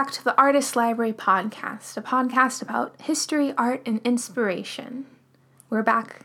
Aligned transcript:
back 0.00 0.10
to 0.10 0.24
the 0.24 0.34
Artist 0.40 0.76
Library 0.76 1.12
podcast, 1.12 1.94
a 1.94 2.00
podcast 2.00 2.62
about 2.62 2.98
history, 3.02 3.52
art, 3.58 3.82
and 3.84 4.00
inspiration. 4.02 5.04
We're 5.68 5.82
back. 5.82 6.20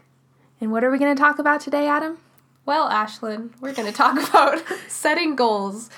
And 0.61 0.71
what 0.71 0.85
are 0.85 0.89
we 0.89 0.97
going 0.97 1.13
to 1.13 1.21
talk 1.21 1.39
about 1.39 1.59
today, 1.59 1.85
Adam? 1.85 2.17
Well, 2.65 2.89
Ashlyn, 2.89 3.49
we're 3.59 3.73
going 3.73 3.91
to 3.91 3.93
talk 3.93 4.17
about 4.29 4.63
setting 4.87 5.35
goals, 5.35 5.89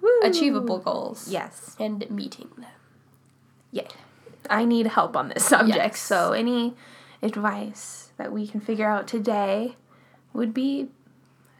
Woo. 0.00 0.10
achievable 0.24 0.80
goals, 0.80 1.28
Yes. 1.30 1.76
and 1.78 2.10
meeting 2.10 2.48
them. 2.56 2.66
Yeah. 3.70 3.86
I 4.50 4.64
need 4.64 4.88
help 4.88 5.16
on 5.16 5.28
this 5.28 5.44
subject, 5.44 5.76
Yes. 5.76 6.00
so 6.00 6.32
any 6.32 6.74
advice 7.22 8.10
that 8.16 8.32
we 8.32 8.44
can 8.48 8.60
figure 8.60 8.88
out 8.90 9.06
today 9.06 9.76
would 10.32 10.52
be 10.52 10.88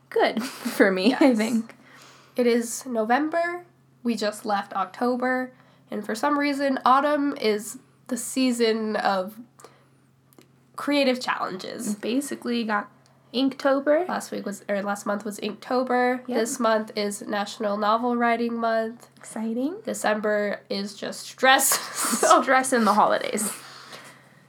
good 0.09 0.43
for 0.43 0.91
me, 0.91 1.15
I 1.21 1.33
think. 1.33 1.77
It 2.35 2.49
is 2.49 2.85
November. 2.87 3.67
We 4.03 4.17
just 4.17 4.45
left 4.45 4.73
October, 4.73 5.53
and 5.91 6.05
for 6.05 6.15
some 6.15 6.39
reason, 6.39 6.79
autumn 6.85 7.37
is 7.41 7.79
the 8.07 8.17
season 8.17 8.97
of 8.97 9.39
creative 10.77 11.21
challenges. 11.21 11.95
Basically, 11.95 12.65
got 12.65 12.91
Inktober. 13.35 14.09
Last 14.09 14.31
week 14.33 14.45
was 14.45 14.65
or 14.69 14.83
last 14.83 15.07
month 15.07 15.25
was 15.25 15.39
Inktober. 15.41 16.27
Yep. 16.27 16.39
This 16.39 16.59
month 16.59 16.93
is 16.97 17.23
National 17.23 17.77
Novel 17.77 18.17
Writing 18.17 18.57
Month. 18.57 19.09
Exciting. 19.17 19.77
December 19.85 20.61
is 20.69 20.95
just 20.95 21.21
stress. 21.27 21.79
Stress 22.43 22.73
in 22.73 22.85
the 22.85 22.95
holidays. 22.95 23.53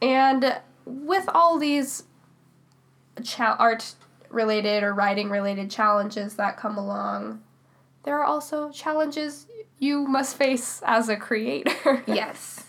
And 0.01 0.59
with 0.85 1.29
all 1.33 1.59
these 1.59 2.03
cha- 3.23 3.55
art 3.59 3.93
related 4.29 4.83
or 4.83 4.93
writing 4.93 5.29
related 5.29 5.69
challenges 5.69 6.35
that 6.35 6.57
come 6.57 6.77
along, 6.77 7.41
there 8.04 8.20
are 8.20 8.26
also 8.26 8.71
challenges 8.71 9.48
you 9.80 10.07
must 10.07 10.38
face 10.38 10.82
as 10.85 11.10
a 11.10 11.16
creator. 11.16 12.04
Yes. 12.07 12.66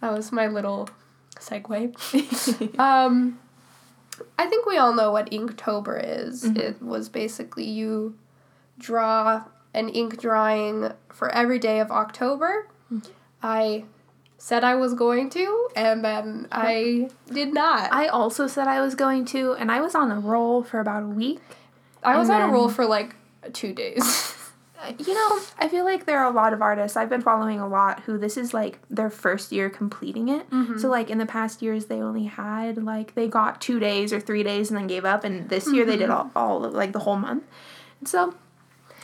that 0.00 0.12
was 0.12 0.32
my 0.32 0.46
little 0.46 0.88
segue. 1.36 2.78
um, 2.78 3.38
I 4.38 4.46
think 4.46 4.66
we 4.66 4.76
all 4.76 4.94
know 4.94 5.10
what 5.12 5.30
Inktober 5.30 6.00
is. 6.04 6.44
It 6.44 6.82
was 6.82 7.08
basically 7.08 7.64
you 7.64 8.16
draw 8.78 9.44
an 9.72 9.88
ink 9.88 10.20
drawing 10.20 10.92
for 11.10 11.28
every 11.30 11.58
day 11.58 11.80
of 11.80 11.90
October. 11.90 12.68
I 13.42 13.84
said 14.38 14.62
I 14.62 14.74
was 14.74 14.94
going 14.94 15.30
to, 15.30 15.68
and 15.74 16.04
then 16.04 16.48
I 16.52 17.08
did 17.32 17.54
not. 17.54 17.92
I, 17.92 18.04
I 18.04 18.08
also 18.08 18.46
said 18.46 18.68
I 18.68 18.80
was 18.80 18.94
going 18.94 19.24
to, 19.26 19.54
and 19.54 19.70
I 19.70 19.80
was 19.80 19.94
on 19.94 20.10
a 20.10 20.20
roll 20.20 20.62
for 20.62 20.80
about 20.80 21.02
a 21.02 21.06
week. 21.06 21.40
I 22.02 22.18
was 22.18 22.28
on 22.28 22.42
a 22.42 22.52
roll 22.52 22.68
for 22.68 22.84
like 22.84 23.16
two 23.52 23.72
days. 23.72 24.33
You 24.98 25.14
know, 25.14 25.40
I 25.58 25.68
feel 25.68 25.84
like 25.84 26.06
there 26.06 26.18
are 26.18 26.30
a 26.30 26.34
lot 26.34 26.52
of 26.52 26.62
artists 26.62 26.96
I've 26.96 27.08
been 27.08 27.22
following 27.22 27.60
a 27.60 27.68
lot 27.68 28.00
who 28.00 28.18
this 28.18 28.36
is 28.36 28.52
like 28.52 28.78
their 28.90 29.10
first 29.10 29.52
year 29.52 29.70
completing 29.70 30.28
it. 30.28 30.48
Mm-hmm. 30.50 30.78
So 30.78 30.88
like 30.88 31.10
in 31.10 31.18
the 31.18 31.26
past 31.26 31.62
years 31.62 31.86
they 31.86 32.00
only 32.00 32.24
had 32.24 32.82
like 32.82 33.14
they 33.14 33.28
got 33.28 33.60
2 33.60 33.78
days 33.78 34.12
or 34.12 34.20
3 34.20 34.42
days 34.42 34.70
and 34.70 34.78
then 34.78 34.86
gave 34.86 35.04
up 35.04 35.24
and 35.24 35.48
this 35.48 35.72
year 35.72 35.84
they 35.84 35.96
did 35.96 36.08
mm-hmm. 36.08 36.36
all, 36.36 36.60
all 36.60 36.64
of, 36.64 36.74
like 36.74 36.92
the 36.92 37.00
whole 37.00 37.16
month. 37.16 37.44
And 38.00 38.08
so 38.08 38.34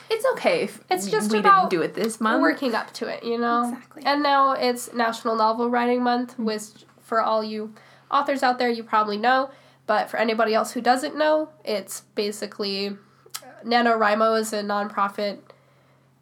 it's 0.09 0.25
okay 0.33 0.63
if 0.63 0.83
It's 0.89 1.09
just 1.09 1.31
we 1.31 1.39
about 1.39 1.69
didn't 1.69 1.81
do 1.81 1.85
it 1.85 1.93
this 1.93 2.19
month. 2.19 2.41
working 2.41 2.75
up 2.75 2.91
to 2.93 3.07
it, 3.07 3.23
you 3.23 3.37
know? 3.37 3.69
Exactly. 3.69 4.03
And 4.05 4.21
now 4.21 4.51
it's 4.51 4.93
National 4.93 5.35
Novel 5.35 5.69
Writing 5.69 6.03
Month, 6.03 6.33
mm-hmm. 6.33 6.45
which 6.45 6.63
for 6.99 7.21
all 7.21 7.43
you 7.43 7.73
authors 8.09 8.43
out 8.43 8.59
there, 8.59 8.69
you 8.69 8.83
probably 8.83 9.17
know. 9.17 9.49
But 9.87 10.09
for 10.09 10.17
anybody 10.17 10.53
else 10.53 10.71
who 10.73 10.81
doesn't 10.81 11.17
know, 11.17 11.49
it's 11.65 12.01
basically 12.15 12.89
uh, 12.89 13.65
NaNoWriMo 13.65 14.39
is 14.39 14.53
a 14.53 14.61
nonprofit, 14.61 15.39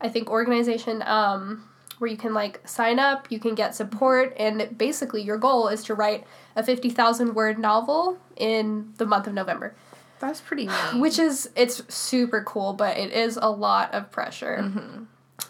I 0.02 0.10
think, 0.10 0.30
organization 0.30 1.02
um, 1.04 1.64
where 1.98 2.10
you 2.10 2.18
can 2.18 2.34
like 2.34 2.68
sign 2.68 3.00
up, 3.00 3.32
you 3.32 3.40
can 3.40 3.56
get 3.56 3.76
support, 3.76 4.34
and 4.38 4.78
basically 4.78 5.22
your 5.22 5.38
goal 5.38 5.68
is 5.68 5.84
to 5.86 5.94
write 5.94 6.26
a 6.56 6.64
50,000 6.64 7.34
word 7.36 7.60
novel 7.60 8.18
in 8.36 8.94
the 8.98 9.06
month 9.06 9.28
of 9.28 9.34
November. 9.34 9.76
That's 10.20 10.42
pretty 10.42 10.68
neat. 10.68 10.74
Which 10.96 11.20
is, 11.20 11.50
it's 11.56 11.82
super 11.94 12.44
cool, 12.44 12.74
but 12.74 12.98
it 12.98 13.12
is 13.12 13.38
a 13.42 13.50
lot 13.50 13.94
of 13.94 14.12
pressure. 14.12 14.72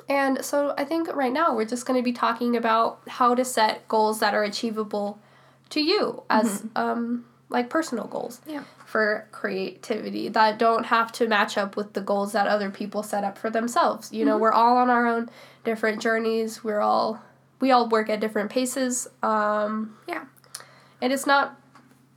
And 0.07 0.43
so 0.45 0.73
I 0.77 0.85
think 0.85 1.13
right 1.15 1.33
now 1.33 1.55
we're 1.55 1.65
just 1.65 1.85
going 1.85 1.99
to 1.99 2.03
be 2.03 2.13
talking 2.13 2.55
about 2.55 3.01
how 3.07 3.35
to 3.35 3.43
set 3.43 3.87
goals 3.87 4.19
that 4.19 4.33
are 4.33 4.43
achievable 4.43 5.19
to 5.69 5.81
you 5.81 6.23
as 6.29 6.63
um, 6.75 7.25
like 7.49 7.69
personal 7.69 8.05
goals 8.05 8.41
Yeah. 8.47 8.63
For 8.89 9.27
creativity 9.31 10.29
that 10.29 10.57
don't 10.57 10.87
have 10.87 11.11
to 11.11 11.27
match 11.27 11.59
up 11.59 11.77
with 11.77 11.93
the 11.93 12.01
goals 12.01 12.31
that 12.31 12.47
other 12.47 12.71
people 12.71 13.03
set 13.03 13.23
up 13.23 13.37
for 13.37 13.51
themselves. 13.51 14.11
You 14.11 14.25
know, 14.25 14.35
we're 14.39 14.51
all 14.51 14.77
on 14.77 14.89
our 14.89 15.05
own 15.05 15.29
different 15.63 16.01
journeys. 16.01 16.63
We're 16.63 16.79
all 16.79 17.21
we 17.59 17.69
all 17.69 17.87
work 17.87 18.09
at 18.09 18.19
different 18.19 18.49
paces. 18.49 19.07
Um, 19.21 19.95
Yeah. 20.07 20.23
and 21.01 21.13
it's 21.13 21.27
not 21.27 21.59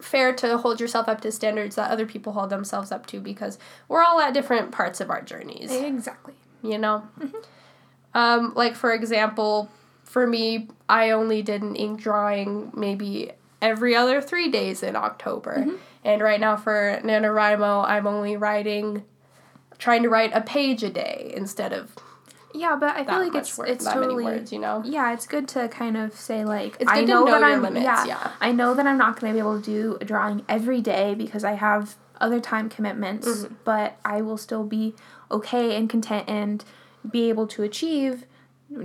fair 0.00 0.32
to 0.36 0.56
hold 0.56 0.80
yourself 0.80 1.08
up 1.08 1.20
to 1.20 1.30
standards 1.30 1.76
that 1.76 1.90
other 1.90 2.06
people 2.06 2.32
hold 2.32 2.48
themselves 2.48 2.90
up 2.90 3.04
to 3.06 3.20
because 3.20 3.58
we're 3.88 4.02
all 4.02 4.18
at 4.20 4.32
different 4.32 4.72
parts 4.72 5.00
of 5.00 5.10
our 5.10 5.20
journeys 5.22 5.70
Exactly. 5.70 6.34
you 6.62 6.76
know 6.78 7.06
um, 8.14 8.52
like 8.56 8.74
for 8.74 8.92
example 8.92 9.70
for 10.02 10.26
me 10.26 10.68
i 10.88 11.10
only 11.10 11.40
did 11.42 11.62
an 11.62 11.76
ink 11.76 12.00
drawing 12.00 12.72
maybe 12.74 13.30
every 13.60 13.94
other 13.94 14.20
three 14.20 14.50
days 14.50 14.82
in 14.82 14.96
october 14.96 15.66
and 16.04 16.20
right 16.22 16.40
now 16.40 16.56
for 16.56 17.00
nanowrimo 17.04 17.84
i'm 17.86 18.06
only 18.06 18.36
writing 18.36 19.04
trying 19.78 20.02
to 20.02 20.08
write 20.08 20.30
a 20.34 20.40
page 20.40 20.82
a 20.82 20.90
day 20.90 21.32
instead 21.36 21.72
of 21.72 21.94
Yeah, 22.54 22.76
but 22.76 22.94
I 22.94 23.04
feel 23.04 23.18
like 23.18 23.34
it's 23.34 23.58
it's 23.60 23.84
totally 23.84 24.24
many 24.24 24.36
words 24.38 24.52
you 24.52 24.58
know 24.58 24.82
Yeah, 24.84 25.12
it's 25.14 25.26
good 25.26 25.48
to 25.48 25.68
kind 25.68 25.96
of 25.96 26.14
say 26.14 26.44
like 26.44 26.76
It's 26.78 26.90
I 26.90 27.00
know, 27.02 27.24
know 27.24 27.30
that 27.32 27.42
I'm 27.42 27.62
limits, 27.62 27.84
yeah, 27.84 28.04
yeah. 28.04 28.30
I 28.40 28.52
know 28.52 28.74
that 28.74 28.86
I'm 28.86 28.98
not 28.98 29.18
going 29.18 29.32
to 29.32 29.34
be 29.34 29.40
able 29.40 29.58
to 29.60 29.64
do 29.64 29.98
a 30.00 30.04
drawing 30.04 30.44
every 30.48 30.80
day 30.82 31.14
because 31.14 31.42
I 31.44 31.52
have 31.54 31.96
other 32.20 32.38
time 32.40 32.68
commitments, 32.68 33.26
Mm-hmm. 33.26 33.54
but 33.64 33.96
I 34.04 34.20
will 34.22 34.36
still 34.36 34.64
be 34.64 34.94
okay 35.30 35.74
and 35.76 35.88
content 35.90 36.28
and 36.28 36.62
be 37.10 37.28
able 37.30 37.46
to 37.48 37.62
achieve 37.64 38.24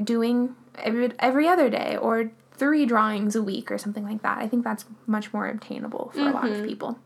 doing 0.04 0.56
every 0.80 1.12
every 1.20 1.48
other 1.48 1.70
day 1.70 1.98
or 1.98 2.32
three 2.54 2.86
drawings 2.88 3.36
a 3.36 3.44
week 3.44 3.70
or 3.70 3.78
something 3.78 4.04
like 4.04 4.22
that. 4.24 4.38
I 4.40 4.48
think 4.48 4.64
that's 4.64 4.86
much 5.06 5.32
more 5.34 5.48
obtainable 5.48 6.12
for 6.16 6.22
a 6.22 6.32
lot 6.32 6.44
Mm-hmm. 6.46 6.62
of 6.62 6.66
people. 6.68 7.00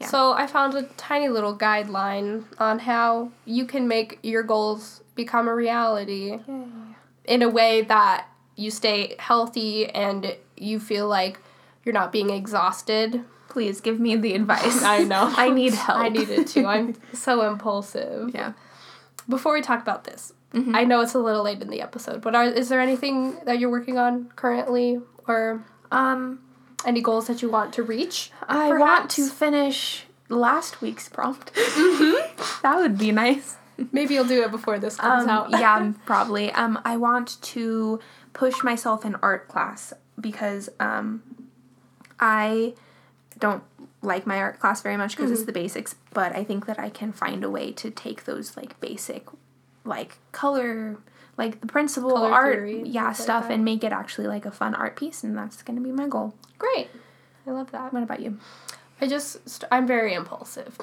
Yeah. 0.00 0.08
So 0.08 0.32
I 0.32 0.46
found 0.46 0.74
a 0.74 0.82
tiny 0.96 1.28
little 1.28 1.56
guideline 1.56 2.44
on 2.58 2.80
how 2.80 3.30
you 3.44 3.64
can 3.64 3.88
make 3.88 4.18
your 4.22 4.42
goals 4.42 5.02
become 5.14 5.48
a 5.48 5.54
reality 5.54 6.38
in 7.24 7.42
a 7.42 7.48
way 7.48 7.82
that 7.82 8.28
you 8.56 8.70
stay 8.70 9.16
healthy 9.18 9.86
and 9.88 10.36
you 10.56 10.78
feel 10.80 11.08
like 11.08 11.40
you're 11.84 11.94
not 11.94 12.12
being 12.12 12.28
exhausted. 12.30 13.24
Please 13.48 13.80
give 13.80 13.98
me 13.98 14.16
the 14.16 14.34
advice. 14.34 14.82
I 14.84 15.04
know. 15.04 15.32
I 15.36 15.48
need 15.48 15.72
help. 15.72 15.98
I 15.98 16.08
need 16.10 16.28
it 16.28 16.48
too. 16.48 16.66
I'm 16.66 16.94
so 17.14 17.48
impulsive. 17.48 18.30
yeah. 18.34 18.52
Before 19.28 19.54
we 19.54 19.62
talk 19.62 19.80
about 19.82 20.04
this, 20.04 20.32
I 20.72 20.84
know 20.84 21.00
it's 21.00 21.12
a 21.12 21.18
little 21.18 21.42
late 21.42 21.60
in 21.60 21.68
the 21.68 21.82
episode, 21.82 22.22
but 22.22 22.34
are, 22.34 22.44
is 22.44 22.70
there 22.70 22.80
anything 22.80 23.36
that 23.44 23.58
you're 23.58 23.70
working 23.70 23.98
on 23.98 24.30
currently 24.36 25.00
or 25.28 25.64
Um 25.90 26.40
any 26.86 27.00
goals 27.02 27.26
that 27.26 27.42
you 27.42 27.50
want 27.50 27.72
to 27.74 27.82
reach? 27.82 28.30
I 28.48 28.72
want 28.78 29.10
to 29.10 29.28
finish 29.28 30.04
last 30.28 30.80
week's 30.80 31.08
prompt. 31.08 31.52
that 31.54 32.74
would 32.76 32.96
be 32.98 33.12
nice. 33.12 33.56
Maybe 33.92 34.14
you'll 34.14 34.24
do 34.24 34.42
it 34.42 34.50
before 34.50 34.78
this 34.78 34.96
comes 34.96 35.24
Um, 35.24 35.28
out. 35.28 35.50
yeah, 35.50 35.92
probably. 36.06 36.50
Um, 36.52 36.80
I 36.84 36.96
want 36.96 37.40
to 37.42 38.00
push 38.32 38.62
myself 38.62 39.04
in 39.04 39.16
art 39.16 39.48
class 39.48 39.92
because 40.18 40.70
um, 40.80 41.22
I 42.18 42.74
don't 43.38 43.62
like 44.02 44.26
my 44.26 44.38
art 44.38 44.58
class 44.60 44.80
very 44.80 44.96
much 44.96 45.16
because 45.16 45.30
it's 45.30 45.44
the 45.44 45.52
basics, 45.52 45.96
but 46.14 46.34
I 46.34 46.44
think 46.44 46.66
that 46.66 46.78
I 46.78 46.88
can 46.88 47.12
find 47.12 47.44
a 47.44 47.50
way 47.50 47.72
to 47.72 47.90
take 47.90 48.24
those 48.24 48.56
like 48.56 48.80
basic, 48.80 49.26
like 49.84 50.16
color, 50.32 50.96
like 51.36 51.60
the 51.60 51.66
principal 51.66 52.12
Color 52.12 52.32
art, 52.32 52.54
theory 52.54 52.82
yeah, 52.86 53.12
stuff 53.12 53.44
like 53.44 53.52
and 53.52 53.64
make 53.64 53.84
it 53.84 53.92
actually 53.92 54.26
like 54.26 54.46
a 54.46 54.50
fun 54.50 54.74
art 54.74 54.96
piece, 54.96 55.22
and 55.22 55.36
that's 55.36 55.62
gonna 55.62 55.80
be 55.82 55.92
my 55.92 56.08
goal. 56.08 56.34
Great. 56.58 56.88
I 57.46 57.50
love 57.50 57.70
that. 57.72 57.92
What 57.92 58.02
about 58.02 58.20
you? 58.20 58.38
I 59.00 59.06
just, 59.06 59.46
st- 59.48 59.68
I'm 59.70 59.86
very 59.86 60.14
impulsive, 60.14 60.78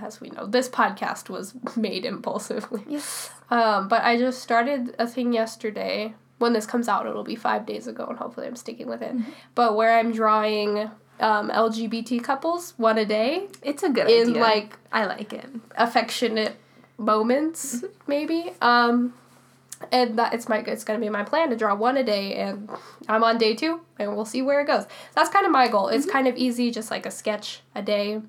as 0.00 0.20
we 0.20 0.28
know. 0.30 0.46
This 0.46 0.68
podcast 0.68 1.30
was 1.30 1.54
made 1.76 2.04
impulsively. 2.04 2.82
Yes. 2.88 3.30
Um, 3.50 3.88
but 3.88 4.02
I 4.02 4.18
just 4.18 4.42
started 4.42 4.94
a 4.98 5.06
thing 5.06 5.32
yesterday. 5.32 6.14
When 6.38 6.52
this 6.52 6.66
comes 6.66 6.86
out, 6.86 7.06
it'll 7.06 7.24
be 7.24 7.34
five 7.36 7.64
days 7.64 7.86
ago, 7.86 8.04
and 8.06 8.18
hopefully 8.18 8.46
I'm 8.46 8.56
sticking 8.56 8.88
with 8.88 9.00
it. 9.00 9.14
But 9.54 9.74
where 9.74 9.98
I'm 9.98 10.12
drawing 10.12 10.90
um, 11.18 11.48
LGBT 11.50 12.22
couples 12.22 12.74
one 12.76 12.98
a 12.98 13.06
day 13.06 13.48
It's 13.62 13.82
a 13.82 13.88
good 13.88 14.10
in 14.10 14.30
idea. 14.32 14.42
like 14.42 14.78
I 14.92 15.06
like 15.06 15.32
it. 15.32 15.48
affectionate 15.78 16.56
moments, 16.98 17.84
maybe. 18.06 18.52
Um, 18.60 19.14
and 19.92 20.18
that 20.18 20.32
it's 20.34 20.48
my 20.48 20.58
it's 20.58 20.84
gonna 20.84 20.98
be 20.98 21.08
my 21.08 21.22
plan 21.22 21.50
to 21.50 21.56
draw 21.56 21.74
one 21.74 21.96
a 21.96 22.04
day, 22.04 22.34
and 22.34 22.68
I'm 23.08 23.22
on 23.24 23.38
day 23.38 23.54
two, 23.54 23.80
and 23.98 24.14
we'll 24.16 24.24
see 24.24 24.42
where 24.42 24.60
it 24.60 24.66
goes. 24.66 24.86
That's 25.14 25.30
kind 25.30 25.46
of 25.46 25.52
my 25.52 25.68
goal. 25.68 25.88
It's 25.88 26.06
kind 26.06 26.26
of 26.26 26.36
easy, 26.36 26.70
just 26.70 26.90
like 26.90 27.06
a 27.06 27.10
sketch 27.10 27.60
a 27.74 27.82
day, 27.82 28.20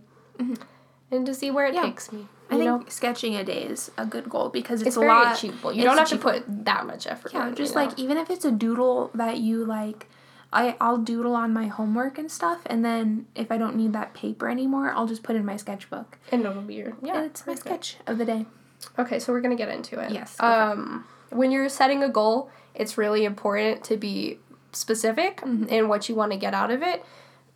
and 1.12 1.26
to 1.26 1.34
see 1.34 1.52
where 1.52 1.66
it 1.66 1.74
Yeah. 1.74 1.84
takes 1.84 2.12
me. 2.12 2.28
I 2.50 2.56
think 2.56 2.64
know, 2.66 2.84
sketching 2.88 3.36
a 3.36 3.44
day 3.44 3.64
is 3.64 3.92
a 3.98 4.06
good 4.06 4.30
goal 4.30 4.48
because 4.50 4.80
it's, 4.82 4.90
it's 4.90 4.98
a 4.98 5.02
very 5.02 5.12
lot. 5.12 5.36
achievable. 5.38 5.74
You 5.74 5.84
don't 5.84 5.98
have 5.98 6.08
to 6.10 6.18
put 6.18 6.44
that 6.66 6.86
much 6.86 7.06
effort. 7.06 7.34
Yeah, 7.34 7.50
in, 7.50 7.56
just 7.56 7.74
you 7.76 7.80
know? 7.82 7.88
like 7.88 8.00
even 8.00 8.18
if 8.18 8.30
it's 8.30 8.46
a 8.46 8.52
doodle 8.52 9.12
that 9.14 9.38
you 9.40 9.66
like, 9.66 10.08
I 10.54 10.78
I'll 10.80 10.98
doodle 10.98 11.36
on 11.36 11.52
my 11.52 11.68
homework 11.68 12.18
and 12.18 12.32
stuff, 12.32 12.60
and 12.68 12.86
then 12.86 13.28
if 13.36 13.52
I 13.52 13.58
don't 13.58 13.76
need 13.76 13.92
that 13.94 14.14
paper 14.14 14.48
anymore, 14.48 14.92
I'll 14.92 15.08
just 15.08 15.24
put 15.24 15.36
in 15.36 15.44
my 15.46 15.58
sketchbook. 15.58 16.18
and 16.32 16.46
it'll 16.46 16.62
be 16.62 16.76
your 16.76 16.96
yeah. 17.04 17.18
and 17.18 17.26
it's 17.26 17.46
my 17.46 17.56
sketch 17.56 17.98
of 18.08 18.18
the 18.18 18.24
day. 18.26 18.46
Okay, 18.98 19.20
so 19.20 19.34
we're 19.34 19.42
gonna 19.42 19.56
get 19.58 19.68
into 19.70 20.00
it. 20.00 20.12
Yes, 20.12 20.38
go 20.38 20.48
for 20.48 20.54
it. 20.54 20.78
Um, 20.80 21.06
when 21.30 21.52
you're 21.52 21.70
setting 21.70 22.04
a 22.04 22.10
goal, 22.10 22.50
it's 22.76 22.98
really 22.98 23.26
important 23.26 23.84
to 23.86 23.98
be 23.98 24.40
specific 24.72 25.42
Mm-hmm. 25.42 25.70
in 25.70 25.88
what 25.88 26.08
you 26.10 26.16
want 26.16 26.32
to 26.32 26.38
get 26.38 26.54
out 26.54 26.72
of 26.72 26.82
it. 26.84 27.04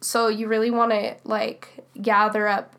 So 0.02 0.28
you 0.28 0.48
really 0.48 0.72
want 0.72 0.92
to 0.92 1.16
like 1.24 1.86
gather 2.02 2.48
up 2.48 2.74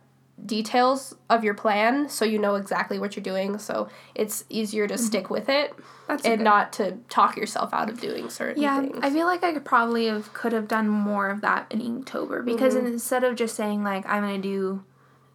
details 0.44 1.14
of 1.30 1.44
your 1.44 1.54
plan 1.54 2.08
so 2.08 2.24
you 2.24 2.36
know 2.36 2.56
exactly 2.56 2.98
what 2.98 3.14
you're 3.14 3.22
doing 3.22 3.58
so 3.58 3.88
it's 4.16 4.44
easier 4.48 4.88
to 4.88 4.98
stick 4.98 5.30
with 5.30 5.48
it 5.48 5.70
Mm-hmm. 5.70 5.82
That's 6.08 6.24
and 6.24 6.38
good- 6.38 6.44
not 6.44 6.72
to 6.74 6.98
talk 7.08 7.36
yourself 7.36 7.72
out 7.72 7.88
of 7.88 8.00
doing 8.00 8.28
certain 8.28 8.60
Yeah, 8.60 8.80
things. 8.80 8.98
I 9.02 9.10
feel 9.10 9.26
like 9.26 9.44
I 9.44 9.52
could 9.52 9.64
probably 9.64 10.06
have 10.06 10.32
could 10.34 10.52
have 10.52 10.66
done 10.66 10.88
more 10.88 11.28
of 11.30 11.42
that 11.42 11.66
in 11.70 11.80
Inktober 11.80 12.44
because 12.44 12.74
Mm-hmm. 12.74 12.86
instead 12.88 13.22
of 13.22 13.36
just 13.36 13.54
saying 13.54 13.84
like 13.84 14.04
I'm 14.06 14.22
gonna 14.22 14.38
do 14.38 14.82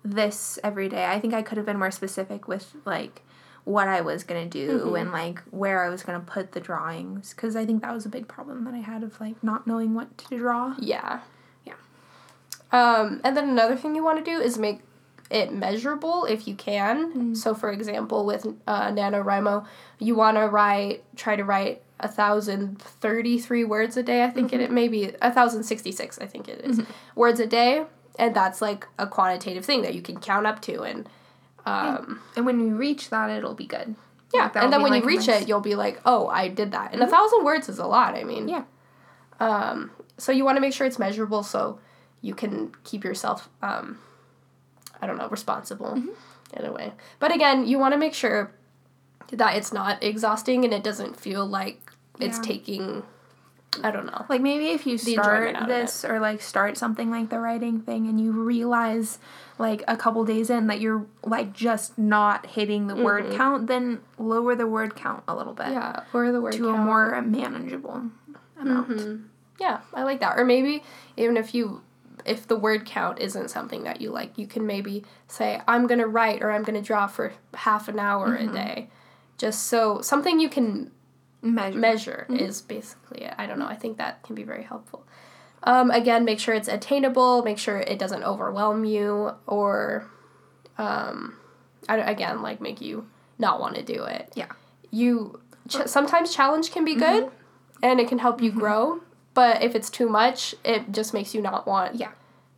this 0.03 0.59
every 0.63 0.89
day, 0.89 1.05
I 1.05 1.19
think 1.21 1.33
I 1.33 1.41
could 1.41 1.55
have 1.57 1.65
been 1.65 1.79
more 1.79 1.89
specific 1.89 2.47
with 2.49 2.75
like 2.83 3.21
what 3.67 3.87
I 3.89 3.99
was 3.99 4.23
gonna 4.23 4.45
do 4.45 4.79
Mm-hmm. 4.79 4.95
and 4.95 5.11
like 5.11 5.39
where 5.51 5.83
I 5.83 5.89
was 5.89 6.01
gonna 6.03 6.21
put 6.21 6.53
the 6.53 6.61
drawings 6.61 7.33
because 7.33 7.55
I 7.57 7.65
think 7.65 7.81
that 7.81 7.93
was 7.93 8.05
a 8.05 8.09
big 8.09 8.25
problem 8.27 8.63
that 8.63 8.73
I 8.73 8.77
had 8.79 9.03
of 9.03 9.19
like 9.19 9.43
not 9.43 9.67
knowing 9.67 9.93
what 9.93 10.17
to 10.19 10.37
draw. 10.37 10.73
Yeah. 10.79 11.19
Yeah. 11.65 11.73
Um, 12.71 13.19
and 13.23 13.35
then 13.35 13.49
another 13.49 13.75
thing 13.75 13.93
you 13.95 14.03
want 14.03 14.23
to 14.23 14.31
do 14.31 14.39
is 14.39 14.57
make 14.57 14.79
it 15.29 15.51
measurable 15.51 16.23
if 16.23 16.47
you 16.47 16.55
can. 16.55 17.13
Mm. 17.33 17.37
So, 17.37 17.53
for 17.53 17.69
example, 17.71 18.25
with 18.25 18.47
uh, 18.65 18.89
NaNoWriMo, 18.91 19.65
you 19.99 20.15
want 20.15 20.37
to 20.37 20.47
write, 20.47 21.03
try 21.17 21.35
to 21.35 21.43
write 21.43 21.81
a 21.99 22.07
thousand 22.07 22.79
thirty-three 22.79 23.65
words 23.65 23.97
a 23.97 24.03
day. 24.03 24.23
I 24.23 24.29
think 24.29 24.51
Mm-hmm. 24.51 24.61
it 24.61 24.71
maybe 24.71 25.13
a 25.21 25.31
thousand 25.33 25.63
sixty-six. 25.63 26.19
I 26.19 26.25
think 26.27 26.47
it 26.47 26.61
is 26.63 26.81
words 27.15 27.41
a 27.41 27.47
day, 27.47 27.83
and 28.17 28.33
that's 28.33 28.61
like 28.61 28.87
a 28.97 29.07
quantitative 29.07 29.65
thing 29.65 29.81
that 29.81 29.93
you 29.93 30.01
can 30.01 30.19
count 30.21 30.47
up 30.47 30.61
to, 30.61 30.83
and 30.83 31.09
um, 31.67 32.21
And 32.35 32.45
when 32.45 32.59
you 32.59 32.75
reach 32.75 33.09
that, 33.09 33.29
it'll 33.29 33.53
be 33.53 33.65
good. 33.67 33.95
yeah. 34.33 34.43
Like, 34.43 34.55
and 34.57 34.71
then 34.73 34.81
when 34.81 34.93
you 34.93 34.99
like, 34.99 35.03
a 35.03 35.07
reach 35.07 35.27
nice- 35.27 35.41
it, 35.43 35.47
you'll 35.47 35.61
be 35.61 35.75
like, 35.75 35.99
oh, 36.05 36.27
I 36.27 36.47
did 36.47 36.71
that, 36.71 36.93
and 36.93 37.01
a 37.01 37.07
thousand 37.07 37.43
words 37.43 37.69
is 37.69 37.79
a 37.79 37.85
lot. 37.87 38.15
I 38.15 38.23
mean, 38.23 38.47
Yeah. 38.49 38.63
um, 39.39 39.91
so 40.17 40.31
you 40.31 40.43
want 40.45 40.57
to 40.57 40.61
make 40.61 40.73
sure 40.73 40.87
it's 40.87 40.99
measurable 40.99 41.43
so 41.43 41.79
you 42.21 42.33
can 42.35 42.71
keep 42.83 43.03
yourself, 43.03 43.49
um, 43.61 43.99
I 45.01 45.07
don't 45.07 45.17
know, 45.17 45.29
responsible 45.29 45.93
Mm-hmm. 45.95 46.57
in 46.59 46.65
a 46.65 46.71
way. 46.71 46.93
But 47.19 47.33
again, 47.33 47.65
you 47.67 47.77
want 47.79 47.93
to 47.93 47.97
make 47.97 48.13
sure 48.13 48.51
that 49.31 49.55
it's 49.55 49.71
not 49.73 50.01
exhausting 50.03 50.63
and 50.65 50.73
it 50.73 50.83
doesn't 50.83 51.19
feel 51.19 51.45
like 51.45 51.91
it's 52.19 52.39
taking, 52.39 53.03
I 53.83 53.91
don't 53.91 54.05
know. 54.07 54.25
Like 54.27 54.41
maybe 54.41 54.69
if 54.69 54.87
you 54.87 54.97
start 54.97 55.43
enjoyment 55.49 55.57
out 55.57 55.63
of 55.63 55.69
it. 55.69 55.81
this 55.81 56.03
or 56.05 56.19
like 56.19 56.41
start 56.41 56.77
something 56.77 57.11
like 57.11 57.29
the 57.29 57.39
writing 57.39 57.79
thing 57.81 58.07
and 58.07 58.19
you 58.19 58.31
realize 58.31 59.19
like 59.59 59.83
a 59.87 59.95
couple 59.95 60.23
days 60.25 60.49
in 60.49 60.67
that 60.67 60.79
you're 60.81 61.05
like 61.23 61.53
just 61.53 61.97
not 61.97 62.45
hitting 62.47 62.87
the 62.87 62.95
word 62.95 63.31
count, 63.35 63.67
then 63.67 63.99
lower 64.17 64.55
the 64.55 64.65
word 64.67 64.95
count 64.95 65.23
a 65.27 65.35
little 65.35 65.53
bit 65.53 65.65
Mm-hmm. 65.67 65.73
Yeah, 65.73 66.03
or 66.13 66.31
the 66.31 66.41
word 66.41 66.53
count. 66.53 66.63
to 66.63 66.69
a 66.69 66.77
more 66.77 67.21
manageable 67.21 68.03
amount. 68.59 68.89
Mm-hmm. 68.89 69.23
Yeah, 69.59 69.81
I 69.93 70.03
like 70.03 70.19
that. 70.21 70.37
Or 70.39 70.45
maybe 70.45 70.83
even 71.15 71.37
if 71.37 71.53
you 71.53 71.81
if 72.25 72.47
the 72.47 72.57
word 72.57 72.85
count 72.85 73.19
isn't 73.19 73.49
something 73.49 73.83
that 73.83 74.01
you 74.01 74.09
like, 74.11 74.37
you 74.37 74.47
can 74.47 74.65
maybe 74.65 75.03
say 75.27 75.61
I'm 75.67 75.85
going 75.87 75.99
to 75.99 76.07
write 76.07 76.41
or 76.41 76.51
I'm 76.51 76.63
going 76.63 76.81
to 76.81 76.85
draw 76.85 77.05
for 77.07 77.33
half 77.53 77.87
an 77.87 77.99
hour 77.99 78.37
Mm-hmm. 78.37 78.49
a 78.49 78.53
day. 78.53 78.89
Just 79.37 79.65
so 79.67 80.01
something 80.01 80.39
you 80.39 80.49
can 80.49 80.91
Measure. 81.41 81.77
measure 81.77 82.27
is 82.29 82.61
basically 82.61 83.23
it. 83.23 83.33
I 83.37 83.45
don't 83.45 83.59
know. 83.59 83.67
I 83.67 83.75
think 83.75 83.97
that 83.97 84.23
can 84.23 84.35
be 84.35 84.43
very 84.43 84.63
helpful. 84.63 85.05
Um, 85.63 85.91
again, 85.91 86.25
make 86.25 86.39
sure 86.39 86.53
it's 86.55 86.67
attainable. 86.67 87.43
Make 87.43 87.57
sure 87.57 87.77
it 87.79 87.99
doesn't 87.99 88.23
overwhelm 88.23 88.85
you 88.85 89.31
or, 89.47 90.07
um, 90.77 91.35
I, 91.89 91.97
again, 91.97 92.41
like 92.41 92.61
make 92.61 92.81
you 92.81 93.07
not 93.39 93.59
want 93.59 93.75
to 93.75 93.83
do 93.83 94.03
it. 94.03 94.31
Yeah. 94.35 94.47
You 94.91 95.39
ch- 95.67 95.85
sometimes 95.87 96.33
challenge 96.35 96.71
can 96.71 96.85
be 96.85 96.95
good, 96.95 97.29
and 97.83 97.99
it 97.99 98.07
can 98.07 98.19
help 98.19 98.41
you 98.41 98.51
grow. 98.51 99.01
But 99.33 99.61
if 99.61 99.75
it's 99.75 99.89
too 99.89 100.09
much, 100.09 100.55
it 100.63 100.91
just 100.91 101.13
makes 101.13 101.35
you 101.35 101.41
not 101.41 101.67
want 101.67 101.95
Yeah. 101.95 102.11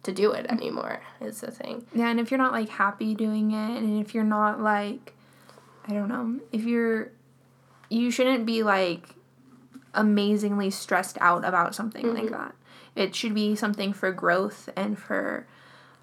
to 0.03 0.13
do 0.13 0.31
it 0.31 0.45
anymore. 0.47 1.01
Is 1.19 1.41
the 1.41 1.51
thing. 1.51 1.85
Yeah, 1.93 2.07
and 2.09 2.19
if 2.19 2.31
you're 2.31 2.37
not 2.37 2.53
like 2.53 2.69
happy 2.69 3.13
doing 3.15 3.51
it, 3.51 3.77
and 3.77 3.99
if 4.01 4.13
you're 4.15 4.23
not 4.23 4.61
like, 4.61 5.13
I 5.87 5.93
don't 5.93 6.07
know, 6.07 6.39
if 6.51 6.63
you're, 6.63 7.11
you 7.89 8.11
shouldn't 8.11 8.45
be 8.45 8.63
like 8.63 9.15
amazingly 9.93 10.69
stressed 10.69 11.17
out 11.19 11.43
about 11.43 11.75
something 11.75 12.13
like 12.13 12.29
that. 12.29 12.55
It 12.95 13.15
should 13.15 13.33
be 13.33 13.55
something 13.55 13.93
for 13.93 14.11
growth 14.11 14.69
and 14.75 14.97
for 14.97 15.47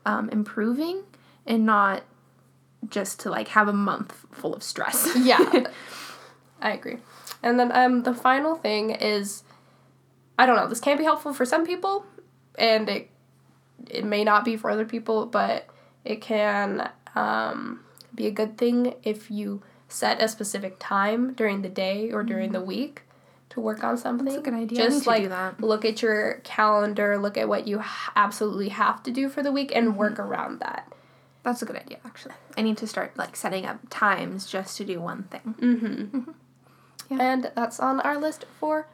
um, 0.05 0.29
improving, 0.31 1.03
and 1.47 1.67
not 1.67 2.03
just 2.89 3.21
to 3.21 3.31
like 3.31 3.49
have 3.49 3.69
a 3.69 3.73
month 3.73 4.27
full 4.33 4.55
of 4.55 4.63
stress. 4.63 5.09
yeah 5.17 5.65
i 6.61 6.73
agree 6.73 6.99
and 7.43 7.59
then 7.59 7.71
um 7.73 8.03
the 8.03 8.15
final 8.15 8.55
thing 8.55 8.91
is 8.91 9.43
i 10.39 10.47
don't 10.47 10.57
know 10.57 10.67
this 10.67 10.81
can 10.81 10.97
be 10.97 11.05
helpful 11.05 11.35
for 11.35 11.45
some 11.45 11.67
people 11.67 12.05
and 12.59 12.89
it 12.89 13.11
it 13.91 14.05
may 14.05 14.25
not 14.25 14.45
be 14.45 14.57
for 14.57 14.71
other 14.71 14.87
people 14.87 15.27
but 15.27 15.67
it 16.05 16.21
can 16.21 16.91
um, 17.15 17.81
be 18.15 18.27
a 18.27 18.31
good 18.31 18.57
thing 18.57 18.95
if 19.03 19.31
you 19.31 19.63
set 19.89 20.21
a 20.23 20.29
specific 20.29 20.77
time 20.79 21.33
during 21.35 21.63
the 21.63 21.69
day 21.69 22.11
or 22.11 22.23
during 22.23 22.53
the 22.53 22.61
week 22.61 23.03
to 23.51 23.61
work 23.61 23.85
on 23.85 23.97
something 23.97 24.25
That's 24.27 24.39
a 24.39 24.41
good 24.43 24.55
idea. 24.55 24.79
Just 24.79 25.07
like 25.07 25.31
look 25.61 25.85
at 25.85 26.03
your 26.03 26.41
calendar 26.45 27.17
look 27.19 27.37
at 27.39 27.49
what 27.49 27.67
you 27.69 27.83
absolutely 28.17 28.71
have 28.71 29.03
to 29.05 29.11
do 29.11 29.29
for 29.29 29.43
the 29.43 29.53
week 29.53 29.71
and 29.75 29.89
Mm-hmm. 29.89 29.99
work 29.99 30.19
around 30.19 30.59
that 30.61 30.93
That's 31.45 31.63
a 31.63 31.65
good 31.67 31.77
idea, 31.77 31.99
actually. 32.05 32.35
I 32.57 32.63
need 32.63 32.77
to 32.79 32.87
start 32.87 33.17
like 33.17 33.37
setting 33.37 33.65
up 33.65 33.79
times 33.89 34.47
just 34.47 34.77
to 34.79 34.85
do 34.85 35.01
one 35.01 35.23
thing. 35.25 35.55
Mm-hmm. 35.61 36.31
Yeah. 37.09 37.23
And 37.23 37.53
that's 37.55 37.79
on 37.79 38.01
our 38.01 38.19
list 38.19 38.45
for 38.59 38.89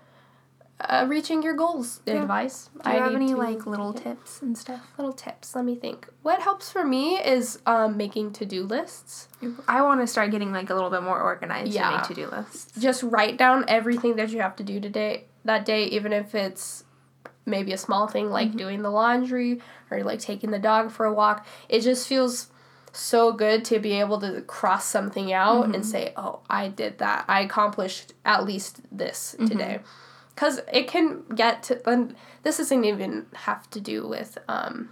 uh, 0.88 1.06
reaching 1.08 1.43
your 1.43 1.55
goals 1.55 2.00
Yeah. 2.06 2.23
advice. 2.23 2.70
Do 2.84 2.90
you 2.90 2.99
have 2.99 3.14
any 3.14 3.34
like 3.34 3.67
little 3.67 3.93
tips 3.93 4.43
and 4.43 4.56
stuff? 4.56 4.81
little 4.99 5.12
tips? 5.12 5.55
Let 5.55 5.64
me 5.64 5.75
think. 5.76 6.08
What 6.23 6.40
helps 6.43 6.70
for 6.70 6.84
me 6.84 7.19
is 7.19 7.58
um, 7.67 7.96
making 7.96 8.32
to 8.34 8.44
do 8.46 8.64
lists. 8.64 9.29
I 9.69 9.82
want 9.82 10.01
to 10.01 10.06
start 10.06 10.31
getting 10.31 10.53
like 10.53 10.70
a 10.70 10.74
little 10.74 10.91
bit 10.91 11.03
more 11.03 11.20
organized 11.20 11.72
Yeah. 11.72 12.01
to 12.03 12.15
do 12.15 12.27
lists. 12.29 12.79
Just 12.81 13.03
write 13.03 13.36
down 13.36 13.65
everything 13.69 14.17
that 14.17 14.31
you 14.31 14.41
have 14.41 14.56
to 14.56 14.62
do 14.65 14.81
today 14.81 15.27
that 15.44 15.65
day, 15.65 15.84
even 15.86 16.12
if 16.12 16.34
it's 16.34 16.84
maybe 17.44 17.72
a 17.72 17.79
small 17.79 18.06
thing 18.06 18.31
like 18.31 18.48
Mm-hmm. 18.48 18.56
doing 18.58 18.82
the 18.82 18.91
laundry 18.91 19.60
or 19.91 20.03
like 20.05 20.20
taking 20.20 20.51
the 20.53 20.58
dog 20.58 20.91
for 20.93 21.06
a 21.06 21.12
walk. 21.12 21.46
It 21.69 21.81
just 21.81 22.06
feels 22.08 22.48
so 22.93 23.32
good 23.32 23.65
to 23.65 23.79
be 23.79 23.93
able 24.01 24.20
to 24.20 24.43
cross 24.43 24.84
something 24.84 25.32
out 25.32 25.65
Mm-hmm. 25.65 25.74
and 25.74 25.86
say, 25.86 26.12
"Oh, 26.17 26.41
I 26.51 26.69
did 26.69 26.98
that. 26.98 27.24
I 27.27 27.41
accomplished 27.41 28.12
at 28.24 28.44
least 28.44 28.81
this 28.93 29.34
Mm-hmm. 29.39 29.46
today." 29.48 29.81
Cuz 30.36 30.60
it 30.72 30.89
can 30.89 31.22
get 31.34 31.62
to 31.65 31.89
and 31.89 32.15
this 32.43 32.56
doesn't 32.58 32.84
even 32.84 33.27
have 33.34 33.69
to 33.70 33.81
do 33.81 34.06
with 34.06 34.39
um 34.48 34.91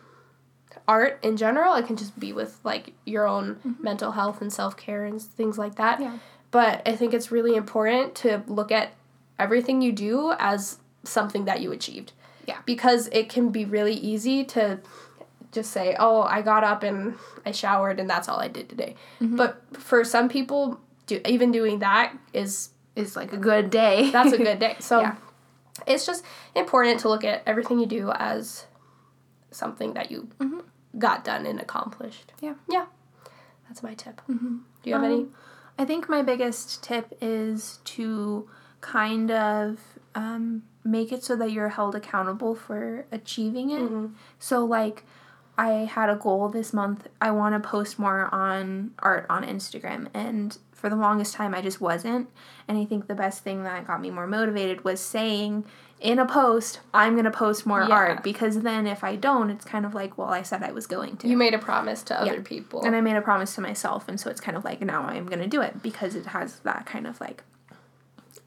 art 0.86 1.18
in 1.22 1.36
general. 1.36 1.74
It 1.74 1.86
can 1.86 1.96
just 1.96 2.18
be 2.18 2.32
with 2.32 2.58
like 2.64 2.92
your 3.04 3.26
own 3.26 3.76
mental 3.80 4.12
health 4.12 4.40
and 4.40 4.52
self-care 4.52 5.04
and 5.04 5.20
things 5.20 5.58
like 5.58 5.76
that. 5.76 5.94
Mm-hmm. 5.98 6.04
Yeah. 6.04 6.18
But 6.50 6.82
I 6.86 6.96
think 6.96 7.14
it's 7.14 7.30
really 7.30 7.54
important 7.54 8.14
to 8.16 8.42
look 8.46 8.72
at 8.72 8.92
everything 9.38 9.82
you 9.82 9.92
do 9.92 10.32
as 10.38 10.78
something 11.04 11.44
that 11.44 11.60
you 11.60 11.70
achieved. 11.72 12.12
Yeah. 12.46 12.58
Because 12.66 13.08
it 13.12 13.28
can 13.28 13.50
be 13.50 13.64
really 13.64 13.94
easy 13.94 14.44
to 14.46 14.80
just 15.52 15.70
say, 15.70 15.96
"Oh, 15.98 16.22
I 16.22 16.42
got 16.42 16.64
up 16.64 16.82
and 16.82 17.14
I 17.46 17.52
showered 17.52 18.00
and 18.00 18.08
that's 18.10 18.28
all 18.28 18.40
I 18.40 18.48
did 18.48 18.68
today." 18.68 18.96
Mm-hmm. 19.20 19.36
But 19.36 19.62
for 19.72 20.04
some 20.04 20.28
people, 20.28 20.80
do, 21.06 21.20
even 21.24 21.52
doing 21.52 21.78
that 21.80 22.16
is 22.32 22.70
Is 22.96 23.14
like 23.16 23.32
a 23.32 23.36
good 23.36 23.70
day. 23.70 24.10
that's 24.10 24.32
a 24.32 24.38
good 24.48 24.58
day. 24.58 24.76
So 24.80 25.00
Yeah. 25.00 25.14
It's 25.86 26.06
just 26.06 26.24
important 26.54 27.00
to 27.00 27.08
look 27.08 27.24
at 27.24 27.42
everything 27.46 27.78
you 27.78 27.86
do 27.86 28.10
as 28.14 28.66
something 29.50 29.94
that 29.94 30.10
you 30.10 30.28
got 30.98 31.24
done 31.24 31.46
and 31.46 31.60
accomplished. 31.60 32.32
Yeah. 32.40 32.54
Yeah. 32.68 32.86
That's 33.68 33.82
my 33.82 33.94
tip. 33.94 34.20
Do 34.82 34.90
you 34.90 34.94
have 34.94 35.04
any? 35.04 35.14
Um, 35.14 35.34
I 35.78 35.84
think 35.84 36.08
my 36.08 36.22
biggest 36.22 36.82
tip 36.82 37.16
is 37.20 37.78
to 37.84 38.48
kind 38.80 39.30
of 39.30 39.78
um, 40.14 40.64
make 40.84 41.12
it 41.12 41.22
so 41.22 41.36
that 41.36 41.52
you're 41.52 41.68
held 41.68 41.94
accountable 41.94 42.54
for 42.54 43.06
achieving 43.12 43.70
it. 43.70 43.82
Mm-hmm. 43.82 44.06
So, 44.38 44.64
like, 44.64 45.04
I 45.56 45.70
had 45.84 46.10
a 46.10 46.16
goal 46.16 46.48
this 46.48 46.72
month. 46.72 47.08
I 47.20 47.30
want 47.30 47.54
to 47.54 47.68
post 47.68 47.98
more 47.98 48.28
on 48.34 48.92
art 48.98 49.26
on 49.30 49.44
Instagram. 49.44 50.08
And 50.14 50.56
for 50.80 50.88
the 50.88 50.96
longest 50.96 51.34
time 51.34 51.54
I 51.54 51.60
just 51.60 51.80
wasn't. 51.80 52.28
And 52.66 52.78
I 52.78 52.84
think 52.84 53.06
the 53.06 53.14
best 53.14 53.44
thing 53.44 53.62
that 53.64 53.86
got 53.86 54.00
me 54.00 54.10
more 54.10 54.26
motivated 54.26 54.82
was 54.84 55.00
saying 55.00 55.64
in 56.00 56.18
a 56.18 56.24
post, 56.24 56.80
I'm 56.94 57.12
going 57.12 57.26
to 57.26 57.30
post 57.30 57.66
more 57.66 57.82
Yeah. 57.82 57.94
art 57.94 58.22
because 58.22 58.62
then 58.62 58.86
if 58.86 59.04
I 59.04 59.16
don't, 59.16 59.50
it's 59.50 59.64
kind 59.64 59.84
of 59.84 59.94
like, 59.94 60.16
well, 60.16 60.30
I 60.30 60.42
said 60.42 60.62
I 60.62 60.72
was 60.72 60.86
going 60.86 61.18
to. 61.18 61.28
You 61.28 61.36
made 61.36 61.52
a 61.52 61.58
promise 61.58 62.02
to 62.04 62.18
other 62.18 62.36
Yeah. 62.36 62.42
people. 62.42 62.82
and 62.82 62.96
I 62.96 63.02
made 63.02 63.16
a 63.16 63.20
promise 63.20 63.54
to 63.56 63.60
myself, 63.60 64.08
and 64.08 64.18
so 64.18 64.30
it's 64.30 64.40
kind 64.40 64.56
of 64.56 64.64
like 64.64 64.80
now 64.80 65.02
I'm 65.02 65.26
going 65.26 65.40
to 65.40 65.46
do 65.46 65.60
it 65.60 65.82
because 65.82 66.14
it 66.14 66.26
has 66.26 66.60
that 66.60 66.86
kind 66.86 67.06
of 67.06 67.20
like 67.20 67.44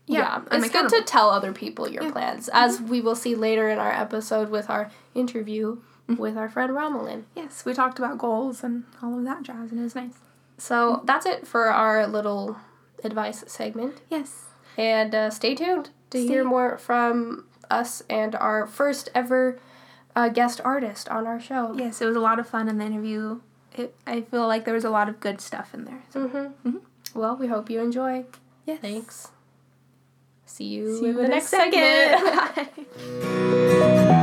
yeah, 0.05 0.41
Yeah, 0.51 0.57
it's 0.57 0.69
good 0.69 0.89
to 0.89 1.01
tell 1.03 1.29
other 1.29 1.53
people 1.53 1.89
your 1.89 2.11
plans, 2.11 2.47
mm-hmm. 2.47 2.57
as 2.57 2.81
we 2.81 2.99
will 2.99 3.15
see 3.15 3.35
later 3.35 3.69
in 3.69 3.79
our 3.79 3.91
episode 3.91 4.49
with 4.49 4.69
our 4.69 4.91
interview 5.15 5.77
mm-hmm. 6.09 6.15
with 6.21 6.35
our 6.37 6.49
friend 6.49 6.71
Rommelyn. 6.73 7.23
yes, 7.35 7.63
we 7.65 7.73
talked 7.73 7.99
about 7.99 8.17
goals 8.17 8.63
and 8.63 8.83
all 9.01 9.17
of 9.17 9.23
that 9.25 9.43
jazz, 9.43 9.71
and 9.71 9.79
it 9.79 9.83
was 9.83 9.95
nice. 9.95 10.15
So 10.57 11.01
that's 11.05 11.25
it 11.25 11.45
for 11.47 11.67
our 11.69 12.05
little 12.07 12.57
advice 13.03 13.43
segment. 13.47 14.01
Yes. 14.09 14.45
And 14.77 15.13
uh, 15.13 15.29
stay 15.29 15.55
tuned 15.55 15.89
to 16.11 16.17
Stay- 16.19 16.27
hear 16.27 16.43
more 16.43 16.77
from 16.77 17.45
us 17.69 18.03
and 18.09 18.35
our 18.35 18.67
first 18.67 19.09
ever 19.15 19.59
uh, 20.15 20.29
guest 20.29 20.61
artist 20.63 21.09
on 21.09 21.25
our 21.27 21.39
show. 21.39 21.73
Yes, 21.75 22.01
it 22.01 22.05
was 22.05 22.15
a 22.15 22.19
lot 22.19 22.39
of 22.39 22.47
fun 22.47 22.67
in 22.69 22.77
the 22.77 22.85
interview. 22.85 23.39
It, 23.75 23.95
I 24.05 24.21
feel 24.21 24.47
like 24.47 24.65
there 24.65 24.73
was 24.75 24.85
a 24.85 24.89
lot 24.91 25.09
of 25.09 25.19
good 25.19 25.41
stuff 25.41 25.73
in 25.73 25.85
there. 25.85 26.03
So 26.11 26.27
Mm-hmm. 26.27 26.77
Well, 27.15 27.35
we 27.35 27.47
hope 27.47 27.69
you 27.69 27.79
enjoy. 27.81 28.25
yes. 28.65 28.79
Thanks. 28.81 29.29
See 30.45 30.65
you 30.65 30.93
See 30.99 31.05
in 31.05 31.11
you 31.11 31.13
the 31.13 31.23
in 31.25 31.29
next 31.31 31.47
second. 31.47 32.73
segment. 32.95 34.19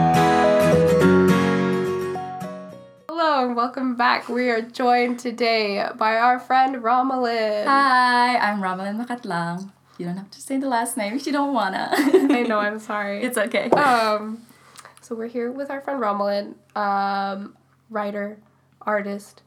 Hello 3.23 3.45
and 3.47 3.55
welcome 3.55 3.97
back. 3.97 4.31
We 4.31 4.49
are 4.49 4.62
joined 4.62 5.19
today 5.19 5.87
by 5.99 6.17
our 6.17 6.39
friend 6.39 6.77
Rommelyn. 6.77 7.67
Hi, 7.67 8.39
I'm 8.39 8.62
Rommelyn 8.62 8.97
Macatlang. 8.97 9.71
You 9.99 10.07
don't 10.07 10.17
have 10.17 10.31
to 10.31 10.41
say 10.41 10.57
the 10.57 10.69
last 10.71 10.97
name 10.97 11.12
if 11.12 11.27
you 11.27 11.33
don't 11.35 11.53
wanna. 11.53 11.91
I 11.93 12.45
know, 12.49 12.59
I'm 12.59 12.79
sorry. 12.79 13.23
it's 13.23 13.37
okay. 13.37 13.69
um, 13.73 14.41
so 15.03 15.15
we're 15.15 15.27
here 15.27 15.53
with 15.53 15.71
our 15.71 15.83
friend 15.83 16.00
Rommelyn, 16.00 16.55
um, 16.75 17.59
writer, 17.91 18.39
artist, 18.81 19.43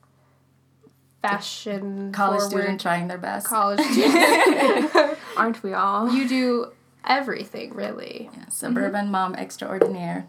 fashion 1.24 2.12
College 2.12 2.42
forward, 2.42 2.52
student 2.52 2.80
trying 2.80 3.08
their 3.08 3.18
best. 3.18 3.48
college 3.48 3.80
student. 3.92 5.18
Aren't 5.36 5.64
we 5.64 5.74
all? 5.74 6.14
you 6.14 6.28
do 6.30 6.72
everything, 7.04 7.74
really. 7.74 8.30
Yeah, 8.38 8.50
suburban 8.50 9.10
mom 9.10 9.34
extraordinaire. 9.34 10.28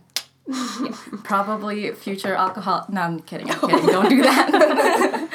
Probably 1.25 1.91
future 1.93 2.35
alcohol. 2.35 2.87
No, 2.89 3.01
I'm 3.03 3.21
kidding. 3.21 3.51
I'm 3.51 3.61
kidding. 3.61 3.87
Don't 3.87 4.09
do 4.09 4.23
that. 4.23 5.29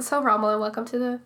So 0.00 0.20
Romola, 0.22 0.58
welcome 0.60 0.84
to 0.86 0.98
the 0.98 1.20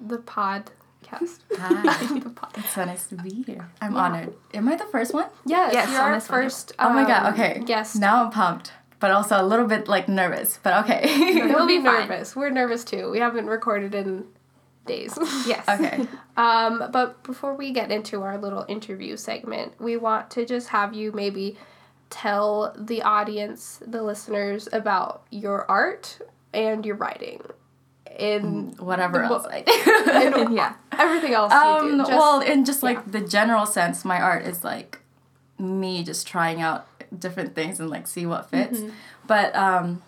the 0.00 0.18
podcast. 0.18 1.40
Hi. 1.58 2.18
the 2.18 2.30
pod. 2.30 2.50
It's 2.56 2.70
so 2.70 2.84
nice 2.84 3.06
to 3.08 3.16
be 3.16 3.42
here. 3.42 3.68
I'm 3.80 3.96
honored. 3.96 4.34
Am 4.54 4.68
I 4.68 4.76
the 4.76 4.84
first 4.86 5.12
one? 5.14 5.26
Yes, 5.46 5.72
Yes, 5.72 5.90
you're 5.90 6.00
our 6.00 6.12
yeah. 6.12 6.18
first. 6.20 6.72
Oh 6.78 6.90
my 6.92 7.04
god. 7.06 7.26
um, 7.26 7.34
Okay. 7.34 7.60
Guest. 7.64 7.96
Now 7.96 8.24
I'm 8.24 8.30
pumped, 8.30 8.72
but 8.98 9.10
also 9.10 9.40
a 9.40 9.44
little 9.44 9.66
bit 9.66 9.88
like 9.88 10.08
nervous. 10.08 10.58
But 10.62 10.84
okay. 10.84 11.42
We'll 11.52 11.66
be 11.66 11.78
be 11.78 11.84
fine. 11.84 12.08
nervous. 12.08 12.34
We're 12.34 12.50
nervous 12.50 12.84
too. 12.84 13.10
We 13.10 13.18
haven't 13.18 13.46
recorded 13.46 13.94
in 13.94 14.24
days. 14.86 15.16
yes. 15.46 15.68
okay. 15.68 16.06
Um, 16.36 16.88
but 16.92 17.22
before 17.24 17.54
we 17.54 17.72
get 17.72 17.92
into 17.92 18.22
our 18.22 18.38
little 18.38 18.64
interview 18.68 19.16
segment, 19.16 19.78
we 19.80 19.96
want 19.96 20.30
to 20.32 20.46
just 20.46 20.68
have 20.68 20.94
you 20.94 21.12
maybe 21.12 21.56
tell 22.10 22.74
the 22.78 23.02
audience, 23.02 23.80
the 23.86 24.02
listeners, 24.02 24.68
about 24.72 25.22
your 25.30 25.70
art 25.70 26.18
and 26.52 26.84
your 26.86 26.96
writing. 26.96 27.42
In 28.18 28.74
Whatever 28.78 29.18
the 29.18 29.24
else 29.26 29.46
I 29.48 29.60
do. 30.46 30.52
yeah. 30.54 30.74
everything 30.92 31.34
else 31.34 31.52
um, 31.52 31.98
do. 31.98 32.02
Well, 32.08 32.40
in 32.40 32.64
just 32.64 32.82
like 32.82 32.96
yeah. 32.96 33.02
the 33.06 33.20
general 33.20 33.64
sense, 33.64 34.04
my 34.04 34.20
art 34.20 34.44
is 34.44 34.64
like 34.64 34.98
me 35.58 36.02
just 36.02 36.26
trying 36.26 36.60
out 36.60 36.86
different 37.16 37.54
things 37.54 37.78
and 37.78 37.88
like 37.90 38.06
see 38.08 38.26
what 38.26 38.50
fits. 38.50 38.80
Mm-hmm. 38.80 38.90
But 39.26 39.54
um, 39.54 40.02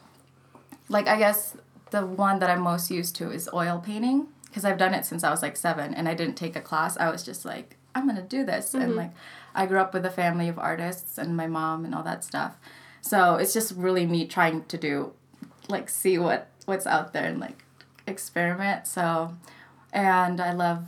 like 0.88 1.07
I 1.07 1.19
guess 1.19 1.57
the 1.90 2.04
one 2.04 2.40
that 2.40 2.50
I'm 2.50 2.62
most 2.62 2.90
used 2.90 3.14
to 3.16 3.30
is 3.30 3.49
oil 3.54 3.80
painting 3.85 4.26
because 4.47 4.64
I've 4.64 4.78
done 4.78 4.92
it 4.95 5.04
since 5.04 5.23
I 5.23 5.30
was 5.30 5.42
like 5.42 5.57
seven 5.57 5.95
and 5.95 6.09
I 6.09 6.14
didn't 6.14 6.35
take 6.37 6.57
a 6.57 6.61
class. 6.61 6.97
I 6.97 7.11
was 7.11 7.23
just 7.23 7.45
like, 7.45 7.76
I'm 7.95 8.07
gonna 8.09 8.23
do 8.23 8.45
this, 8.45 8.73
Mm-hmm. 8.73 8.83
and 8.83 8.97
like 8.97 9.11
I 9.54 9.66
grew 9.66 9.80
up 9.80 9.92
with 9.92 10.04
a 10.04 10.11
family 10.11 10.49
of 10.49 10.59
artists 10.59 11.19
and 11.19 11.37
my 11.37 11.47
mom 11.47 11.85
and 11.85 11.95
all 11.95 12.02
that 12.04 12.25
stuff. 12.25 12.57
So 13.00 13.37
it's 13.37 13.52
just 13.52 13.73
really 13.75 14.07
me 14.07 14.26
trying 14.26 14.64
to 14.64 14.76
do, 14.76 15.12
like, 15.69 15.88
see 15.88 16.19
what 16.19 16.49
what's 16.66 16.87
out 16.87 17.12
there 17.12 17.25
and 17.25 17.40
like 17.40 17.64
experiment. 18.07 18.87
So, 18.87 19.37
and 19.92 20.40
I 20.40 20.52
love 20.52 20.85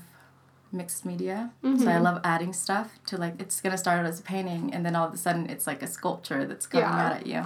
mixed 0.72 1.04
media. 1.04 1.52
So 1.62 1.68
I 1.68 1.72
mm-hmm. 1.72 2.02
love 2.02 2.20
adding 2.24 2.52
stuff 2.52 2.98
to 3.06 3.16
like 3.16 3.40
it's 3.40 3.60
gonna 3.60 3.78
start 3.78 4.00
out 4.00 4.06
as 4.06 4.20
a 4.20 4.22
painting 4.22 4.72
and 4.72 4.84
then 4.84 4.96
all 4.96 5.06
of 5.06 5.12
a 5.12 5.18
sudden 5.18 5.48
it's 5.50 5.66
like 5.66 5.82
a 5.82 5.86
sculpture 5.86 6.46
that's 6.46 6.66
coming 6.66 6.88
Yeah. 6.88 7.06
out 7.06 7.12
at 7.12 7.26
you 7.26 7.42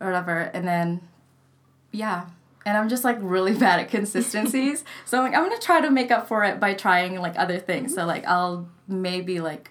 or 0.00 0.08
whatever. 0.08 0.38
And 0.38 0.66
then 0.66 1.00
yeah. 1.92 2.26
And 2.66 2.76
I'm 2.76 2.88
just 2.88 3.04
like 3.04 3.18
really 3.20 3.54
bad 3.58 3.78
at 3.80 3.90
consistencies. 3.90 4.84
so 5.04 5.18
I'm 5.18 5.24
like, 5.24 5.34
I'm 5.34 5.48
gonna 5.48 5.60
try 5.60 5.80
to 5.80 5.90
make 5.90 6.10
up 6.10 6.26
for 6.26 6.44
it 6.44 6.58
by 6.58 6.74
trying 6.74 7.20
like 7.20 7.38
other 7.38 7.58
things. 7.58 7.94
So 7.94 8.04
like 8.06 8.26
I'll 8.26 8.68
maybe 8.88 9.40
like 9.40 9.70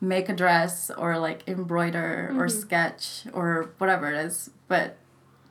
make 0.00 0.28
a 0.28 0.34
dress 0.34 0.90
or 0.96 1.18
like 1.18 1.46
embroider 1.46 2.34
or 2.38 2.48
sketch 2.48 3.24
or 3.32 3.70
whatever 3.78 4.10
it 4.12 4.16
is. 4.24 4.50
But 4.68 4.96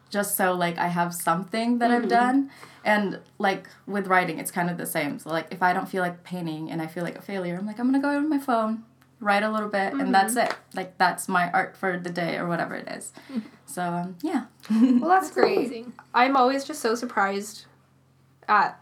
just 0.10 0.36
so 0.36 0.54
like 0.54 0.78
I 0.78 0.88
have 0.88 1.14
something 1.14 1.80
that 1.80 1.92
I've 1.92 2.08
done. 2.08 2.50
And 2.84 3.20
like 3.38 3.68
with 3.86 4.08
writing, 4.08 4.40
it's 4.40 4.50
kind 4.52 4.70
of 4.70 4.78
the 4.78 4.86
same. 4.86 5.20
So 5.20 5.30
like 5.30 5.48
if 5.52 5.62
I 5.62 5.74
don't 5.74 5.88
feel 5.88 6.02
like 6.02 6.24
painting 6.24 6.72
and 6.72 6.82
I 6.82 6.88
feel 6.88 7.04
like 7.04 7.18
a 7.18 7.22
failure, 7.22 7.58
I'm 7.60 7.68
like 7.68 7.78
I'm 7.80 7.86
gonna 7.88 8.02
go 8.02 8.10
on 8.10 8.28
my 8.30 8.40
phone, 8.40 8.84
write 9.20 9.44
a 9.44 9.52
little 9.52 9.70
bit, 9.70 9.94
and 9.94 10.14
that's 10.16 10.36
it. 10.36 10.52
Like 10.74 10.98
that's 10.98 11.28
my 11.28 11.52
art 11.52 11.76
for 11.78 12.00
the 12.00 12.10
day 12.10 12.38
or 12.38 12.48
whatever 12.48 12.76
it 12.76 12.88
is. 12.88 13.14
So 13.70 13.84
um, 13.84 14.16
yeah. 14.24 14.46
well, 14.72 15.10
that's, 15.10 15.28
That's 15.30 15.32
great. 15.32 15.58
amazing. 15.60 15.94
I'm 16.12 16.36
always 16.36 16.64
just 16.64 16.82
so 16.82 16.96
surprised 16.96 17.66
at 18.48 18.82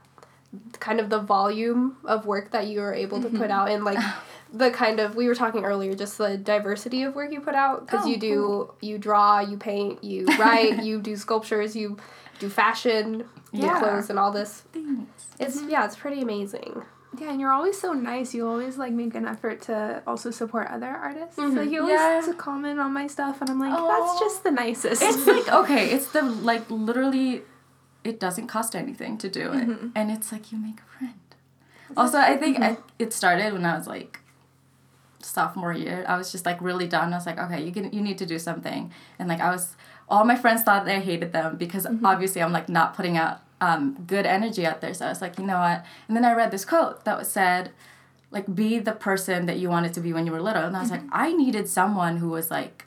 kind 0.80 1.02
of 1.02 1.10
the 1.10 1.20
volume 1.20 1.98
of 2.06 2.26
work 2.26 2.52
that 2.52 2.68
you 2.68 2.80
are 2.80 2.94
able 2.94 3.22
to 3.22 3.28
Mm-hmm. 3.28 3.38
put 3.38 3.52
out 3.52 3.70
and 3.70 3.84
like 3.84 4.00
the 4.54 4.72
kind 4.72 5.00
of 5.00 5.16
we 5.16 5.28
were 5.28 5.36
talking 5.36 5.64
earlier 5.66 5.94
just 5.94 6.18
the 6.18 6.38
diversity 6.38 7.04
of 7.04 7.16
work 7.16 7.32
you 7.32 7.42
put 7.42 7.56
out 7.56 7.86
because 7.86 8.06
Oh, 8.06 8.08
you 8.08 8.18
do 8.18 8.74
you 8.82 8.98
draw 8.98 9.40
you 9.40 9.58
paint 9.58 10.04
you 10.04 10.26
write 10.40 10.84
you 10.84 11.02
do 11.02 11.16
sculptures 11.18 11.76
you 11.76 11.98
do 12.40 12.50
fashion 12.50 13.26
you 13.52 13.62
do 13.64 13.70
clothes 13.80 14.10
and 14.10 14.18
all 14.20 14.32
this 14.32 14.64
Thanks. 14.74 15.26
it's 15.40 15.62
yeah 15.64 15.86
it's 15.86 15.96
pretty 15.96 16.22
amazing 16.22 16.84
Yeah, 17.20 17.32
and 17.32 17.40
you're 17.42 17.52
always 17.54 17.80
so 17.80 17.94
nice. 17.94 18.36
You 18.36 18.48
always 18.48 18.78
like 18.78 18.94
make 18.94 19.16
an 19.16 19.26
effort 19.26 19.62
to 19.70 20.04
also 20.06 20.30
support 20.30 20.68
other 20.70 20.92
artists. 21.08 21.38
Mhm. 21.40 21.56
Like 21.58 21.72
you 21.74 21.82
always 21.82 22.28
Yeah. 22.28 22.34
comment 22.38 22.78
on 22.80 22.92
my 22.94 23.08
stuff, 23.08 23.42
and 23.42 23.50
I'm 23.50 23.60
like, 23.60 23.74
that's 23.74 24.20
just 24.20 24.44
the 24.44 24.52
nicest. 24.52 25.02
It's 25.02 25.26
like 25.36 25.48
okay, 25.62 25.84
it's 25.96 26.10
the 26.16 26.22
like 26.22 26.70
literally, 26.70 27.42
it 28.04 28.20
doesn't 28.20 28.48
cost 28.56 28.76
anything 28.76 29.18
to 29.24 29.28
do 29.30 29.46
it, 29.60 29.68
and 29.98 30.06
it's 30.16 30.30
like 30.34 30.52
you 30.52 30.58
make 30.60 30.80
a 30.86 30.90
friend. 30.98 31.28
Also, 31.96 32.18
I 32.20 32.38
think 32.38 32.60
I, 32.60 32.78
it 33.00 33.14
started 33.14 33.50
when 33.54 33.66
I 33.66 33.76
was 33.80 33.88
like 33.88 34.20
sophomore 35.28 35.74
year. 35.74 36.06
I 36.08 36.18
was 36.18 36.32
just 36.32 36.46
like 36.46 36.62
really 36.62 36.88
done. 36.88 37.14
I 37.14 37.18
was 37.18 37.26
like, 37.26 37.38
okay, 37.38 37.64
you 37.64 37.72
can 37.72 37.92
you 37.92 38.02
need 38.02 38.18
to 38.20 38.26
do 38.26 38.40
something, 38.40 38.92
and 39.20 39.30
like 39.30 39.42
I 39.42 39.52
was, 39.52 39.76
all 40.10 40.26
my 40.26 40.36
friends 40.36 40.64
thought 40.64 40.86
that 40.86 40.96
I 40.96 41.00
hated 41.00 41.34
them 41.34 41.58
because 41.58 41.86
mm-hmm. 41.86 42.06
obviously 42.06 42.42
I'm 42.42 42.52
like 42.52 42.70
not 42.70 42.96
putting 42.96 43.18
out 43.18 43.42
um, 43.60 44.04
good 44.08 44.26
energy 44.26 44.66
out 44.66 44.82
there. 44.82 44.94
So 44.94 45.06
I 45.06 45.10
was 45.10 45.22
like, 45.22 45.38
you 45.38 45.46
know 45.46 45.60
what? 45.60 45.86
And 46.08 46.16
then 46.16 46.26
I 46.26 46.34
read 46.34 46.52
this 46.52 46.66
quote 46.66 47.06
that 47.06 47.18
was 47.18 47.30
said, 47.30 47.72
like, 48.32 48.54
be 48.54 48.80
the 48.80 48.92
person 48.92 49.46
that 49.46 49.58
you 49.58 49.70
wanted 49.70 49.94
to 49.94 50.02
be 50.02 50.14
when 50.14 50.26
you 50.26 50.32
were 50.32 50.42
little. 50.42 50.64
And 50.64 50.76
I 50.76 50.82
was 50.82 50.92
like, 50.92 51.02
mm-hmm. 51.02 51.10
I 51.14 51.34
needed 51.34 51.68
someone 51.68 52.18
who 52.18 52.30
was 52.30 52.52
like 52.52 52.86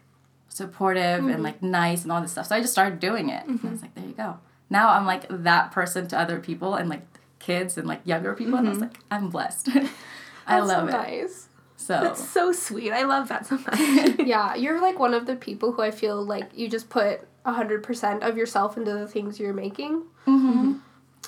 supportive 0.48 1.20
and 1.20 1.28
mm-hmm. 1.28 1.42
like 1.42 1.62
nice 1.62 2.02
and 2.02 2.12
all 2.12 2.20
this 2.20 2.32
stuff. 2.32 2.46
So 2.46 2.56
I 2.56 2.60
just 2.60 2.72
started 2.72 3.00
doing 3.00 3.30
it. 3.30 3.46
And 3.46 3.60
I 3.64 3.70
was 3.70 3.82
like, 3.82 3.94
there 3.94 4.04
you 4.04 4.12
go. 4.12 4.38
Now 4.68 4.90
I'm 4.90 5.06
like 5.06 5.24
that 5.28 5.72
person 5.72 6.06
to 6.08 6.18
other 6.18 6.38
people 6.38 6.74
and 6.74 6.88
like 6.88 7.02
kids 7.38 7.76
and 7.76 7.88
like 7.88 8.00
younger 8.04 8.34
people. 8.34 8.56
And 8.56 8.68
I 8.68 8.70
was 8.70 8.80
like, 8.80 8.98
I'm 9.10 9.30
blessed. 9.30 9.70
I 10.46 10.60
love 10.60 10.88
so 10.90 10.96
it. 10.96 10.98
nice 10.98 11.48
So 11.80 11.98
That's 12.00 12.28
so 12.28 12.52
sweet. 12.52 12.92
I 12.92 13.04
love 13.04 13.28
that 13.28 13.46
so 13.46 13.56
much. 13.56 14.18
yeah 14.26 14.54
you're 14.54 14.80
like 14.80 14.98
one 14.98 15.14
of 15.14 15.26
the 15.26 15.36
people 15.36 15.72
who 15.72 15.82
i 15.82 15.90
feel 15.90 16.22
like 16.22 16.50
you 16.54 16.68
just 16.68 16.88
put 16.88 17.20
100% 17.46 18.20
of 18.22 18.36
yourself 18.36 18.76
into 18.76 18.92
the 18.92 19.06
things 19.06 19.40
you're 19.40 19.54
making 19.54 20.02
hmm 20.26 20.74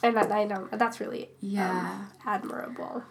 and 0.02 0.16
that 0.16 0.30
i 0.30 0.44
know 0.44 0.68
that's 0.72 1.00
really 1.00 1.30
yeah. 1.40 2.06
admirable 2.26 3.02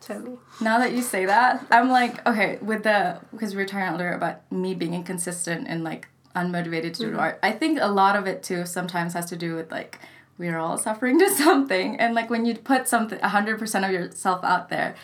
to 0.00 0.18
me 0.18 0.36
Now 0.60 0.78
that 0.78 0.92
you 0.92 1.02
say 1.02 1.24
that, 1.26 1.66
I'm 1.70 1.88
like, 1.88 2.26
okay, 2.26 2.58
with 2.60 2.82
the 2.82 3.20
because 3.32 3.54
we 3.54 3.62
were 3.62 3.66
talking 3.66 3.94
earlier 3.94 4.12
about 4.12 4.50
me 4.50 4.74
being 4.74 4.94
inconsistent 4.94 5.66
and 5.68 5.84
like 5.84 6.08
unmotivated 6.34 6.94
to 6.94 7.10
do 7.10 7.18
art. 7.18 7.38
I 7.42 7.52
think 7.52 7.78
a 7.80 7.88
lot 7.88 8.16
of 8.16 8.26
it 8.26 8.42
too 8.42 8.66
sometimes 8.66 9.14
has 9.14 9.26
to 9.26 9.36
do 9.36 9.54
with 9.54 9.70
like 9.70 10.00
we're 10.36 10.58
all 10.58 10.78
suffering 10.78 11.18
to 11.24 11.30
something, 11.30 11.98
and 11.98 12.14
like 12.14 12.28
when 12.28 12.44
you 12.44 12.54
put 12.54 12.88
something 12.88 13.18
hundred 13.20 13.58
percent 13.58 13.84
of 13.84 13.90
yourself 13.92 14.44
out 14.44 14.68
there, 14.68 14.94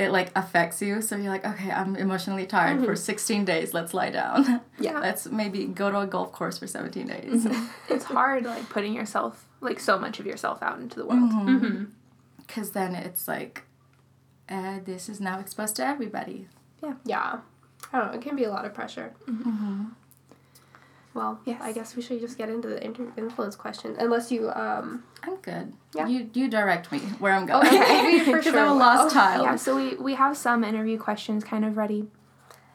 it 0.00 0.10
like 0.12 0.32
affects 0.34 0.80
you. 0.80 1.02
So 1.02 1.14
you're 1.16 1.30
like, 1.30 1.44
okay, 1.44 1.70
I'm 1.70 1.94
emotionally 1.94 2.46
tired 2.46 2.82
for 2.82 2.96
16 2.96 3.44
days. 3.44 3.74
Let's 3.74 3.92
lie 3.92 4.10
down. 4.10 4.62
Yeah. 4.80 4.98
Let's 4.98 5.26
maybe 5.26 5.66
go 5.66 5.90
to 5.90 6.00
a 6.00 6.06
golf 6.06 6.32
course 6.32 6.56
for 6.56 6.66
17 6.66 7.06
days. 7.06 7.46
it's 7.90 8.04
hard, 8.04 8.44
like 8.44 8.66
putting 8.70 8.94
yourself, 8.94 9.44
like 9.60 9.78
so 9.78 9.98
much 9.98 10.18
of 10.18 10.24
yourself 10.24 10.62
out 10.62 10.80
into 10.80 10.96
the 10.98 11.04
world. 11.04 11.30
Mm-hmm. 11.30 11.84
because 12.38 12.70
then 12.70 12.94
it's 12.94 13.28
like, 13.28 13.64
uh, 14.48 14.78
this 14.82 15.10
is 15.10 15.20
now 15.20 15.38
exposed 15.38 15.76
to 15.76 15.84
everybody. 15.86 16.48
Yeah. 16.82 16.94
Yeah. 17.04 17.40
I 17.92 17.98
don't 17.98 18.06
know. 18.06 18.18
It 18.18 18.22
can 18.22 18.36
be 18.36 18.44
a 18.44 18.50
lot 18.50 18.64
of 18.64 18.72
pressure. 18.72 19.12
Mm-hmm. 21.10 21.18
Well, 21.18 21.40
Yes. 21.44 21.60
I 21.62 21.72
guess 21.72 21.96
we 21.96 22.02
should 22.02 22.20
just 22.20 22.38
get 22.38 22.48
into 22.48 22.68
the 22.68 22.82
inter- 22.84 23.12
influence 23.16 23.56
question. 23.56 23.96
Unless 23.98 24.30
you, 24.30 24.50
um, 24.50 25.02
I'm 25.22 25.36
good. 25.36 25.72
Yeah. 25.94 26.06
You 26.06 26.30
you 26.32 26.48
direct 26.48 26.92
me 26.92 26.98
where 27.18 27.32
I'm 27.32 27.46
going. 27.46 27.66
Okay, 27.66 28.20
for 28.24 28.32
Because 28.38 28.44
sure 28.44 28.58
I'm 28.60 28.68
a 28.68 28.72
will. 28.72 28.78
lost 28.78 29.14
child. 29.14 29.44
Yeah, 29.44 29.56
so 29.56 29.76
we, 29.76 29.94
we 29.96 30.14
have 30.14 30.36
some 30.36 30.62
interview 30.64 30.98
questions 30.98 31.42
kind 31.44 31.64
of 31.64 31.76
ready. 31.76 32.08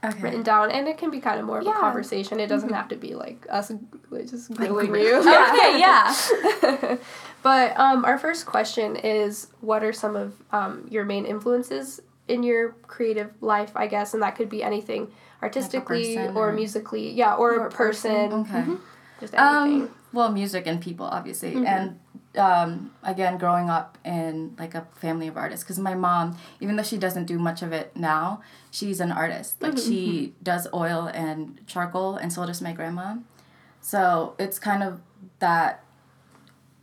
Okay. 0.04 0.22
written 0.22 0.44
down, 0.44 0.70
and 0.70 0.88
it 0.88 1.00
can 1.00 1.10
be 1.10 1.20
kind 1.20 1.40
of 1.40 1.48
more 1.48 1.58
of 1.60 1.66
a 1.66 1.72
conversation. 1.74 2.40
It 2.40 2.46
doesn't 2.46 2.72
have 2.72 2.90
to 2.90 2.96
be 2.96 3.16
like 3.16 3.48
us 3.50 3.72
like, 4.12 4.30
just 4.30 4.54
grilling 4.54 4.94
you. 4.94 5.16
Okay, 5.18 5.80
yeah. 5.80 6.14
but 7.42 7.80
um, 7.80 8.06
our 8.06 8.20
first 8.20 8.46
question 8.46 8.98
is, 8.98 9.48
what 9.62 9.84
are 9.84 9.94
some 9.94 10.16
of 10.16 10.34
um, 10.52 10.86
your 10.92 11.06
main 11.06 11.26
influences 11.26 12.02
in 12.28 12.44
your 12.44 12.74
creative 12.86 13.32
life? 13.42 13.72
I 13.76 13.88
guess, 13.88 14.14
and 14.14 14.22
that 14.22 14.36
could 14.36 14.50
be 14.50 14.62
anything 14.62 15.12
artistically 15.46 16.16
person 16.16 16.36
or 16.38 16.50
or- 16.50 16.54
musically, 16.62 17.06
yeah, 17.22 17.36
or, 17.42 17.50
Or 17.62 17.68
a 17.68 17.72
person, 17.72 18.44
person. 18.44 18.46
Okay. 18.46 18.66
just 19.22 19.34
anything. 19.34 19.82
Um, 19.84 19.96
well, 20.14 20.32
music 20.32 20.64
and 20.68 20.80
people, 20.88 21.06
obviously, 21.06 21.54
Mhm. 21.56 21.68
and 21.76 22.00
um, 22.38 22.92
again, 23.02 23.38
growing 23.38 23.70
up 23.70 23.98
in 24.04 24.56
like 24.60 24.76
a 24.76 24.84
family 25.04 25.28
of 25.32 25.38
artists. 25.38 25.64
Because 25.64 25.80
my 25.80 25.96
mom, 25.96 26.36
even 26.60 26.76
though 26.76 26.84
she 26.92 26.98
doesn't 26.98 27.26
do 27.34 27.38
much 27.40 27.62
of 27.62 27.72
it 27.72 27.96
now, 27.96 28.42
she's 28.72 29.00
an 29.00 29.12
artist. 29.24 29.62
Like 29.62 29.78
she 29.78 30.34
does 30.44 30.68
oil 30.74 31.02
and 31.24 31.62
charcoal, 31.66 32.18
and 32.22 32.34
so 32.34 32.46
does 32.46 32.62
my 32.62 32.74
grandma. 32.74 33.16
So 33.80 34.36
it's 34.38 34.60
kind 34.60 34.84
of 34.84 35.00
that, 35.40 35.84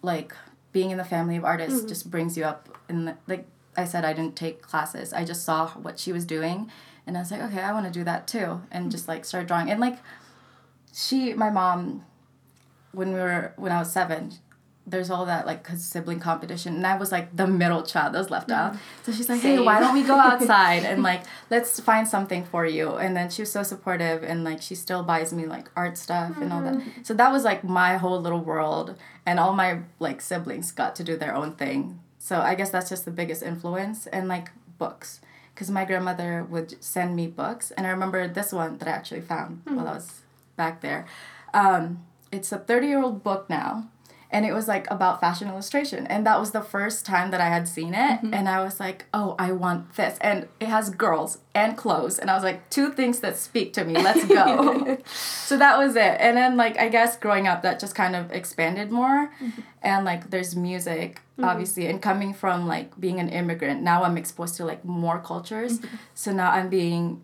like 0.03 0.33
being 0.73 0.91
in 0.91 0.97
the 0.99 1.05
family 1.05 1.37
of 1.37 1.45
artists 1.45 1.85
just 1.85 2.11
brings 2.11 2.37
you 2.39 2.45
up. 2.45 2.61
And 2.89 3.15
like 3.27 3.45
I 3.77 3.85
said, 3.85 4.05
I 4.05 4.13
didn't 4.15 4.37
take 4.37 4.63
classes. 4.63 5.13
I 5.13 5.25
just 5.25 5.45
saw 5.45 5.69
what 5.85 5.99
she 5.99 6.13
was 6.13 6.25
doing, 6.25 6.71
and 7.07 7.17
I 7.17 7.21
was 7.21 7.31
like, 7.31 7.43
okay, 7.43 7.61
I 7.61 7.73
want 7.73 7.87
to 7.87 7.93
do 7.93 8.05
that 8.05 8.27
too, 8.27 8.63
and 8.71 8.91
just 8.91 9.09
like 9.09 9.25
start 9.25 9.49
drawing. 9.49 9.71
And 9.71 9.81
like, 9.81 9.99
she, 10.93 11.35
my 11.35 11.51
mom 11.51 12.05
when 12.93 13.13
we 13.13 13.19
were 13.19 13.53
when 13.57 13.73
I 13.73 13.79
was 13.79 13.93
seven, 13.93 14.33
there's 14.87 15.11
all 15.11 15.27
that 15.27 15.47
like 15.47 15.67
sibling 15.69 16.21
competition, 16.21 16.77
and 16.77 16.87
I 16.87 16.97
was 16.97 17.11
like 17.11 17.35
the 17.35 17.47
middle 17.47 17.83
child 17.83 18.15
that 18.15 18.19
was 18.19 18.31
left 18.31 18.49
mm. 18.49 18.55
out. 18.55 18.77
So 19.03 19.13
she's 19.13 19.29
like, 19.29 19.41
"Hey, 19.41 19.59
why 19.59 19.81
don't 19.81 19.95
we 19.95 20.03
go 20.03 20.15
outside 20.19 20.85
and 20.85 21.03
like 21.03 21.23
let's 21.51 21.81
find 21.81 22.07
something 22.07 22.45
for 22.45 22.67
you?" 22.67 22.93
And 22.97 23.17
then 23.17 23.31
she 23.31 23.43
was 23.43 23.51
so 23.51 23.63
supportive, 23.63 24.23
and 24.23 24.45
like 24.45 24.63
she 24.63 24.75
still 24.75 25.03
buys 25.03 25.33
me 25.33 25.47
like 25.47 25.71
art 25.75 25.97
stuff 25.99 26.37
and 26.39 26.53
all 26.53 26.63
that. 26.63 26.75
Mm-hmm. 26.75 27.03
So 27.03 27.15
that 27.15 27.33
was 27.33 27.45
like 27.45 27.65
my 27.65 27.97
whole 27.97 28.21
little 28.21 28.41
world, 28.41 28.97
and 29.27 29.41
all 29.41 29.53
my 29.53 29.81
like 29.99 30.21
siblings 30.21 30.71
got 30.73 30.95
to 30.97 31.05
do 31.05 31.17
their 31.17 31.35
own 31.35 31.53
thing. 31.53 32.01
So 32.19 32.41
I 32.41 32.55
guess 32.55 32.71
that's 32.71 32.89
just 32.89 33.05
the 33.05 33.11
biggest 33.11 33.43
influence, 33.43 34.07
and 34.09 34.29
like 34.29 34.51
books. 34.79 35.21
Because 35.55 35.71
my 35.71 35.85
grandmother 35.85 36.45
would 36.49 36.83
send 36.83 37.15
me 37.15 37.27
books, 37.27 37.71
and 37.73 37.87
I 37.87 37.91
remember 37.91 38.27
this 38.27 38.53
one 38.53 38.79
that 38.79 38.89
I 38.89 38.93
actually 38.93 39.21
found 39.21 39.63
while 39.65 39.87
I 39.87 39.95
was 39.95 40.23
back 40.57 40.81
there. 40.81 41.07
Um, 41.53 42.05
it's 42.31 42.51
a 42.53 42.59
30 42.59 42.87
year 42.87 43.03
old 43.03 43.23
book 43.23 43.51
now 43.51 43.89
and 44.33 44.47
it 44.47 44.53
was 44.53 44.67
like 44.67 44.91
about 44.91 45.21
fashion 45.21 45.49
illustration. 45.49 46.07
And 46.07 46.27
that 46.27 46.41
was 46.41 46.53
the 46.53 46.63
first 46.63 47.05
time 47.05 47.31
that 47.31 47.41
i 47.41 47.49
had 47.49 47.69
seen 47.69 47.95
it. 47.95 48.17
Mm-hmm. 48.17 48.35
And 48.35 48.49
i 48.49 48.63
was 48.65 48.81
like 48.81 49.05
oh 49.13 49.37
i 49.39 49.53
want 49.53 49.95
this. 49.95 50.19
And 50.21 50.49
it 50.59 50.69
has 50.69 50.91
girls 50.91 51.39
and 51.55 51.77
clothes. 51.77 52.19
And 52.19 52.31
i 52.31 52.35
was 52.35 52.43
like 52.43 52.69
two 52.71 52.91
things 52.91 53.21
that 53.21 53.37
speak 53.37 53.73
to 53.75 53.85
me. 53.85 53.95
Let's 53.95 54.25
go. 54.27 54.99
So 55.53 55.59
that 55.59 55.77
was 55.79 55.97
it. 55.97 56.17
And 56.19 56.37
then 56.37 56.57
like 56.57 56.79
i 56.79 56.89
guess 56.89 57.17
growing 57.17 57.47
up 57.47 57.63
that 57.63 57.79
just 57.79 57.95
kind 57.95 58.17
of 58.17 58.33
expanded 58.33 58.91
more. 58.91 59.31
Mm-hmm. 59.41 59.61
And 59.83 60.05
like 60.05 60.31
there's 60.31 60.57
music 60.57 61.21
mm-hmm. 61.33 61.45
obviously 61.45 61.87
and 61.87 62.01
coming 62.01 62.33
from 62.33 62.67
like 62.67 62.99
being 62.99 63.21
an 63.21 63.29
immigrant 63.29 63.83
now 63.83 64.05
i'm 64.05 64.17
exposed 64.17 64.57
to 64.57 64.65
like 64.65 64.85
more 64.85 65.19
cultures. 65.19 65.81
So 66.15 66.33
now 66.33 66.51
i'm 66.51 66.69
being 66.69 67.23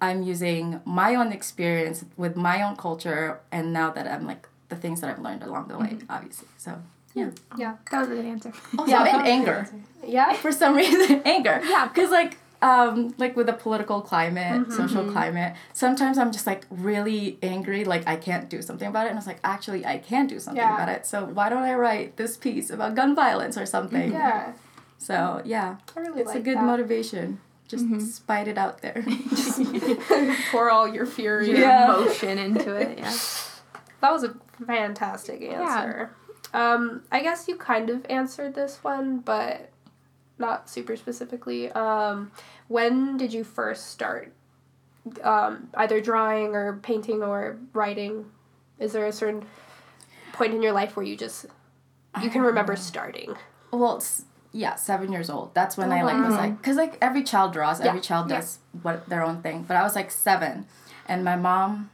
I'm 0.00 0.22
using 0.22 0.80
my 0.84 1.14
own 1.16 1.32
experience 1.32 2.04
with 2.16 2.36
my 2.36 2.62
own 2.62 2.76
culture, 2.76 3.40
and 3.50 3.72
now 3.72 3.90
that 3.90 4.06
I'm 4.06 4.26
like 4.26 4.47
the 4.68 4.76
things 4.76 5.00
that 5.00 5.10
I've 5.10 5.18
learned 5.20 5.42
along 5.42 5.68
the 5.68 5.78
way, 5.78 5.88
mm-hmm. 5.88 6.10
obviously. 6.10 6.48
So 6.58 6.80
yeah. 7.14 7.30
yeah, 7.56 7.76
That 7.90 8.00
was 8.00 8.10
a 8.10 8.14
good 8.14 8.24
answer. 8.24 8.52
Also, 8.78 8.90
Yeah, 8.90 9.04
and 9.18 9.26
anger. 9.26 9.68
yeah, 10.06 10.32
For 10.44 10.52
some 10.52 10.76
reason, 10.76 11.22
anger. 11.24 11.60
Yeah. 11.64 11.88
Because 11.88 12.10
like 12.10 12.38
um 12.60 13.14
like 13.18 13.36
with 13.36 13.46
the 13.46 13.52
political 13.52 14.00
climate, 14.00 14.62
mm-hmm. 14.62 14.72
social 14.72 15.02
mm-hmm. 15.02 15.12
climate, 15.12 15.54
sometimes 15.72 16.18
I'm 16.18 16.32
just 16.32 16.46
like 16.46 16.66
really 16.70 17.38
angry, 17.42 17.84
like 17.84 18.06
I 18.06 18.16
can't 18.16 18.48
do 18.50 18.62
something 18.62 18.88
about 18.88 19.06
it, 19.06 19.10
and 19.10 19.18
I 19.18 19.20
was 19.20 19.26
like, 19.26 19.40
actually, 19.44 19.86
I 19.86 19.98
can 19.98 20.26
do 20.26 20.38
something 20.40 20.62
Yeah. 20.62 20.74
about 20.74 20.88
it. 20.88 21.06
So 21.06 21.24
why 21.24 21.48
don't 21.48 21.62
I 21.62 21.74
write 21.74 22.16
this 22.16 22.36
piece 22.36 22.70
about 22.70 22.94
gun 22.94 23.14
violence 23.14 23.56
or 23.56 23.66
something? 23.66 24.12
yeah. 24.12 24.52
So 24.98 25.40
yeah, 25.44 25.76
I 25.96 26.00
really 26.00 26.20
it's 26.20 26.28
like 26.28 26.38
a 26.38 26.40
good 26.42 26.58
that. 26.58 26.64
motivation. 26.64 27.40
Just 27.68 28.16
spite 28.16 28.48
it 28.48 28.56
out 28.56 28.80
there. 28.80 29.04
Pour 30.50 30.70
all 30.70 30.88
your 30.88 31.04
fury. 31.04 31.48
Your 31.50 31.58
Yeah. 31.58 31.84
emotion 31.94 32.38
into 32.38 32.74
it. 32.74 32.98
Yeah. 32.98 33.14
That 34.00 34.10
was 34.10 34.24
a 34.24 34.34
fantastic 34.66 35.42
answer. 35.42 36.10
Um, 36.54 37.02
I 37.12 37.22
guess 37.22 37.46
you 37.48 37.56
kind 37.56 37.90
of 37.90 38.06
answered 38.08 38.54
this 38.54 38.82
one, 38.82 39.18
but 39.18 39.70
not 40.38 40.70
super 40.70 40.96
specifically. 40.96 41.70
Um, 41.72 42.30
when 42.68 43.16
did 43.16 43.32
you 43.32 43.44
first 43.44 43.88
start 43.88 44.32
um, 45.22 45.68
either 45.74 46.00
drawing 46.00 46.54
or 46.54 46.78
painting 46.82 47.22
or 47.22 47.58
writing? 47.72 48.26
Is 48.78 48.92
there 48.92 49.06
a 49.06 49.12
certain 49.12 49.44
point 50.32 50.54
in 50.54 50.62
your 50.62 50.72
life 50.72 50.96
where 50.96 51.04
you 51.04 51.16
just 51.16 51.46
you 52.22 52.30
can 52.30 52.42
remember 52.42 52.76
starting? 52.76 53.34
Well, 53.72 53.96
it's, 53.96 54.24
yeah, 54.52 54.76
seven 54.76 55.12
years 55.12 55.28
old. 55.28 55.54
That's 55.54 55.76
when 55.76 55.92
I 55.92 56.02
like 56.02 56.16
was 56.24 56.34
like, 56.34 56.62
cause 56.62 56.76
like 56.76 56.96
every 57.02 57.22
child 57.22 57.52
draws, 57.52 57.80
every 57.80 57.98
Yeah, 57.98 58.02
child 58.02 58.30
yeah. 58.30 58.36
does 58.36 58.58
what 58.82 59.08
their 59.08 59.22
own 59.22 59.42
thing. 59.42 59.64
But 59.66 59.76
I 59.76 59.82
was 59.82 59.94
like 59.94 60.10
seven, 60.10 60.66
and 61.06 61.24
my 61.24 61.36
mom 61.36 61.90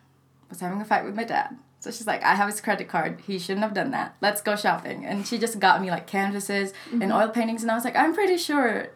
was 0.48 0.60
having 0.60 0.80
a 0.80 0.84
fight 0.84 1.04
with 1.04 1.14
my 1.16 1.24
dad. 1.24 1.56
So 1.84 1.90
she's 1.90 2.06
like, 2.06 2.22
I 2.24 2.34
have 2.34 2.48
his 2.48 2.60
credit 2.60 2.88
card. 2.88 3.20
He 3.26 3.38
shouldn't 3.38 3.62
have 3.62 3.74
done 3.74 3.90
that. 3.92 4.16
Let's 4.20 4.40
go 4.40 4.56
shopping. 4.56 5.04
And 5.04 5.26
she 5.26 5.38
just 5.38 5.58
got 5.60 5.80
me 5.82 5.90
like 5.90 6.06
canvases 6.06 6.72
and 6.90 7.02
Mm-hmm. 7.02 7.12
oil 7.12 7.28
paintings, 7.28 7.62
and 7.62 7.70
I 7.70 7.74
was 7.74 7.84
like, 7.84 7.96
I'm 7.96 8.14
pretty 8.14 8.36
sure 8.38 8.88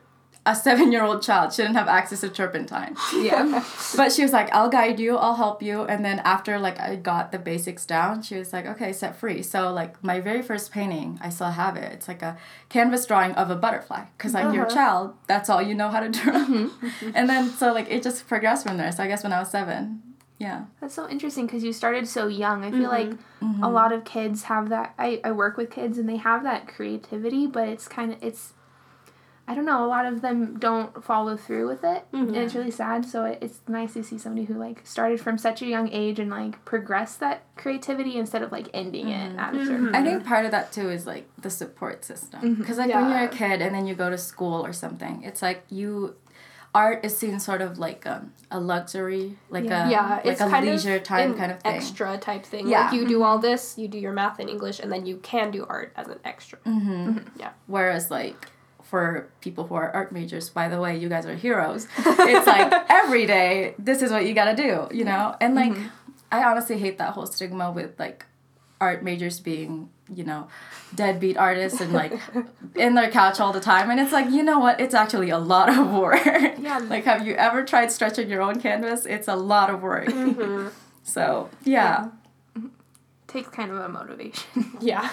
a 0.46 0.54
seven 0.54 0.90
year 0.92 1.02
old 1.04 1.20
child 1.20 1.52
shouldn't 1.52 1.76
have 1.76 1.88
access 1.88 2.20
to 2.22 2.28
turpentine. 2.30 2.96
Yeah. 3.14 3.62
But 3.96 4.12
she 4.12 4.22
was 4.22 4.32
like, 4.32 4.48
I'll 4.54 4.70
guide 4.70 4.98
you, 4.98 5.18
I'll 5.18 5.34
help 5.34 5.62
you. 5.62 5.82
And 5.82 6.02
then 6.02 6.20
after 6.20 6.58
like 6.58 6.80
I 6.80 6.96
got 6.96 7.32
the 7.32 7.38
basics 7.38 7.84
down, 7.84 8.22
she 8.22 8.36
was 8.36 8.50
like, 8.54 8.64
okay, 8.64 8.92
set 8.94 9.16
free. 9.16 9.42
So 9.42 9.70
like 9.72 10.02
my 10.02 10.20
very 10.20 10.40
first 10.40 10.72
painting, 10.72 11.18
I 11.20 11.28
still 11.28 11.50
have 11.50 11.76
it. 11.76 11.92
It's 11.92 12.08
like 12.08 12.22
a 12.22 12.38
canvas 12.70 13.04
drawing 13.04 13.32
of 13.32 13.50
a 13.50 13.56
butterfly. 13.56 14.04
Cause 14.16 14.32
like 14.32 14.54
you're 14.54 14.64
a 14.64 14.66
Uh-huh. 14.68 14.74
child, 14.74 15.14
that's 15.26 15.50
all 15.50 15.60
you 15.60 15.74
know 15.74 15.90
how 15.90 16.00
to 16.00 16.08
draw. 16.08 16.36
and 17.14 17.28
then 17.28 17.50
so 17.50 17.74
like 17.74 17.90
it 17.90 18.02
just 18.02 18.26
progressed 18.26 18.66
from 18.66 18.78
there. 18.78 18.90
So 18.92 19.02
I 19.04 19.08
guess 19.08 19.22
when 19.24 19.34
I 19.34 19.40
was 19.40 19.50
seven, 19.50 20.02
yeah. 20.38 20.64
That's 20.80 20.94
so 20.94 21.08
interesting 21.08 21.46
because 21.46 21.64
you 21.64 21.72
started 21.72 22.08
so 22.08 22.26
young. 22.26 22.64
I 22.64 22.70
feel 22.70 22.90
mm-hmm. 22.90 23.10
like 23.10 23.18
Mm-hmm. 23.40 23.62
a 23.62 23.70
lot 23.70 23.92
of 23.92 24.04
kids 24.04 24.44
have 24.44 24.68
that. 24.70 24.94
I, 24.98 25.20
I 25.22 25.30
work 25.30 25.56
with 25.56 25.70
kids 25.70 25.96
and 25.96 26.08
they 26.08 26.16
have 26.16 26.42
that 26.42 26.66
creativity, 26.66 27.46
but 27.46 27.68
it's 27.68 27.86
kind 27.86 28.12
of, 28.12 28.18
it's, 28.20 28.54
I 29.46 29.54
don't 29.54 29.64
know, 29.64 29.84
a 29.84 29.86
lot 29.86 30.06
of 30.06 30.22
them 30.22 30.58
don't 30.58 31.04
follow 31.04 31.36
through 31.36 31.68
with 31.68 31.84
it. 31.84 32.04
And 32.12 32.36
it's 32.36 32.50
mm-hmm. 32.50 32.58
really 32.58 32.70
sad. 32.72 33.06
So 33.06 33.24
it, 33.24 33.38
it's 33.40 33.60
nice 33.68 33.94
to 33.94 34.02
see 34.02 34.18
somebody 34.18 34.44
who 34.46 34.54
like 34.54 34.84
started 34.84 35.20
from 35.20 35.38
such 35.38 35.62
a 35.62 35.66
young 35.66 35.88
age 35.92 36.18
and 36.18 36.30
like 36.30 36.64
progressed 36.64 37.20
that 37.20 37.44
creativity 37.56 38.18
instead 38.18 38.42
of 38.42 38.50
like 38.50 38.68
ending 38.74 39.08
it 39.08 39.30
mm-hmm. 39.30 39.38
at 39.38 39.54
a 39.54 39.64
certain 39.64 39.94
I 39.94 40.02
think 40.02 40.26
part 40.26 40.44
of 40.44 40.50
that 40.50 40.72
too 40.72 40.90
is 40.90 41.06
like 41.06 41.28
the 41.40 41.48
support 41.48 42.04
system. 42.04 42.56
Because 42.56 42.78
like 42.78 42.92
when 42.92 43.08
you're 43.08 43.24
a 43.24 43.28
kid 43.28 43.62
and 43.62 43.72
then 43.72 43.86
you 43.86 43.94
go 43.94 44.10
to 44.10 44.18
school 44.18 44.66
or 44.66 44.72
something, 44.72 45.22
it's 45.22 45.42
like 45.42 45.62
you, 45.70 46.16
art 46.74 47.04
is 47.04 47.16
seen 47.16 47.40
sort 47.40 47.60
of 47.62 47.78
like 47.78 48.06
um, 48.06 48.32
a 48.50 48.60
luxury, 48.60 49.36
like 49.50 49.64
Yeah. 49.64 49.88
a 49.88 49.90
yeah, 49.90 50.08
like 50.16 50.26
it's 50.26 50.40
a 50.40 50.48
kind 50.48 50.66
leisure 50.66 50.96
of 50.96 51.02
time 51.02 51.32
an 51.32 51.38
kind 51.38 51.52
of 51.52 51.60
thing. 51.60 51.74
extra 51.74 52.18
type 52.18 52.44
thing. 52.44 52.68
Yeah. 52.68 52.84
Like 52.86 52.92
you 52.94 53.06
do 53.08 53.22
all 53.22 53.38
this, 53.38 53.76
you 53.78 53.88
do 53.88 53.98
your 53.98 54.12
math 54.12 54.38
and 54.38 54.48
English, 54.50 54.78
and 54.80 54.92
then 54.92 55.06
you 55.06 55.16
can 55.18 55.50
do 55.50 55.64
art 55.68 55.92
as 55.96 56.08
an 56.08 56.18
extra. 56.24 56.58
Mm-hmm. 56.66 57.18
Yeah. 57.40 57.50
Whereas 57.66 58.10
like 58.10 58.48
for 58.82 59.28
people 59.40 59.66
who 59.66 59.74
are 59.74 59.90
art 59.94 60.12
majors, 60.12 60.48
by 60.50 60.68
the 60.68 60.80
way, 60.80 60.96
you 60.98 61.08
guys 61.08 61.26
are 61.26 61.34
heroes. 61.34 61.86
it's 61.98 62.46
like 62.54 62.72
every 62.88 63.26
day, 63.26 63.74
this 63.78 64.02
is 64.02 64.10
what 64.10 64.24
you 64.26 64.34
gotta 64.34 64.54
do, 64.56 64.88
you 64.96 65.04
know? 65.04 65.34
And 65.40 65.54
like 65.54 65.76
I 66.30 66.44
honestly 66.44 66.78
hate 66.78 66.98
that 66.98 67.12
whole 67.14 67.26
stigma 67.26 67.70
with 67.70 67.98
like 67.98 68.24
art 68.80 69.02
majors 69.02 69.40
being, 69.40 69.90
you 70.14 70.24
know, 70.24 70.48
deadbeat 70.94 71.36
artists 71.36 71.80
and 71.80 71.92
like 71.92 72.12
in 72.74 72.94
their 72.94 73.10
couch 73.10 73.40
all 73.40 73.52
the 73.52 73.60
time. 73.60 73.90
And 73.90 74.00
it's 74.00 74.12
like, 74.12 74.30
you 74.30 74.42
know 74.42 74.58
what? 74.58 74.80
It's 74.80 74.94
actually 74.94 75.30
a 75.30 75.38
lot 75.38 75.68
of 75.68 75.90
work. 75.92 76.24
Yeah. 76.58 76.78
like 76.78 77.04
have 77.04 77.26
you 77.26 77.34
ever 77.34 77.64
tried 77.64 77.92
stretching 77.92 78.28
your 78.28 78.42
own 78.42 78.60
canvas? 78.60 79.06
It's 79.06 79.28
a 79.28 79.36
lot 79.36 79.70
of 79.70 79.80
work. 79.80 80.06
Mm-hmm. 80.08 80.68
So 81.02 81.48
yeah. 81.64 82.08
Takes 83.28 83.48
kind 83.50 83.70
of 83.70 83.76
a 83.78 83.88
motivation. 83.88 84.72
Yeah. 84.80 85.10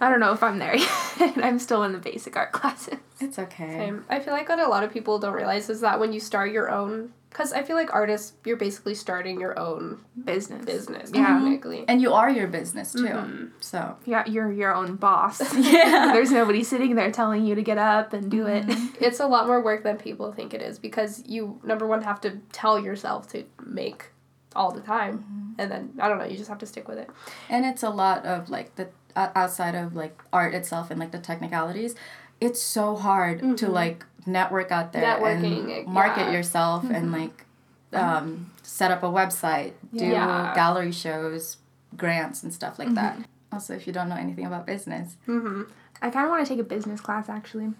I 0.00 0.08
don't 0.08 0.20
know 0.20 0.32
if 0.32 0.42
I'm 0.42 0.58
there 0.58 0.76
yet. 1.18 1.38
I'm 1.42 1.58
still 1.58 1.82
in 1.84 1.92
the 1.92 1.98
basic 1.98 2.36
art 2.36 2.52
classes. 2.52 2.94
It's 3.20 3.38
okay. 3.38 3.66
Same. 3.76 4.04
I 4.08 4.18
feel 4.20 4.32
like 4.32 4.48
what 4.48 4.58
a 4.58 4.66
lot 4.68 4.82
of 4.84 4.92
people 4.92 5.18
don't 5.18 5.34
realize 5.34 5.68
is 5.68 5.80
that 5.82 5.98
when 6.00 6.12
you 6.12 6.20
start 6.20 6.52
your 6.52 6.70
own, 6.70 7.12
because 7.28 7.52
I 7.52 7.62
feel 7.62 7.76
like 7.76 7.92
artists, 7.92 8.32
you're 8.44 8.56
basically 8.56 8.94
starting 8.94 9.38
your 9.40 9.58
own 9.58 10.00
Business. 10.24 10.64
business, 10.64 11.10
Yeah. 11.12 11.26
technically. 11.26 11.84
And 11.88 12.00
you 12.00 12.12
are 12.14 12.30
your 12.30 12.46
business 12.46 12.92
too. 12.92 13.04
Mm-hmm. 13.04 13.44
So 13.60 13.96
Yeah, 14.06 14.24
you're 14.26 14.50
your 14.52 14.74
own 14.74 14.94
boss. 14.96 15.40
Yeah. 15.56 16.10
There's 16.12 16.30
nobody 16.30 16.62
sitting 16.64 16.94
there 16.94 17.10
telling 17.10 17.44
you 17.44 17.54
to 17.56 17.62
get 17.62 17.78
up 17.78 18.12
and 18.12 18.30
do 18.30 18.46
it. 18.46 18.64
It's 19.00 19.20
a 19.20 19.26
lot 19.26 19.46
more 19.48 19.60
work 19.62 19.82
than 19.82 19.96
people 19.98 20.32
think 20.32 20.54
it 20.54 20.62
is 20.62 20.78
because 20.78 21.22
you, 21.26 21.60
number 21.64 21.86
one, 21.86 22.02
have 22.02 22.20
to 22.22 22.38
tell 22.52 22.78
yourself 22.78 23.28
to 23.32 23.44
make 23.66 24.06
all 24.56 24.70
the 24.72 24.80
time. 24.80 25.18
Mm-hmm. 25.18 25.60
And 25.60 25.70
then, 25.70 25.92
I 26.00 26.08
don't 26.08 26.18
know, 26.18 26.24
you 26.24 26.36
just 26.36 26.48
have 26.48 26.58
to 26.58 26.66
stick 26.66 26.88
with 26.88 26.98
it. 26.98 27.08
and 27.48 27.64
it's 27.66 27.82
a 27.82 27.90
lot 27.90 28.24
of 28.24 28.48
like 28.50 28.74
the 28.76 28.88
uh, 29.16 29.28
outside 29.34 29.74
of 29.74 29.94
like 29.96 30.18
art 30.32 30.54
itself 30.54 30.90
and 30.90 30.98
like 31.00 31.10
the 31.10 31.18
technicalities 31.18 31.94
it's 32.40 32.62
so 32.62 32.94
hard 32.96 33.58
to 33.58 33.68
like 33.68 34.06
network 34.24 34.70
out 34.70 34.92
there 34.94 35.02
Networking, 35.02 35.78
and 35.80 35.86
market 35.88 36.26
yeah. 36.26 36.30
yourself 36.32 36.84
and 36.88 37.12
like 37.12 37.44
um, 37.92 38.50
set 38.62 38.90
up 38.90 39.02
a 39.02 39.06
website 39.06 39.72
do 39.94 40.06
Yeah. 40.06 40.52
gallery 40.54 40.92
shows 40.92 41.56
grants 41.96 42.42
and 42.44 42.54
stuff 42.54 42.78
like 42.78 42.94
that 42.94 43.18
also 43.52 43.74
if 43.74 43.86
you 43.86 43.92
don't 43.92 44.08
know 44.08 44.16
anything 44.16 44.46
about 44.46 44.64
business 44.66 45.16
Mm-hmm. 45.28 45.62
I 46.00 46.08
kind 46.08 46.24
of 46.24 46.30
want 46.30 46.46
to 46.46 46.48
take 46.48 46.60
a 46.60 46.64
business 46.64 47.00
class 47.00 47.28
actually. 47.28 47.70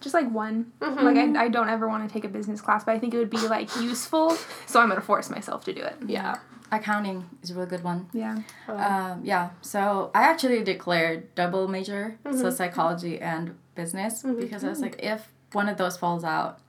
Just 0.00 0.14
like 0.14 0.30
one. 0.30 0.72
Like 0.80 1.16
I, 1.16 1.44
I 1.44 1.48
don't 1.48 1.68
ever 1.68 1.86
want 1.88 2.08
to 2.08 2.12
take 2.12 2.24
a 2.24 2.28
business 2.28 2.60
class, 2.60 2.84
but 2.84 2.92
I 2.92 2.98
think 2.98 3.12
it 3.14 3.18
would 3.18 3.30
be 3.30 3.46
like 3.48 3.74
useful. 3.76 4.30
So 4.66 4.80
I'm 4.80 4.88
gonna 4.88 5.00
force 5.00 5.28
myself 5.30 5.64
to 5.66 5.72
do 5.72 5.82
it. 5.82 5.96
Yeah. 6.06 6.38
accounting 6.72 7.28
is 7.42 7.50
a 7.50 7.54
really 7.54 7.66
good 7.68 7.82
one 7.82 8.08
Yeah. 8.12 8.38
Um, 8.68 9.20
yeah, 9.24 9.50
so 9.60 10.10
I 10.14 10.22
actually 10.22 10.62
declared 10.62 11.34
double 11.34 11.66
major, 11.68 12.16
so 12.32 12.48
psychology 12.50 13.20
and 13.20 13.56
business, 13.74 14.22
because 14.22 14.62
I 14.64 14.68
was 14.68 14.80
like, 14.80 14.96
if 15.02 15.28
one 15.52 15.68
of 15.68 15.76
those 15.76 15.96
falls 15.96 16.22
out, 16.24 16.60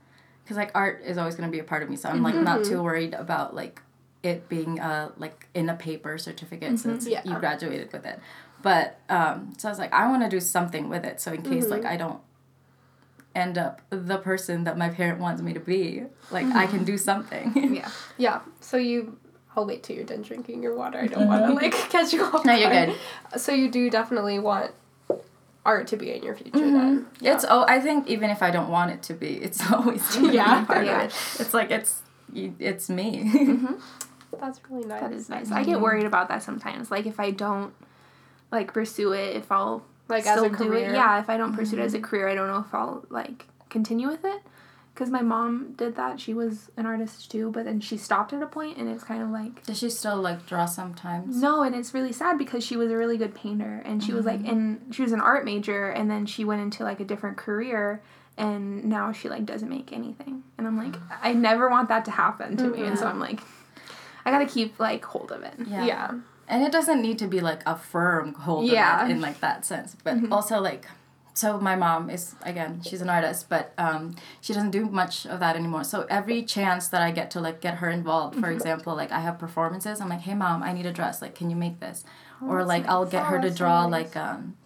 because 0.43 0.57
like 0.57 0.71
art 0.73 1.03
is 1.05 1.17
always 1.19 1.35
going 1.35 1.47
to 1.47 1.51
be 1.51 1.59
a 1.59 1.63
part 1.63 1.83
of 1.83 1.89
me, 1.89 1.95
so 1.95 2.09
I'm 2.09 2.23
like 2.23 2.35
not 2.35 2.65
too 2.65 2.81
worried 2.81 3.13
about 3.13 3.55
like 3.55 3.81
it 4.23 4.47
being 4.49 4.79
uh 4.79 5.09
like 5.17 5.47
in 5.55 5.69
a 5.69 5.75
paper 5.75 6.17
certificate 6.17 6.77
since 6.79 7.07
Yeah. 7.07 7.21
you 7.23 7.35
graduated 7.39 7.91
with 7.93 8.05
it. 8.05 8.19
But 8.61 8.99
um, 9.09 9.53
so 9.57 9.67
I 9.67 9.71
was 9.71 9.79
like, 9.79 9.93
I 9.93 10.07
want 10.09 10.21
to 10.23 10.29
do 10.29 10.39
something 10.39 10.89
with 10.89 11.05
it, 11.05 11.21
so 11.21 11.31
in 11.31 11.41
case 11.43 11.67
like 11.67 11.85
I 11.85 11.95
don't 11.95 12.19
end 13.35 13.57
up 13.57 13.81
the 13.89 14.17
person 14.17 14.65
that 14.65 14.77
my 14.77 14.89
parent 14.89 15.19
wants 15.19 15.41
me 15.41 15.53
to 15.53 15.59
be, 15.59 16.03
like 16.31 16.45
I 16.47 16.67
can 16.67 16.79
hmm. 16.79 16.85
do 16.85 16.97
something. 16.97 17.53
Yeah. 17.75 17.89
Yeah. 18.17 18.41
So 18.59 18.77
you, 18.77 19.17
I'll 19.55 19.65
wait 19.65 19.83
till 19.83 19.95
you're 19.95 20.05
done 20.05 20.21
drinking 20.21 20.61
your 20.61 20.75
water. 20.75 20.99
I 20.99 21.07
don't 21.07 21.27
want 21.27 21.45
to 21.45 21.53
like 21.61 21.73
catch 21.89 22.13
you 22.13 22.23
off. 22.23 22.45
No, 22.45 22.53
you're 22.53 22.69
guard. 22.69 22.89
good. 23.31 23.41
So 23.41 23.51
you 23.53 23.71
do 23.71 23.89
definitely 23.89 24.39
want 24.39 24.71
art 25.65 25.87
to 25.87 25.97
be 25.97 26.11
in 26.11 26.23
your 26.23 26.35
future 26.35 26.57
mm-hmm. 26.57 26.73
then. 26.73 27.07
It's 27.21 27.45
oh, 27.47 27.65
I 27.67 27.79
think 27.79 28.07
even 28.07 28.29
if 28.29 28.41
I 28.41 28.51
don't 28.51 28.69
want 28.69 28.91
it 28.91 29.03
to 29.03 29.13
be, 29.13 29.33
it's 29.37 29.71
always 29.71 30.03
gonna 30.15 30.33
Yeah. 30.33 30.61
be 30.61 30.65
part 30.65 30.85
Yeah. 30.85 31.03
of 31.03 31.11
it. 31.11 31.41
It's 31.41 31.53
like 31.53 31.71
it's 31.71 32.01
you- 32.31 32.55
it's 32.59 32.89
me. 32.89 33.23
Mm-hmm. 33.23 33.73
That's 34.39 34.59
really 34.69 34.87
nice. 34.87 35.01
That 35.01 35.11
is 35.11 35.29
nice. 35.29 35.51
I 35.51 35.63
get 35.63 35.81
worried 35.81 36.05
about 36.05 36.29
that 36.29 36.43
sometimes. 36.43 36.89
Like 36.89 37.05
if 37.05 37.19
I 37.19 37.31
don't 37.31 37.73
like 38.51 38.73
pursue 38.73 39.13
it, 39.13 39.35
if 39.35 39.51
I'll 39.51 39.83
Like 40.11 40.27
as 40.27 40.41
a 40.41 40.49
do 40.49 40.55
career. 40.55 40.89
it. 40.89 40.93
Yeah, 40.93 41.19
if 41.19 41.29
I 41.29 41.37
don't 41.37 41.55
pursue 41.55 41.77
it 41.77 41.81
as 41.81 41.93
a 41.93 41.97
mm-hmm. 41.97 42.05
career, 42.05 42.29
I 42.29 42.35
don't 42.35 42.47
know 42.47 42.59
if 42.59 42.73
I'll 42.73 43.05
like 43.09 43.47
continue 43.69 44.07
with 44.07 44.23
it. 44.25 44.41
Because 44.93 45.09
my 45.09 45.21
mom 45.21 45.73
did 45.77 45.95
that. 45.95 46.19
She 46.19 46.33
was 46.33 46.69
an 46.75 46.85
artist 46.85 47.31
too, 47.31 47.49
but 47.49 47.63
then 47.63 47.79
she 47.79 47.95
stopped 47.95 48.33
at 48.33 48.43
a 48.43 48.45
point, 48.45 48.77
and 48.77 48.89
it's 48.89 49.05
kind 49.05 49.23
of 49.23 49.29
like 49.29 49.63
Does 49.65 49.79
she 49.79 49.89
still 49.89 50.17
like 50.17 50.45
draw 50.45 50.65
sometimes? 50.65 51.41
no, 51.41 51.63
and 51.63 51.73
it's 51.73 51.93
really 51.93 52.11
sad 52.11 52.37
because 52.37 52.63
she 52.63 52.75
was 52.75 52.91
a 52.91 52.97
really 52.97 53.17
good 53.17 53.33
painter, 53.33 53.81
and 53.85 54.03
she 54.03 54.11
was 54.11 54.25
like, 54.25 54.41
mm-hmm. 54.41 54.49
and 54.49 54.93
she 54.93 55.01
was 55.01 55.13
an 55.13 55.21
art 55.21 55.45
major, 55.45 55.89
and 55.89 56.11
then 56.11 56.25
she 56.25 56.43
went 56.43 56.61
into 56.61 56.83
like 56.83 56.99
a 56.99 57.05
different 57.05 57.37
career, 57.37 58.01
and 58.37 58.83
now 58.83 59.13
she 59.13 59.29
like 59.29 59.45
doesn't 59.45 59.69
make 59.69 59.93
anything, 59.93 60.43
and 60.57 60.67
I'm 60.67 60.77
like, 60.77 60.99
I 61.23 61.31
never 61.31 61.69
want 61.69 61.87
that 61.87 62.03
to 62.05 62.11
happen 62.11 62.57
to 62.57 62.67
me, 62.67 62.81
and 62.81 62.99
so 62.99 63.07
I'm 63.07 63.19
like, 63.19 63.39
I 64.25 64.31
gotta 64.31 64.45
keep 64.45 64.77
like 64.77 65.05
hold 65.05 65.31
of 65.31 65.41
it. 65.43 65.53
Yeah. 65.65 65.85
Yeah. 65.85 66.11
And 66.51 66.63
it 66.63 66.71
doesn't 66.71 67.01
need 67.01 67.17
to 67.19 67.27
be 67.27 67.39
like 67.39 67.61
a 67.65 67.75
firm 67.77 68.33
hold 68.45 68.65
Yeah. 68.65 69.07
in 69.07 69.21
like 69.21 69.39
that 69.39 69.65
sense. 69.65 69.95
But 70.03 70.17
also 70.31 70.59
like 70.61 70.85
so 71.33 71.57
my 71.59 71.77
mom 71.77 72.09
is 72.09 72.35
again, 72.43 72.81
she's 72.87 73.01
an 73.01 73.09
artist, 73.09 73.47
but 73.49 73.65
um 73.77 74.15
she 74.41 74.51
doesn't 74.53 74.71
do 74.71 74.85
much 74.85 75.25
of 75.25 75.39
that 75.39 75.55
anymore. 75.55 75.83
So 75.85 76.05
every 76.09 76.43
chance 76.43 76.89
that 76.89 77.01
I 77.01 77.11
get 77.11 77.31
to 77.31 77.39
like 77.47 77.61
get 77.61 77.75
her 77.75 77.89
involved, 77.89 78.35
for 78.39 78.51
example, 78.51 78.93
like 78.95 79.11
I 79.13 79.21
have 79.21 79.39
performances, 79.39 80.01
I'm 80.01 80.09
like, 80.09 80.21
Hey 80.29 80.35
mom, 80.35 80.61
I 80.61 80.73
need 80.73 80.85
a 80.85 80.91
dress, 80.99 81.21
like 81.21 81.33
can 81.35 81.49
you 81.49 81.55
make 81.55 81.79
this? 81.79 82.03
or 82.49 82.65
like 82.65 82.85
I'll 82.87 83.05
get 83.05 83.25
her 83.27 83.37
Oh, 83.37 83.41
to 83.47 83.51
draw 83.51 83.87
nice. 83.87 83.91
like 83.97 84.15
um 84.17 84.57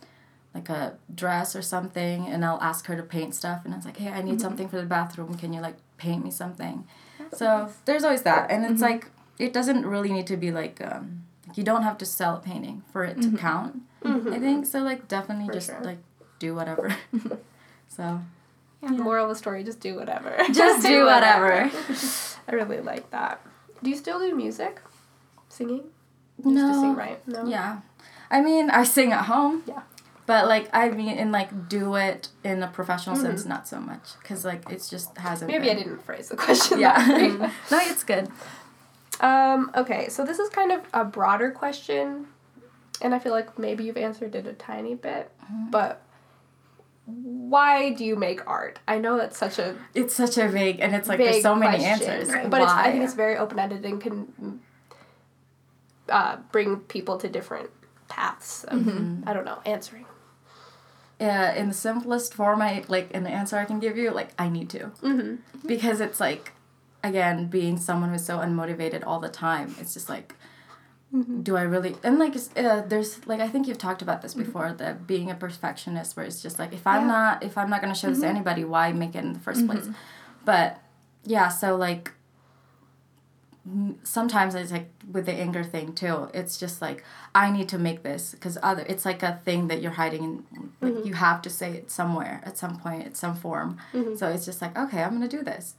like 0.56 0.69
a 0.69 0.98
dress 1.13 1.56
or 1.56 1.62
something 1.62 2.26
and 2.32 2.43
I'll 2.45 2.62
ask 2.62 2.86
her 2.88 2.95
to 2.95 3.04
paint 3.04 3.36
stuff 3.36 3.60
and 3.65 3.74
I 3.74 3.78
was 3.78 3.86
like, 3.86 3.98
Hey, 3.98 4.10
I 4.10 4.21
need 4.21 4.39
something 4.41 4.67
for 4.69 4.78
the 4.80 4.88
bathroom, 4.98 5.36
can 5.38 5.54
you 5.54 5.62
like 5.62 5.76
paint 5.98 6.24
me 6.24 6.32
something? 6.32 6.88
so 7.34 7.69
there's 7.86 8.04
always 8.06 8.24
that. 8.24 8.50
And 8.50 8.65
it's 8.65 8.82
like 8.82 9.08
it 9.38 9.52
doesn't 9.54 9.86
really 9.86 10.12
need 10.17 10.28
to 10.34 10.38
be 10.38 10.52
like 10.52 10.78
um 10.91 11.24
you 11.56 11.63
don't 11.63 11.84
have 11.84 11.98
to 12.00 12.06
sell 12.06 12.38
a 12.38 12.39
painting 12.39 12.84
for 12.91 13.04
it 13.04 13.15
to 13.22 13.28
mm-hmm. 13.28 13.38
count. 13.38 13.82
Mm-hmm. 14.04 14.34
I 14.34 14.39
think 14.39 14.65
so. 14.65 14.80
Like 14.80 15.08
definitely 15.08 15.48
For 15.48 15.54
just 15.54 15.68
sure. 15.68 15.82
like 15.82 16.00
do 16.39 16.54
whatever. 16.54 16.96
so 17.88 18.22
Yeah. 18.82 18.89
The 18.89 19.04
Moral 19.04 19.26
of 19.26 19.30
the 19.30 19.36
story: 19.36 19.63
just 19.63 19.80
do 19.80 19.96
whatever. 19.96 20.36
just 20.52 20.86
do 20.88 21.06
whatever. 21.06 21.72
I 22.48 22.52
really 22.54 22.82
like 22.82 23.10
that. 23.12 23.41
Do 23.82 23.89
you 23.89 23.96
still 23.96 24.20
do 24.20 24.36
music? 24.36 24.80
Singing? 25.50 25.84
You 26.44 26.52
used 26.52 26.63
to 26.63 26.72
No. 26.72 26.82
sing, 26.82 26.96
right? 26.96 27.28
No. 27.28 27.46
Yeah, 27.46 27.80
I 28.30 28.41
mean 28.41 28.70
I 28.70 28.84
sing 28.84 29.12
at 29.12 29.26
home. 29.26 29.63
Yeah. 29.65 29.82
But 30.26 30.48
like 30.48 30.70
I 30.74 30.89
mean, 30.89 31.18
in 31.18 31.32
like 31.32 31.70
do 31.70 31.96
it 31.96 32.30
in 32.44 32.63
a 32.63 32.68
professional 32.68 33.15
mm-hmm. 33.15 33.26
sense, 33.26 33.46
not 33.46 33.68
so 33.68 33.80
much, 33.80 34.10
cause 34.24 34.44
like 34.44 34.63
it's 34.70 34.89
just 34.89 35.15
hasn't. 35.18 35.52
Maybe 35.52 35.70
I 35.70 35.76
didn't 35.76 36.02
phrase 36.04 36.30
the 36.30 36.36
question. 36.36 36.80
Yeah. 36.80 36.98
no, 37.72 37.80
it's 37.82 38.04
good. 38.04 38.28
Um, 39.21 39.71
okay, 39.75 40.10
so 40.10 40.25
this 40.25 40.39
is 40.39 40.49
kind 40.49 40.71
of 40.71 40.82
a 40.93 41.04
broader 41.06 41.51
question, 41.51 42.28
and 43.01 43.15
I 43.15 43.19
feel 43.19 43.32
like 43.32 43.58
maybe 43.58 43.84
you've 43.86 43.97
answered 43.97 44.36
it 44.36 44.45
a 44.45 44.54
tiny 44.54 44.95
bit, 44.95 45.32
but 45.71 46.01
why 47.06 47.91
do 47.91 48.04
you 48.04 48.15
make 48.15 48.45
art? 48.47 48.80
I 48.88 48.97
know 48.97 49.15
that's 49.17 49.38
such 49.38 49.60
a 49.60 49.75
It's 49.93 50.13
such 50.15 50.38
a 50.38 50.47
vague, 50.47 50.80
and 50.82 50.93
it's 50.95 51.08
like 51.08 51.17
there's 51.19 51.41
so 51.41 51.56
many 51.56 51.78
question, 51.78 52.10
answers. 52.10 52.49
but 52.49 52.62
it's, 52.62 52.71
I 52.71 52.91
think 52.91 53.04
it's 53.04 53.13
very 53.13 53.38
open 53.38 53.58
ended 53.60 53.86
and 53.86 54.01
can 54.01 54.60
uh, 56.10 56.38
bring 56.51 56.78
people 56.82 57.17
to 57.19 57.30
different 57.30 57.69
paths. 58.08 58.63
Of, 58.65 58.80
Mm-hmm. 58.80 59.28
I 59.30 59.34
don't 59.34 59.45
know, 59.45 59.60
answering. 59.65 60.06
uh, 61.21 61.54
in 61.56 61.67
the 61.69 61.73
simplest 61.73 62.34
form 62.34 62.62
I 62.62 62.84
like 62.89 63.13
an 63.15 63.25
answer 63.28 63.58
I 63.58 63.65
can 63.65 63.80
give 63.80 63.97
you, 63.97 64.12
like 64.12 64.30
I 64.38 64.49
need 64.49 64.69
to. 64.71 64.91
Mm-hmm. 65.01 65.67
Because 65.67 66.01
it's 66.01 66.19
like 66.19 66.51
again, 67.06 67.48
being 67.48 67.78
someone 67.78 68.10
who's 68.10 68.26
so 68.26 68.39
unmotivated 68.39 69.04
all 69.06 69.20
the 69.20 69.30
time, 69.30 69.76
it's 69.80 69.94
just 69.94 70.10
like 70.10 70.36
mm-hmm. 71.13 71.41
do 71.41 71.56
I 71.56 71.62
really 71.62 71.96
and 72.04 72.20
like 72.20 72.36
uh, 72.56 72.82
there's 72.82 73.26
like 73.28 73.39
I 73.39 73.48
think 73.48 73.68
you've 73.68 73.78
talked 73.78 74.02
about 74.02 74.22
this 74.22 74.34
mm-hmm. 74.34 74.44
before 74.44 74.74
that 74.74 75.08
being 75.08 75.32
a 75.32 75.36
perfectionist 75.36 76.18
where 76.18 76.26
it's 76.26 76.41
just 76.41 76.60
like 76.60 76.74
if 76.74 76.86
I'm 76.86 77.04
Yeah. 77.04 77.08
not 77.08 77.44
if 77.44 77.58
I'm 77.58 77.70
not 77.70 77.82
going 77.82 77.94
to 77.94 78.00
show 78.00 78.10
this 78.10 78.20
to 78.20 78.26
mm-hmm. 78.26 78.36
anybody 78.36 78.65
why 78.65 78.91
make 78.94 79.15
it 79.15 79.24
in 79.24 79.34
the 79.34 79.39
1st 79.39 79.68
place? 79.68 79.88
But 80.44 80.82
yeah 81.24 81.50
so 81.50 81.76
like 81.76 82.12
sometimes 84.04 84.54
it's 84.54 84.72
like 84.72 84.91
with 85.12 85.26
the 85.26 85.34
anger 85.34 85.63
thing 85.63 85.91
too 85.91 86.30
it's 86.36 86.56
just 86.56 86.84
like 86.84 87.04
i 87.34 87.50
need 87.50 87.68
to 87.68 87.80
make 87.80 88.04
this 88.04 88.32
because 88.32 88.60
other 88.62 88.86
it's 88.88 89.06
like 89.06 89.24
a 89.24 89.41
thing 89.44 89.70
that 89.70 89.82
you're 89.82 89.94
hiding 89.94 90.46
in 90.54 90.72
like 90.82 91.04
you 91.04 91.15
have 91.15 91.41
to 91.41 91.50
say 91.50 91.72
it 91.72 91.89
somewhere 91.89 92.41
at 92.44 92.58
some 92.60 92.80
point 92.80 93.04
at 93.08 93.18
some 93.18 93.36
form. 93.36 93.78
So 94.18 94.30
it's 94.30 94.46
just 94.46 94.62
like 94.62 94.78
okay 94.78 95.02
i'm 95.02 95.13
gonna 95.13 95.28
do 95.28 95.41
this 95.41 95.74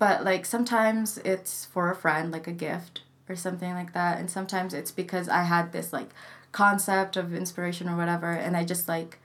but 0.00 0.24
like 0.24 0.44
sometimes 0.44 1.18
it's 1.18 1.66
for 1.66 1.88
a 1.90 1.94
friend 1.94 2.32
like 2.32 2.48
a 2.48 2.52
gift 2.52 3.02
or 3.28 3.36
something 3.36 3.74
like 3.74 3.92
that 3.92 4.18
and 4.18 4.28
sometimes 4.28 4.74
it's 4.74 4.90
because 4.90 5.28
i 5.28 5.44
had 5.44 5.70
this 5.70 5.92
like 5.92 6.10
concept 6.50 7.16
of 7.16 7.32
inspiration 7.32 7.88
or 7.88 7.96
whatever 7.96 8.32
and 8.32 8.56
i 8.56 8.64
just 8.64 8.88
like 8.88 9.20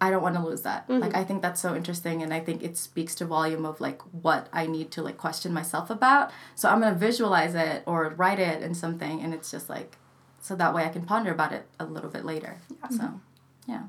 I 0.00 0.10
don't 0.10 0.22
want 0.22 0.36
to 0.36 0.44
lose 0.44 0.62
that. 0.62 0.88
Like 0.88 1.10
mm-hmm. 1.10 1.18
I 1.18 1.24
think 1.24 1.42
that's 1.42 1.60
so 1.60 1.74
interesting 1.74 2.22
and 2.22 2.32
I 2.32 2.38
think 2.38 2.62
it 2.62 2.76
speaks 2.76 3.16
to 3.16 3.24
volume 3.24 3.66
of 3.66 3.80
like 3.80 4.00
what 4.12 4.48
I 4.52 4.66
need 4.66 4.92
to 4.92 5.02
like 5.02 5.16
question 5.16 5.52
myself 5.52 5.90
about. 5.90 6.30
So 6.54 6.68
I'm 6.68 6.80
going 6.80 6.92
to 6.92 6.98
visualize 6.98 7.54
it 7.54 7.82
or 7.84 8.10
write 8.10 8.38
it 8.38 8.62
in 8.62 8.74
something 8.74 9.20
and 9.20 9.34
it's 9.34 9.50
just 9.50 9.68
like 9.68 9.96
so 10.40 10.54
that 10.54 10.72
way 10.72 10.84
I 10.84 10.88
can 10.88 11.02
ponder 11.02 11.32
about 11.32 11.52
it 11.52 11.66
a 11.80 11.84
little 11.84 12.10
bit 12.10 12.24
later. 12.24 12.58
Yeah. 12.70 12.88
So, 12.88 13.02
mm-hmm. 13.02 13.70
yeah. 13.70 13.82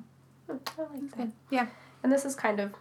I 0.49 0.81
like 0.81 1.15
that. 1.17 1.29
Yeah. 1.51 1.67
And 2.01 2.11
this 2.11 2.25
is 2.25 2.35
kind 2.35 2.59
of 2.59 2.73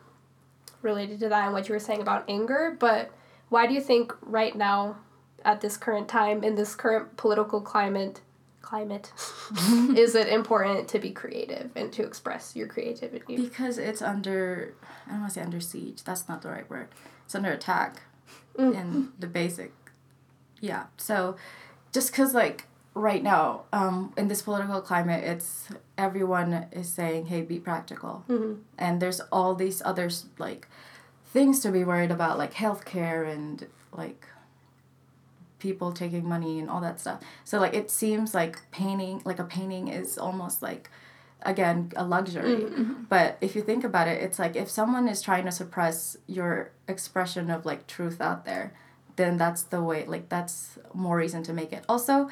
related 0.81 1.21
to 1.21 1.29
that 1.29 1.45
and 1.45 1.53
what 1.53 1.69
you 1.69 1.75
were 1.75 1.81
saying 1.81 2.01
about 2.01 2.25
anger, 2.29 2.77
but 2.79 3.11
why 3.49 3.67
do 3.67 3.75
you 3.75 3.81
think 3.81 4.13
right 4.23 4.55
now, 4.55 4.97
at 5.45 5.61
this 5.61 5.77
current 5.77 6.09
time, 6.09 6.43
in 6.45 6.55
this 6.55 6.75
current 6.75 7.17
political 7.17 7.61
climate, 7.61 8.21
climate, 8.61 9.13
is 9.97 10.15
it 10.15 10.29
important 10.29 10.89
to 10.89 10.99
be 10.99 11.11
creative 11.11 11.71
and 11.75 11.93
to 11.93 12.03
express 12.03 12.55
your 12.55 12.67
creativity? 12.67 13.37
Because 13.37 13.79
it's 13.79 14.03
under 14.03 14.75
I 15.07 15.13
don't 15.13 15.21
want 15.21 15.33
to 15.33 15.41
say 15.41 15.45
under 15.45 15.61
siege. 15.61 16.05
That's 16.05 16.29
not 16.29 16.43
the 16.43 16.51
right 16.51 16.69
word. 16.69 16.89
It's 17.25 17.35
under 17.35 17.53
attack 17.53 18.03
in 18.59 19.13
the 19.19 19.27
basic. 19.27 19.73
Yeah. 20.61 20.87
So 20.97 21.37
just 21.93 22.13
cuz 22.13 22.35
like 22.35 22.67
right 22.95 23.23
now 23.23 23.63
um, 23.73 24.13
in 24.17 24.29
this 24.29 24.43
political 24.43 24.81
climate 24.81 25.23
it's 25.25 25.69
everyone 25.97 26.67
is 26.73 26.89
saying 26.89 27.27
hey 27.27 27.41
be 27.43 27.59
practical 27.59 28.25
and 28.77 29.01
there's 29.01 29.21
all 29.31 29.55
these 29.55 29.81
others 29.85 30.27
like 30.39 30.67
things 31.33 31.61
to 31.61 31.71
be 31.71 31.85
worried 31.85 32.11
about 32.11 32.39
like 32.39 32.55
healthcare 32.55 33.31
and 33.31 33.67
like 33.93 34.27
people 35.59 35.93
taking 35.93 36.27
money 36.27 36.59
and 36.59 36.71
all 36.71 36.81
that 36.81 37.01
stuff. 37.01 37.21
So 37.45 37.59
like 37.59 37.75
it 37.75 37.91
seems 37.91 38.35
like 38.35 38.59
painting 38.71 39.23
like 39.25 39.39
a 39.39 39.45
painting 39.45 39.89
is 39.89 40.17
almost 40.19 40.63
like 40.63 40.91
again 41.43 41.93
a 41.97 42.05
luxury. 42.05 42.57
Mm-hmm, 42.57 42.83
mm-hmm. 42.83 43.03
But 43.09 43.39
if 43.41 43.55
you 43.55 43.63
think 43.63 43.85
about 43.85 44.09
it 44.09 44.23
it's 44.23 44.39
like 44.39 44.57
if 44.57 44.71
someone 44.71 45.09
is 45.09 45.21
trying 45.21 45.45
to 45.45 45.53
suppress 45.53 46.17
your 46.27 46.71
expression 46.87 47.51
of 47.51 47.67
like 47.67 47.87
truth 47.87 48.21
out 48.21 48.45
there 48.45 48.73
then 49.17 49.37
that's 49.37 49.65
the 49.65 49.83
way 49.83 50.07
like 50.07 50.29
that's 50.29 50.79
more 50.95 51.17
reason 51.17 51.43
to 51.43 51.53
make 51.53 51.73
it. 51.73 51.85
Also 51.89 52.31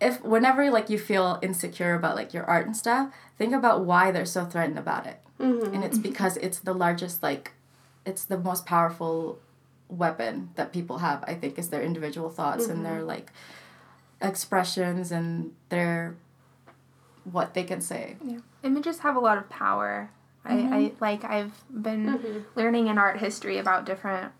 if 0.00 0.22
whenever 0.22 0.70
like 0.70 0.90
you 0.90 0.98
feel 0.98 1.38
insecure 1.40 1.94
about 1.94 2.16
like 2.16 2.34
your 2.34 2.44
art 2.44 2.66
and 2.66 2.76
stuff 2.76 3.10
think 3.38 3.54
about 3.54 3.84
why 3.84 4.10
they're 4.10 4.26
so 4.26 4.44
threatened 4.44 4.78
about 4.78 5.06
it. 5.06 5.20
Mm-hmm, 5.40 5.74
and 5.74 5.84
it's 5.84 5.98
because 5.98 6.36
it's 6.38 6.58
the 6.58 6.74
largest 6.74 7.22
like 7.22 7.52
it's 8.06 8.24
the 8.24 8.38
most 8.38 8.64
powerful 8.64 9.38
weapon 9.88 10.50
that 10.54 10.72
people 10.72 10.98
have 10.98 11.22
i 11.26 11.34
think 11.34 11.58
is 11.58 11.68
their 11.68 11.82
individual 11.82 12.30
thoughts 12.30 12.66
and 12.66 12.84
their 12.84 12.98
mm-hmm. 12.98 13.08
like 13.08 13.32
expressions 14.20 15.12
and 15.12 15.52
their 15.68 16.16
what 17.30 17.54
they 17.54 17.64
can 17.64 17.80
say. 17.80 18.16
Yeah. 18.24 18.38
Images 18.62 19.00
have 19.00 19.16
a 19.16 19.20
lot 19.20 19.38
of 19.38 19.48
power. 19.48 20.10
I, 20.44 20.52
I 20.52 20.56
mm-hmm. 20.56 20.96
like 21.00 21.24
I've 21.24 21.64
been 21.70 22.06
mm-hmm. 22.06 22.38
learning 22.54 22.86
in 22.86 22.98
art 22.98 23.18
history 23.18 23.58
about 23.58 23.84
different 23.84 24.32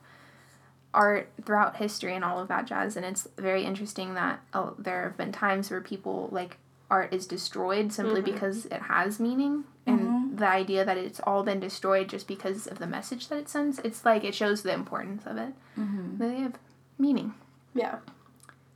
art 0.94 1.29
throughout 1.44 1.76
history 1.76 2.14
and 2.14 2.24
all 2.24 2.38
of 2.38 2.48
that 2.48 2.64
jazz 2.64 2.96
and 2.96 3.05
it's 3.05 3.29
very 3.37 3.64
interesting 3.64 4.14
that 4.14 4.40
oh, 4.55 4.74
there 4.79 5.02
have 5.02 5.16
been 5.16 5.33
times 5.33 5.70
where 5.70 5.81
people 5.81 6.29
like 6.31 6.57
art 6.90 7.12
is 7.12 7.26
destroyed 7.26 7.92
simply 7.92 8.22
because 8.22 8.64
it 8.66 8.81
has 8.83 9.20
meaning 9.20 9.64
and 9.85 10.25
the 10.37 10.46
idea 10.46 10.85
that 10.85 10.96
it's 10.96 11.20
all 11.20 11.42
been 11.42 11.61
destroyed 11.61 12.09
just 12.09 12.29
because 12.29 12.66
of 12.66 12.79
the 12.79 12.87
message 12.87 13.29
that 13.29 13.38
it 13.38 13.49
sends 13.49 13.79
it's 13.81 14.05
like 14.05 14.25
it 14.25 14.35
shows 14.35 14.62
the 14.62 14.72
importance 14.72 15.22
of 15.27 15.37
it 15.37 15.53
mm-hmm. 15.79 16.18
they 16.18 16.40
have 16.40 16.59
meaning 16.99 17.35
Yeah. 17.75 17.99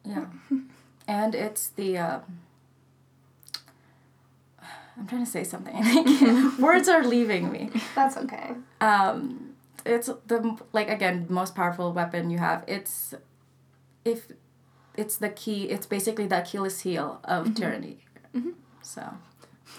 Yeah. 0.04 0.26
and 1.08 1.34
it's 1.34 1.68
the 1.68 1.98
uh, 1.98 2.20
I'm 4.96 5.06
trying 5.06 5.24
to 5.24 5.30
say 5.30 5.44
something. 5.44 5.74
Words 6.58 6.88
are 6.88 7.02
leaving 7.02 7.50
me. 7.50 7.70
That's 7.94 8.18
okay. 8.18 8.50
Um, 8.82 9.54
it's 9.86 10.10
the 10.26 10.58
like 10.72 10.90
again 10.90 11.26
most 11.30 11.54
powerful 11.54 11.92
weapon 11.92 12.28
you 12.28 12.38
have. 12.38 12.64
It's 12.66 13.14
if 14.04 14.32
it's 14.96 15.16
the 15.16 15.30
key. 15.30 15.64
It's 15.64 15.86
basically 15.86 16.26
the 16.26 16.42
Achilles 16.42 16.80
heel 16.80 17.20
of 17.24 17.54
tyranny. 17.54 18.04
So 18.82 19.14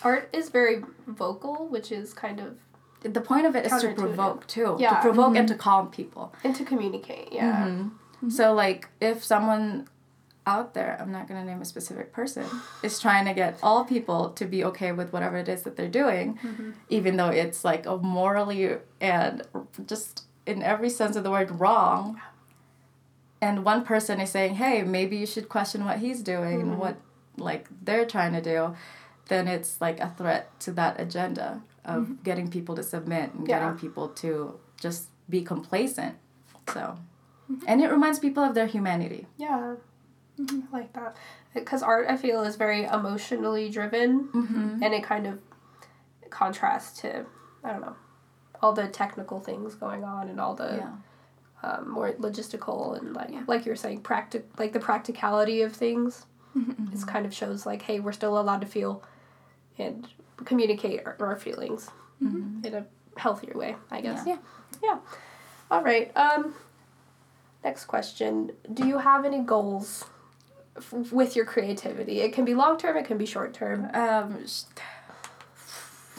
Art 0.03 0.29
is 0.33 0.49
very 0.49 0.83
vocal, 1.07 1.67
which 1.67 1.91
is 1.91 2.13
kind 2.13 2.39
of 2.39 2.57
the 3.03 3.21
point 3.21 3.47
of 3.47 3.55
it 3.55 3.65
is 3.65 3.81
to 3.81 3.93
provoke 3.93 4.47
too. 4.47 4.77
Yeah. 4.79 4.95
To 4.95 5.01
provoke 5.01 5.35
and 5.35 5.47
to 5.47 5.53
mm-hmm. 5.53 5.61
calm 5.61 5.91
people. 5.91 6.33
and 6.43 6.55
to 6.55 6.63
communicate. 6.63 7.29
Yeah. 7.31 7.65
Mm-hmm. 7.65 7.81
mm-hmm. 7.81 8.29
So 8.29 8.53
like 8.53 8.89
if 8.99 9.23
someone 9.23 9.87
out 10.45 10.73
there, 10.73 10.97
I'm 10.99 11.11
not 11.11 11.27
gonna 11.27 11.45
name 11.45 11.61
a 11.61 11.65
specific 11.65 12.13
person, 12.13 12.45
is 12.83 12.99
trying 12.99 13.25
to 13.25 13.33
get 13.33 13.59
all 13.61 13.85
people 13.85 14.29
to 14.31 14.45
be 14.45 14.63
okay 14.65 14.91
with 14.91 15.13
whatever 15.13 15.37
it 15.37 15.47
is 15.47 15.63
that 15.63 15.75
they're 15.75 15.87
doing, 15.87 16.37
mm-hmm. 16.37 16.71
even 16.89 17.17
though 17.17 17.29
it's 17.29 17.63
like 17.63 17.85
a 17.85 17.97
morally 17.97 18.77
and 18.99 19.43
just 19.85 20.23
in 20.45 20.63
every 20.63 20.89
sense 20.89 21.15
of 21.15 21.23
the 21.23 21.31
word 21.31 21.59
wrong. 21.59 22.19
And 23.43 23.65
one 23.65 23.83
person 23.83 24.19
is 24.19 24.29
saying, 24.29 24.55
"Hey, 24.55 24.83
maybe 24.83 25.17
you 25.17 25.25
should 25.25 25.49
question 25.49 25.83
what 25.85 25.97
he's 25.97 26.21
doing 26.21 26.61
and 26.61 26.77
what 26.77 26.97
like 27.37 27.67
they're 27.83 28.05
trying 28.05 28.33
to 28.33 28.41
do," 28.41 28.75
then 29.31 29.47
it's 29.47 29.79
like 29.81 29.99
a 29.99 30.09
threat 30.17 30.43
to 30.61 30.71
that 30.73 30.99
agenda 30.99 31.61
of 31.85 32.03
mm-hmm. 32.03 32.23
getting 32.23 32.47
people 32.49 32.75
to 32.75 32.83
submit 32.83 33.33
and 33.33 33.47
Yeah. 33.47 33.59
getting 33.59 33.77
people 33.79 34.09
to 34.23 34.59
just 34.79 35.07
be 35.29 35.41
complacent. 35.41 36.15
So, 36.67 36.97
mm-hmm. 37.51 37.63
and 37.67 37.81
it 37.81 37.89
reminds 37.89 38.19
people 38.19 38.43
of 38.43 38.53
their 38.53 38.67
humanity. 38.67 39.27
Yeah. 39.37 39.75
Mm-hmm. 40.39 40.59
I 40.73 40.77
like 40.77 40.93
that. 40.93 41.15
Because 41.53 41.81
art, 41.83 42.05
I 42.09 42.15
feel, 42.17 42.43
is 42.43 42.55
very 42.55 42.83
emotionally 42.85 43.69
driven 43.69 44.27
Mm-hmm. 44.29 44.83
and 44.83 44.93
it 44.93 45.03
kind 45.03 45.25
of 45.27 45.39
contrasts 46.29 47.01
to, 47.01 47.25
I 47.63 47.71
don't 47.71 47.81
know, 47.81 47.95
all 48.61 48.73
the 48.73 48.87
technical 48.87 49.39
things 49.39 49.75
going 49.75 50.03
on 50.03 50.29
and 50.29 50.39
all 50.39 50.55
the 50.55 50.77
Yeah. 50.77 50.91
um, 51.63 51.89
more 51.89 52.11
logistical 52.13 52.97
and 52.97 53.13
like 53.13 53.29
Yeah. 53.31 53.43
like 53.47 53.65
you 53.65 53.71
were 53.71 53.75
saying 53.85 54.01
practic 54.01 54.43
like 54.59 54.71
the 54.73 54.79
practicality 54.79 55.61
of 55.63 55.73
things 55.73 56.25
This 56.91 57.05
kind 57.05 57.25
of 57.25 57.33
shows 57.33 57.65
like 57.65 57.81
hey 57.83 57.99
we're 58.01 58.11
still 58.11 58.37
allowed 58.39 58.61
to 58.61 58.67
feel 58.67 59.01
and 59.81 60.07
communicate 60.45 61.01
our, 61.05 61.15
our 61.19 61.35
feelings 61.35 61.89
in 62.21 62.73
a 62.73 62.85
healthier 63.17 63.53
way 63.57 63.75
i 63.89 63.99
guess. 63.99 64.21
Yeah. 64.27 64.37
yeah. 64.83 64.97
All 65.71 65.83
right 65.83 66.11
um 66.15 66.53
next 67.63 67.85
question. 67.85 68.51
Do 68.73 68.87
you 68.87 68.97
have 68.99 69.25
any 69.25 69.39
goals 69.39 70.05
f- 70.77 70.93
with 71.11 71.35
your 71.35 71.45
creativity? 71.45 72.21
It 72.21 72.31
can 72.33 72.45
be 72.45 72.53
long 72.55 72.77
term 72.77 72.95
it 72.97 73.05
can 73.05 73.17
be 73.17 73.25
short 73.25 73.53
term 73.53 73.89
Um, 73.93 74.47
sh- 74.47 74.63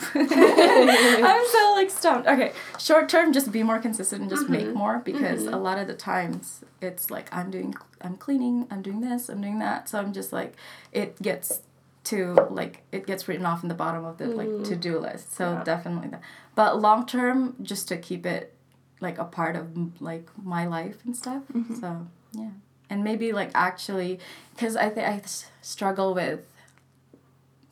I'm 0.14 1.46
so 1.46 1.72
like 1.77 1.90
stumped. 1.90 2.27
Okay, 2.27 2.53
short 2.79 3.09
term, 3.09 3.33
just 3.33 3.53
be 3.53 3.62
more 3.62 3.79
consistent 3.79 4.22
and 4.22 4.31
just 4.31 4.48
make 4.48 4.75
more 4.75 4.98
because 4.98 5.44
a 5.46 5.57
lot 5.57 5.79
of 5.79 5.87
the 5.87 5.94
times 5.94 6.64
it's 6.81 7.11
like 7.11 7.33
I'm 7.33 7.51
doing, 7.51 7.75
I'm 8.01 8.16
cleaning, 8.16 8.66
I'm 8.70 8.83
doing 8.83 9.01
this, 9.01 9.29
I'm 9.29 9.40
doing 9.40 9.59
that. 9.61 9.88
So 9.88 9.98
I'm 9.98 10.12
just 10.12 10.33
like, 10.33 10.55
it 10.92 11.20
gets 11.22 11.61
to 12.04 12.34
like 12.50 12.82
it 12.90 13.06
gets 13.06 13.28
written 13.28 13.46
off 13.46 13.62
in 13.62 13.68
the 13.68 13.74
bottom 13.74 14.04
of 14.04 14.18
the 14.18 14.26
like 14.26 14.48
mm-hmm. 14.48 14.64
to 14.64 14.76
do 14.76 14.98
list. 14.98 15.34
So 15.34 15.52
Yeah. 15.52 15.64
definitely 15.64 16.08
that. 16.08 16.20
But 16.54 16.80
long 16.80 17.06
term, 17.06 17.56
just 17.62 17.88
to 17.88 17.96
keep 17.96 18.26
it 18.26 18.54
like 19.00 19.18
a 19.18 19.24
part 19.24 19.56
of 19.56 20.00
like 20.00 20.28
my 20.42 20.66
life 20.66 20.98
and 21.04 21.16
stuff. 21.16 21.42
Mm-hmm. 21.52 21.74
So 21.74 22.06
yeah, 22.32 22.50
and 22.90 23.04
maybe 23.04 23.32
like 23.32 23.50
actually, 23.54 24.18
because 24.54 24.76
I 24.76 24.88
think 24.88 25.06
I 25.06 25.16
s- 25.18 25.46
struggle 25.60 26.14
with 26.14 26.40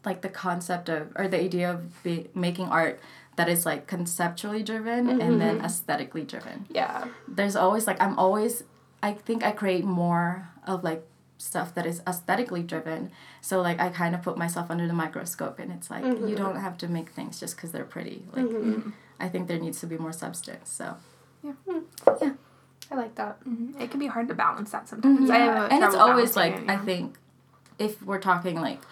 like 0.04 0.22
the 0.22 0.28
concept 0.28 0.88
of 0.88 1.12
or 1.16 1.28
the 1.28 1.40
idea 1.40 1.70
of 1.70 2.02
be, 2.02 2.28
making 2.34 2.66
art 2.66 3.00
that 3.36 3.48
is 3.48 3.64
like 3.66 3.86
conceptually 3.86 4.62
driven 4.62 5.08
and 5.08 5.20
mm-hmm. 5.20 5.38
then 5.38 5.60
aesthetically 5.60 6.24
driven. 6.24 6.66
yeah 6.70 7.06
There's 7.28 7.56
always 7.56 7.86
like 7.86 8.00
I'm 8.00 8.18
always 8.18 8.64
I 9.02 9.12
think 9.12 9.42
I 9.44 9.52
create 9.52 9.84
more 9.84 10.48
of 10.66 10.84
like 10.84 11.06
stuff 11.40 11.74
that 11.74 11.86
is 11.86 12.02
aesthetically 12.06 12.62
driven. 12.62 13.10
So 13.40 13.60
like 13.62 13.80
I 13.80 13.88
kind 13.88 14.14
of 14.14 14.22
put 14.22 14.36
myself 14.36 14.70
under 14.70 14.86
the 14.86 14.92
microscope 14.92 15.58
and 15.58 15.72
it's 15.72 15.90
like 15.90 16.04
you 16.04 16.34
don't 16.36 16.56
have 16.56 16.76
to 16.78 16.88
make 16.88 17.08
things 17.10 17.40
just 17.40 17.56
cuz 17.56 17.72
they're 17.72 17.84
pretty. 17.84 18.24
Like 18.32 18.46
I 19.18 19.28
think 19.28 19.48
there 19.48 19.58
needs 19.58 19.80
to 19.80 19.86
be 19.86 19.96
more 19.98 20.12
substance. 20.12 20.68
So 20.70 20.96
Yeah. 21.42 21.52
Yeah. 22.20 22.32
i 22.90 22.94
like 22.94 23.14
that 23.14 23.42
Mhm. 23.44 23.80
It 23.80 23.90
can 23.90 24.00
be 24.00 24.08
hard 24.08 24.28
to 24.28 24.34
balance 24.34 24.70
that 24.72 24.88
sometimes. 24.88 25.30
I 25.30 25.38
have 25.38 25.56
a 25.70 25.74
and 25.74 25.82
it's 25.84 25.94
always 25.94 26.36
like 26.36 26.56
it, 26.58 26.68
I 26.68 26.76
think 26.76 27.16
if 27.78 28.02
we're 28.02 28.20
talking 28.20 28.60
like 28.60 28.82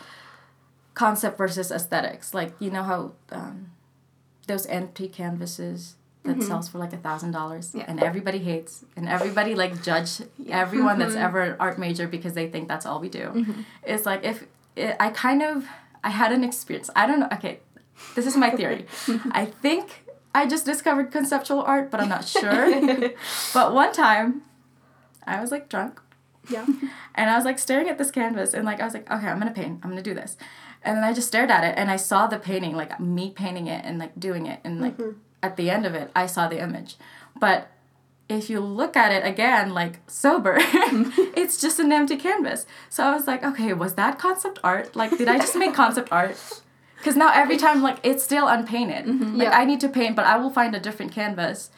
concept 0.95 1.37
versus 1.39 1.71
aesthetics, 1.71 2.33
like 2.33 2.53
you 2.59 2.71
know 2.71 2.83
how 2.83 3.13
um, 3.31 3.71
those 4.47 4.65
empty 4.67 5.09
canvases 5.09 5.97
that 6.29 6.37
mm-hmm. 6.37 6.47
sells 6.47 6.69
for 6.69 6.79
like 6.79 6.93
a 6.93 6.97
thousand 6.97 7.33
dollars 7.33 7.75
and 7.75 8.03
everybody 8.03 8.39
hates 8.39 8.85
and 8.97 9.09
everybody 9.09 9.55
like 9.55 9.83
judge 9.83 10.23
everyone 10.49 10.99
that's 10.99 11.15
mm-hmm. 11.15 11.25
ever 11.25 11.43
an 11.43 11.57
art 11.59 11.79
major 11.79 12.07
because 12.07 12.35
they 12.35 12.49
think 12.49 12.69
that's 12.69 12.87
all 12.87 13.01
we 13.01 13.09
do. 13.09 13.25
Mm-hmm. 13.25 13.63
It's 13.83 14.07
like 14.07 14.25
if 14.25 14.47
it, 14.77 14.97
I 15.01 15.11
kind 15.11 15.43
of 15.43 15.67
I 16.05 16.11
had 16.11 16.33
an 16.33 16.45
experience. 16.45 16.91
I 16.95 17.07
don't 17.07 17.21
know. 17.21 17.29
Okay, 17.33 17.61
this 18.15 18.27
is 18.27 18.37
my 18.37 18.51
theory. 18.59 18.87
I 19.33 19.45
think 19.47 20.05
I 20.35 20.47
just 20.47 20.65
discovered 20.65 21.11
conceptual 21.11 21.63
art, 21.63 21.91
but 21.91 22.01
I'm 22.01 22.09
not 22.09 22.27
sure. 22.27 23.11
but 23.55 23.75
one 23.75 23.93
time, 23.93 24.43
I 25.27 25.41
was 25.41 25.51
like 25.51 25.69
drunk 25.69 26.01
yeah 26.51 26.67
and 27.15 27.31
I 27.31 27.37
was 27.37 27.45
like 27.45 27.59
staring 27.59 27.89
at 27.89 27.99
this 27.99 28.11
canvas 28.11 28.55
and 28.55 28.65
like 28.65 28.81
I 28.81 28.85
was 28.85 28.95
like, 28.95 29.11
okay, 29.11 29.27
I'm 29.27 29.39
gonna 29.39 29.51
paint. 29.51 29.81
I'm 29.83 29.91
gonna 29.91 30.03
do 30.03 30.15
this. 30.15 30.37
And 30.83 30.97
then 30.97 31.05
I 31.05 31.13
just 31.13 31.29
stared 31.29 31.51
at 31.51 31.65
it 31.65 31.75
and 31.77 31.91
I 31.91 31.97
saw 31.97 32.27
the 32.29 32.39
painting, 32.39 32.77
like 32.77 32.99
me 33.01 33.31
painting 33.31 33.67
it 33.67 33.85
and 33.85 33.99
like 33.99 34.19
doing 34.19 34.47
it. 34.47 34.61
And 34.63 34.81
like 34.81 34.95
at 35.43 35.57
the 35.57 35.71
end 35.71 35.87
of 35.87 35.95
it, 35.95 36.11
I 36.15 36.27
saw 36.27 36.49
the 36.49 36.61
image. 36.61 36.97
But 37.39 37.71
if 38.29 38.51
you 38.51 38.61
look 38.61 38.97
at 38.97 39.13
it 39.13 39.25
again, 39.27 39.71
like 39.73 40.01
sober, 40.07 40.57
it's 40.61 41.61
just 41.61 41.79
an 41.79 41.93
empty 41.93 42.17
canvas. 42.17 42.67
So 42.91 43.05
I 43.05 43.15
was 43.15 43.27
like, 43.27 43.43
okay, 43.45 43.73
was 43.73 43.95
that 43.95 44.19
concept 44.19 44.59
art? 44.63 44.95
Like, 44.95 45.17
did 45.17 45.29
I 45.29 45.39
just 45.39 45.57
make 45.57 45.75
concept 45.75 46.11
art? 46.13 46.37
Because 46.99 47.17
now 47.17 47.31
every 47.33 47.57
time, 47.57 47.81
like, 47.81 47.99
it's 48.03 48.25
still 48.25 48.49
unpainted. 48.49 49.07
Mm-hmm. 49.07 49.37
Like, 49.37 49.49
Yeah. 49.49 49.59
I 49.59 49.65
need 49.65 49.81
to 49.81 49.89
paint, 49.89 50.17
but 50.17 50.27
I 50.27 50.37
will 50.37 50.51
find 50.51 50.75
a 50.75 50.81
different 50.81 51.13
canvas 51.13 51.71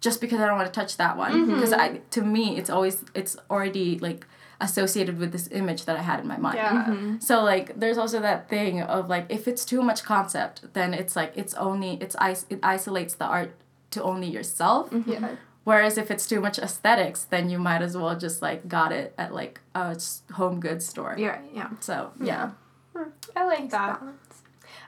just 0.00 0.20
because 0.20 0.40
I 0.40 0.46
don't 0.46 0.56
want 0.56 0.72
to 0.72 0.80
touch 0.80 0.96
that 0.98 1.16
one. 1.16 1.32
Mm-hmm. 1.32 1.54
Because 1.54 1.72
I, 1.72 1.98
to 2.10 2.22
me, 2.22 2.56
it's 2.56 2.70
always, 2.70 3.04
it's 3.14 3.36
already 3.50 3.98
like 3.98 4.24
associated 4.60 5.18
with 5.18 5.32
this 5.32 5.48
image 5.52 5.84
that 5.84 5.96
I 5.96 6.02
had 6.02 6.20
in 6.20 6.26
my 6.26 6.38
mind. 6.38 6.56
yeah 6.56 6.84
mm-hmm. 6.84 7.18
So 7.18 7.42
like 7.42 7.78
there's 7.78 7.98
also 7.98 8.20
that 8.20 8.48
thing 8.48 8.82
of 8.82 9.08
like 9.08 9.26
if 9.28 9.46
it's 9.48 9.64
too 9.64 9.82
much 9.82 10.02
concept, 10.04 10.72
then 10.72 10.94
it's 10.94 11.14
like 11.16 11.32
it's 11.36 11.54
only 11.54 11.98
it's 12.00 12.16
is 12.30 12.46
it 12.48 12.60
isolates 12.62 13.14
the 13.14 13.26
art 13.26 13.54
to 13.90 14.02
only 14.02 14.28
yourself. 14.28 14.90
Mm-hmm. 14.90 15.12
yeah 15.12 15.36
Whereas 15.66 15.98
if 15.98 16.12
it's 16.12 16.28
too 16.28 16.40
much 16.40 16.60
aesthetics, 16.60 17.24
then 17.24 17.50
you 17.50 17.58
might 17.58 17.82
as 17.82 17.96
well 17.96 18.16
just 18.16 18.40
like 18.40 18.68
got 18.68 18.92
it 18.92 19.12
at 19.18 19.34
like 19.34 19.60
a 19.74 19.98
home 20.34 20.60
goods 20.60 20.86
store. 20.86 21.16
You're 21.18 21.32
right. 21.32 21.50
Yeah. 21.52 21.70
So 21.80 22.12
hmm. 22.16 22.24
yeah. 22.24 22.50
Hmm. 22.94 23.08
I 23.34 23.44
like 23.46 23.70
that. 23.70 23.98
Balance. 23.98 24.25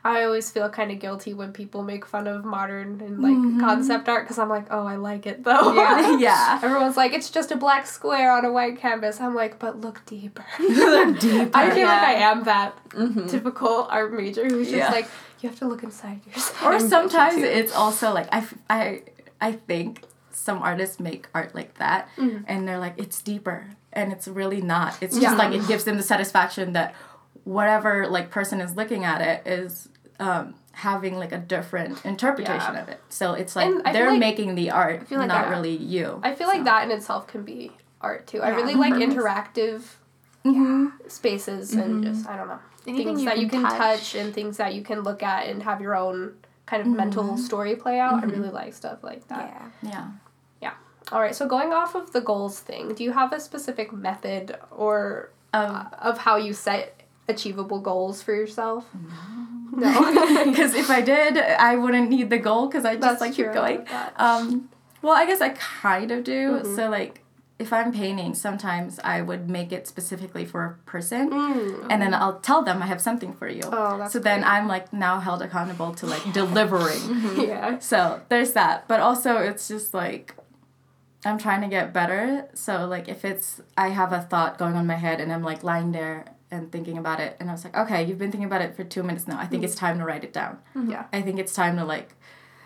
I 0.08 0.24
always 0.24 0.50
feel 0.50 0.68
kind 0.70 0.90
of 0.90 0.98
guilty 0.98 1.34
when 1.34 1.52
people 1.52 1.82
make 1.82 2.04
fun 2.06 2.26
of 2.26 2.44
modern 2.44 3.00
and 3.00 3.22
like 3.22 3.36
Mhm. 3.36 3.60
concept 3.60 4.08
art 4.08 4.24
because 4.24 4.38
I'm 4.38 4.48
like, 4.48 4.66
oh, 4.70 4.86
I 4.86 4.96
like 4.96 5.26
it 5.26 5.44
though. 5.44 5.72
Yeah. 5.74 6.16
yeah. 6.28 6.60
Everyone's 6.62 6.96
like, 6.96 7.12
it's 7.12 7.30
just 7.30 7.50
a 7.52 7.56
black 7.56 7.86
square 7.86 8.32
on 8.32 8.44
a 8.44 8.52
white 8.52 8.78
canvas. 8.78 9.20
I'm 9.20 9.34
like, 9.34 9.58
but 9.58 9.80
look 9.80 10.04
deeper. 10.06 10.44
Look 10.58 11.20
deeper. 11.20 11.50
I 11.56 11.70
feel 11.70 11.86
like 11.86 12.02
I 12.02 12.14
am 12.14 12.44
that 12.44 12.74
Mm-hmm. 12.90 13.26
typical 13.28 13.86
art 13.90 14.12
major 14.12 14.44
who's 14.44 14.66
just 14.70 14.76
Yeah. 14.78 14.90
like, 14.90 15.08
you 15.40 15.48
have 15.48 15.58
to 15.60 15.68
look 15.68 15.82
inside 15.82 16.20
yourself. 16.26 16.64
or 16.64 16.80
sometimes 16.96 17.36
it's 17.36 17.72
also 17.74 18.12
like 18.12 18.28
I, 18.32 18.44
I, 18.68 19.02
I 19.40 19.52
think 19.52 20.02
some 20.32 20.62
artists 20.62 20.98
make 20.98 21.28
art 21.34 21.54
like 21.54 21.74
that 21.78 22.08
Mhm. 22.16 22.44
and 22.48 22.66
they're 22.66 22.78
like 22.78 22.94
it's 22.96 23.20
deeper 23.22 23.66
and 23.92 24.12
it's 24.12 24.26
really 24.26 24.60
not 24.62 24.96
it's 25.00 25.16
Yeah. 25.16 25.28
just 25.28 25.36
like 25.38 25.52
it 25.54 25.66
gives 25.68 25.84
them 25.84 25.96
the 25.96 26.02
satisfaction 26.02 26.72
that 26.72 26.94
whatever 27.44 28.06
like 28.08 28.30
person 28.30 28.60
is 28.60 28.74
looking 28.76 29.04
at 29.04 29.20
it 29.20 29.46
is 29.46 29.88
um, 30.20 30.54
having 30.72 31.16
like 31.18 31.32
a 31.32 31.38
different 31.38 32.04
interpretation 32.04 32.74
Yeah. 32.74 32.82
of 32.82 32.88
it 32.88 33.00
so 33.08 33.32
it's 33.34 33.54
like 33.56 33.66
And 33.66 33.80
I 33.82 33.84
feel 33.84 33.92
they're 33.92 34.10
like- 34.10 34.20
making 34.20 34.54
the 34.54 34.70
art 34.70 35.00
I 35.02 35.04
feel 35.04 35.18
like 35.18 35.28
not 35.28 35.44
that- 35.46 35.50
really 35.50 35.76
you 35.76 36.20
I 36.22 36.34
feel 36.34 36.46
like 36.48 36.64
that 36.64 36.84
in 36.84 36.90
itself 36.90 37.26
can 37.26 37.42
be 37.44 37.72
art 38.00 38.26
too. 38.28 38.40
I 38.42 38.50
really 38.50 38.74
like 38.74 38.94
Mhm. 38.94 39.12
interactive 39.12 39.82
Mhm. 40.44 40.92
spaces 41.10 41.72
and 41.74 42.02
Mhm. 42.04 42.08
just 42.12 42.28
I 42.28 42.36
don't 42.36 42.48
know 42.48 42.60
Anything 42.86 43.06
things 43.08 43.20
you 43.22 43.26
that 43.26 43.34
can 43.34 43.42
you 43.42 43.48
can 43.50 43.62
touch. 43.62 43.76
touch. 43.76 44.14
and 44.14 44.32
things 44.32 44.56
that 44.56 44.72
you 44.74 44.82
can 44.82 45.00
look 45.02 45.22
at 45.22 45.46
and 45.48 45.62
have 45.64 45.80
your 45.80 45.94
own 45.96 46.34
kind 46.66 46.80
of 46.82 46.88
mental 46.88 47.36
story 47.36 47.74
play 47.76 47.98
out. 47.98 48.22
I 48.22 48.26
really 48.26 48.50
like 48.50 48.72
stuff 48.74 49.02
like 49.02 49.26
that. 49.28 49.52
Yeah. 49.82 50.04
yeah 50.60 50.72
All 51.10 51.20
right, 51.20 51.34
so 51.34 51.46
going 51.48 51.72
off 51.72 51.94
of 51.94 52.12
the 52.12 52.20
goals 52.20 52.60
thing, 52.60 52.92
do 52.94 53.02
you 53.02 53.12
have 53.12 53.32
a 53.32 53.40
specific 53.40 53.92
method 53.92 54.56
or 54.70 55.30
um, 55.54 55.74
uh, 55.76 55.84
of 56.02 56.18
how 56.18 56.36
you 56.36 56.52
set 56.52 57.02
achievable 57.28 57.80
goals 57.80 58.22
for 58.22 58.34
yourself? 58.34 58.84
No. 58.94 59.08
Because 59.74 60.74
if 60.82 60.90
I 60.90 61.00
did, 61.00 61.36
I 61.38 61.76
wouldn't 61.76 62.10
need 62.10 62.30
the 62.30 62.38
goal 62.38 62.66
because 62.66 62.84
I 62.84 62.94
just 62.94 63.02
That's 63.02 63.20
like 63.20 63.34
keep 63.34 63.52
going. 63.52 63.86
Um, 64.16 64.68
well, 65.02 65.14
I 65.14 65.26
guess 65.26 65.40
I 65.40 65.50
kind 65.50 66.10
of 66.10 66.24
do. 66.24 66.60
Mhm. 66.62 66.76
So 66.76 66.88
like, 66.90 67.22
if 67.58 67.72
I'm 67.72 67.92
painting, 67.92 68.34
sometimes 68.34 69.00
I 69.02 69.20
would 69.20 69.50
make 69.50 69.72
it 69.72 69.88
specifically 69.88 70.44
for 70.44 70.64
a 70.64 70.90
person, 70.90 71.30
Mm. 71.30 71.86
and 71.90 72.00
then 72.00 72.14
I'll 72.14 72.38
tell 72.38 72.62
them 72.62 72.80
I 72.82 72.86
have 72.86 73.00
something 73.00 73.32
for 73.34 73.48
you. 73.48 73.62
Oh, 73.64 73.98
that's 73.98 74.12
so 74.12 74.18
then. 74.20 74.44
I'm 74.44 74.68
like 74.68 74.92
now 74.92 75.18
held 75.20 75.42
accountable 75.42 75.92
to 75.94 76.06
like 76.06 76.32
delivering. 76.32 77.02
yeah. 77.48 77.78
So 77.80 78.20
there's 78.28 78.52
that. 78.52 78.86
But 78.86 79.00
also 79.00 79.38
it's 79.38 79.66
just 79.68 79.92
like 79.92 80.34
I'm 81.24 81.36
trying 81.36 81.62
to 81.62 81.68
get 81.68 81.92
better. 81.92 82.48
So 82.54 82.86
like 82.86 83.08
if 83.08 83.24
it's 83.24 83.60
I 83.76 83.88
have 83.88 84.12
a 84.12 84.20
thought 84.20 84.56
going 84.56 84.74
on 84.74 84.82
in 84.82 84.86
my 84.86 84.94
head 84.94 85.20
and 85.20 85.32
I'm 85.32 85.42
like 85.42 85.64
lying 85.64 85.90
there 85.90 86.26
and 86.50 86.72
thinking 86.72 86.96
about 86.98 87.20
it 87.20 87.36
and 87.40 87.48
I 87.50 87.52
was 87.52 87.64
like, 87.64 87.76
okay, 87.76 88.02
you've 88.04 88.18
been 88.18 88.30
thinking 88.30 88.46
about 88.46 88.62
it 88.62 88.74
for 88.76 88.84
two 88.84 89.02
minutes 89.02 89.26
now. 89.28 89.38
I 89.38 89.46
think 89.46 89.62
it's 89.64 89.74
time 89.74 89.98
to 89.98 90.04
write 90.04 90.24
it 90.24 90.32
down. 90.32 90.58
Yeah. 90.86 91.04
I 91.12 91.20
think 91.22 91.38
it's 91.38 91.52
time 91.54 91.76
to 91.76 91.84
like 91.84 92.14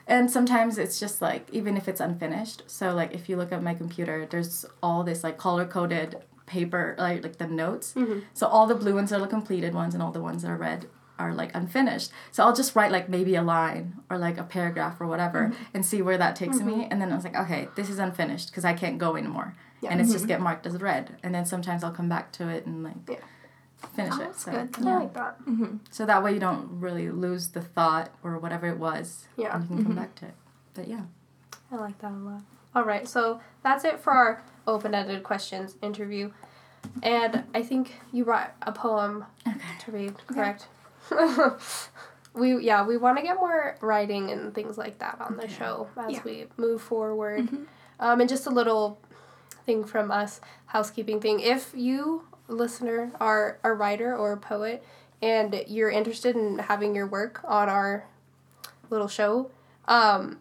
and 0.07 0.31
sometimes 0.31 0.79
it's 0.79 0.99
just 0.99 1.23
like 1.23 1.49
even 1.53 1.77
if 1.77 1.89
it's 1.89 2.01
unfinished. 2.01 2.63
So 2.67 2.93
like 2.95 3.13
if 3.15 3.29
you 3.29 3.37
look 3.37 3.53
at 3.53 3.63
my 3.63 3.75
computer, 3.75 4.27
there's 4.31 4.65
all 4.83 5.03
this 5.05 5.23
like 5.25 5.37
color 5.39 5.65
coded 5.67 6.17
paper 6.47 6.95
like 6.99 7.23
like 7.23 7.39
the 7.39 7.47
notes. 7.47 7.95
Mhm. 7.95 8.23
So 8.35 8.47
all 8.47 8.67
the 8.67 8.75
blue 8.75 8.95
ones 8.95 9.13
are 9.13 9.21
the 9.21 9.27
completed 9.27 9.75
ones 9.75 9.95
and 9.95 10.03
all 10.03 10.13
the 10.13 10.21
ones 10.21 10.43
that 10.43 10.51
are 10.51 10.57
red 10.57 10.87
are 11.19 11.33
like 11.35 11.55
unfinished. 11.55 12.11
So 12.33 12.43
I'll 12.45 12.55
just 12.55 12.75
write 12.75 12.91
like 12.91 13.09
maybe 13.09 13.35
a 13.37 13.43
line 13.43 13.95
or 14.11 14.19
like 14.19 14.39
a 14.39 14.43
paragraph 14.45 15.01
or 15.01 15.07
whatever 15.07 15.41
Mm-hmm. 15.49 15.65
and 15.75 15.87
see 15.87 16.03
where 16.03 16.19
that 16.19 16.35
takes 16.37 16.59
me. 16.61 16.87
And 16.91 17.01
then 17.01 17.13
I 17.13 17.15
was 17.17 17.25
like, 17.25 17.37
okay, 17.37 17.69
this 17.77 17.89
is 17.91 17.99
unfinished 17.99 18.49
because 18.51 18.65
I 18.65 18.73
can't 18.75 18.99
go 18.99 19.17
anymore. 19.17 19.55
Yeah. 19.81 19.91
And 19.91 20.01
it's 20.01 20.13
just 20.13 20.27
get 20.27 20.41
marked 20.41 20.67
as 20.67 20.81
red. 20.81 21.17
And 21.23 21.35
then 21.35 21.45
sometimes 21.47 21.83
I'll 21.85 21.91
come 21.93 22.09
back 22.09 22.33
to 22.33 22.49
it 22.49 22.67
and 22.67 22.83
like 22.85 22.95
Yeah. 23.09 23.17
Finish 23.95 24.15
Oh, 24.17 24.21
it. 24.23 24.25
that's 24.27 24.45
So 24.45 24.51
good. 24.53 24.87
I 24.87 24.99
like 25.01 25.15
that. 25.15 25.41
Mm-hmm. 25.47 25.77
So 25.91 26.07
that 26.07 26.23
way 26.23 26.33
you 26.35 26.41
don't 26.41 26.69
really 26.81 27.11
lose 27.11 27.49
the 27.49 27.61
thought 27.63 28.11
or 28.23 28.39
whatever 28.39 28.67
it 28.69 28.79
was. 28.79 29.27
Yeah. 29.37 29.57
And 29.57 29.69
you 29.71 29.77
can 29.77 29.85
come 29.87 29.97
back 29.97 30.15
to 30.17 30.27
it. 30.27 30.35
But 30.75 30.89
yeah. 30.89 31.03
I 31.71 31.77
like 31.77 31.99
that 32.01 32.11
a 32.13 32.15
lot. 32.17 32.43
All 32.75 32.85
right, 32.85 33.07
so 33.09 33.41
that's 33.63 33.85
it 33.85 34.01
for 34.01 34.13
our 34.13 34.43
open-ended 34.67 35.23
questions 35.23 35.77
interview, 35.83 36.31
and 37.03 37.45
I 37.55 37.63
think 37.63 37.95
you 38.13 38.25
brought 38.25 38.55
a 38.63 38.73
poem 38.73 39.27
Okay. 39.47 39.59
to 39.81 39.91
read, 39.93 40.15
correct? 40.27 40.69
we 42.35 42.59
yeah 42.65 42.87
we 42.87 42.97
want 42.97 43.19
to 43.19 43.23
get 43.23 43.37
more 43.37 43.77
writing 43.83 44.31
and 44.31 44.55
things 44.55 44.79
like 44.79 44.99
that 45.01 45.21
on 45.21 45.37
the 45.37 45.45
Okay. 45.45 45.53
show 45.53 45.89
as 45.99 46.13
Yeah. 46.13 46.21
we 46.25 46.47
move 46.57 46.81
forward. 46.81 47.41
Mhm. 47.47 47.67
Um, 48.01 48.21
and 48.21 48.29
just 48.29 48.47
a 48.47 48.51
little 48.51 48.99
thing 49.67 49.85
from 49.85 50.11
us, 50.11 50.41
housekeeping 50.67 51.21
thing. 51.21 51.41
If 51.41 51.73
you 51.77 52.23
listener 52.49 53.13
are 53.21 53.59
a 53.65 53.73
writer 53.73 54.17
or 54.17 54.33
a 54.33 54.37
poet 54.37 54.85
and 55.23 55.65
you're 55.69 55.91
interested 55.91 56.35
in 56.37 56.59
having 56.59 56.95
your 56.95 57.07
work 57.07 57.41
on 57.45 57.69
our 57.69 58.05
little 58.91 59.09
show, 59.09 59.51
um, 59.87 60.39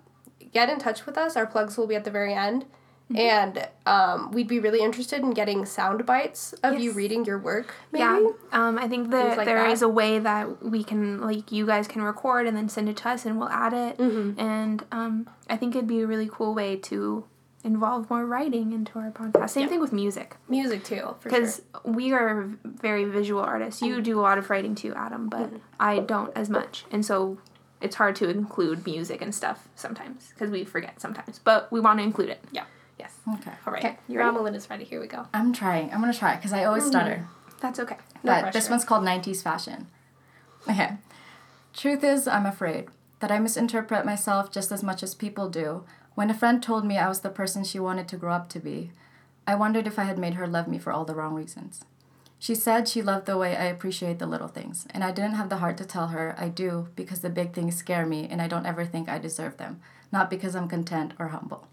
get 0.52 0.70
in 0.70 0.80
touch 0.80 1.06
with 1.06 1.18
us. 1.18 1.38
Our 1.38 1.46
plugs 1.46 1.78
will 1.78 1.88
be 1.88 1.96
at 1.96 2.04
the 2.04 2.12
very 2.12 2.34
end. 2.34 2.66
And 3.14 3.68
um, 3.86 4.32
we'd 4.32 4.48
be 4.48 4.60
really 4.60 4.80
interested 4.80 5.22
in 5.22 5.32
getting 5.32 5.66
sound 5.66 6.06
bites 6.06 6.54
of 6.64 6.80
you 6.80 6.94
reading 6.94 7.26
your 7.26 7.38
work. 7.38 7.74
Maybe. 7.92 8.04
Yeah, 8.04 8.30
um, 8.54 8.80
I 8.80 8.88
think 8.88 9.12
that 9.12 9.38
like 9.38 9.46
there 9.46 9.64
that. 9.64 9.72
is 9.72 9.82
a 9.82 9.90
way 9.90 10.18
that 10.18 10.64
we 10.64 10.82
can 10.86 11.20
like 11.20 11.52
you 11.52 11.66
guys 11.66 11.90
can 11.90 12.04
record 12.04 12.48
and 12.48 12.56
then 12.56 12.70
send 12.70 12.88
it 12.88 12.96
to 12.98 13.10
us 13.10 13.26
and 13.26 13.38
we'll 13.38 13.50
add 13.50 13.74
it. 13.74 13.98
Mhm. 13.98 14.40
And 14.40 14.86
um, 14.94 15.30
I 15.50 15.58
think 15.58 15.76
it'd 15.76 15.88
be 15.88 16.00
a 16.00 16.08
really 16.08 16.30
cool 16.32 16.54
way 16.54 16.78
to 16.78 17.26
involve 17.64 18.10
more 18.10 18.26
writing 18.26 18.72
into 18.74 18.98
our 19.00 19.12
podcast. 19.12 19.52
Same 19.52 19.64
Yeah. 19.64 19.70
thing 19.70 19.80
with 19.82 19.94
music 19.94 20.36
Music 20.50 20.84
too, 20.84 21.16
for 21.20 21.30
sure. 21.30 21.40
because 21.40 21.62
we 21.84 22.12
are 22.14 22.50
very 22.64 23.04
visual 23.06 23.42
artists. 23.42 23.82
You 23.82 24.02
do 24.02 24.20
a 24.20 24.22
lot 24.22 24.38
of 24.38 24.50
writing 24.50 24.76
too, 24.76 24.94
Adam, 24.96 25.30
but 25.30 25.48
Mm-hmm. 25.48 25.58
I 25.80 26.00
don't 26.00 26.36
as 26.36 26.50
much, 26.50 26.86
and 26.92 27.06
so 27.06 27.38
it's 27.82 27.96
hard 27.96 28.16
to 28.18 28.30
include 28.30 28.86
music 28.86 29.22
and 29.22 29.34
stuff 29.34 29.68
sometimes 29.76 30.30
because 30.34 30.50
we 30.50 30.64
forget 30.64 31.00
sometimes. 31.02 31.40
But 31.40 31.72
we 31.72 31.80
want 31.80 32.00
to 32.00 32.04
include 32.04 32.30
it. 32.30 32.44
Yeah. 32.52 32.66
Yes. 33.00 33.16
Okay. 33.36 33.52
All 33.66 33.74
right. 33.74 33.84
Okay, 33.84 33.98
you 34.08 34.16
Grandma 34.16 34.34
ready? 34.34 34.44
Linda's 34.46 34.70
ready. 34.70 34.84
Here 34.84 35.00
we 35.02 35.08
go. 35.08 35.26
I'm 35.34 35.54
trying. 35.54 35.92
I'm 35.92 36.00
gonna 36.02 36.14
try 36.14 36.36
because 36.36 36.54
I 36.54 36.64
always 36.66 36.86
stutter. 36.86 37.28
That's 37.60 37.80
okay. 37.80 37.98
No 38.24 38.42
but 38.42 38.54
this 38.54 38.70
one's 38.70 38.86
called 38.86 39.04
90s 39.04 39.42
fashion. 39.44 39.88
Okay. 40.70 40.98
Truth 41.74 42.04
is, 42.04 42.28
I'm 42.28 42.46
afraid 42.46 42.90
that 43.20 43.32
I 43.32 43.40
misinterpret 43.40 44.06
myself 44.06 44.52
just 44.52 44.72
as 44.72 44.84
much 44.84 45.02
as 45.04 45.14
people 45.16 45.50
do. 45.50 45.84
When 46.22 46.30
a 46.30 46.36
friend 46.36 46.62
told 46.62 46.86
me 46.86 47.00
I 47.00 47.10
was 47.10 47.22
the 47.22 47.32
person 47.32 47.64
she 47.64 47.80
wanted 47.80 48.08
to 48.10 48.16
grow 48.16 48.32
up 48.32 48.48
to 48.50 48.60
be, 48.60 48.92
I 49.48 49.56
wondered 49.56 49.88
if 49.88 49.98
I 49.98 50.04
had 50.04 50.20
made 50.20 50.36
her 50.36 50.46
love 50.46 50.68
me 50.68 50.78
for 50.78 50.94
all 50.94 51.04
the 51.04 51.16
wrong 51.16 51.34
reasons. 51.34 51.84
She 52.38 52.54
said 52.54 52.88
she 52.88 53.02
loved 53.02 53.26
the 53.26 53.40
way 53.40 53.58
I 53.58 53.64
appreciate 53.64 54.20
the 54.20 54.28
little 54.28 54.48
things, 54.48 54.86
and 54.92 55.04
I 55.04 55.10
didn't 55.10 55.34
have 55.34 55.50
the 55.50 55.58
heart 55.58 55.78
to 55.78 55.84
tell 55.84 56.10
her 56.10 56.36
I 56.38 56.50
do 56.50 56.90
because 56.96 57.22
the 57.22 57.32
big 57.32 57.54
things 57.54 57.76
scare 57.76 58.06
me 58.06 58.28
and 58.30 58.40
I 58.40 58.48
don't 58.48 58.68
ever 58.68 58.86
think 58.86 59.10
I 59.10 59.18
deserve 59.18 59.58
them, 59.58 59.82
not 60.12 60.30
because 60.30 60.56
I'm 60.56 60.68
content 60.68 61.14
or 61.18 61.30
humble. 61.30 61.68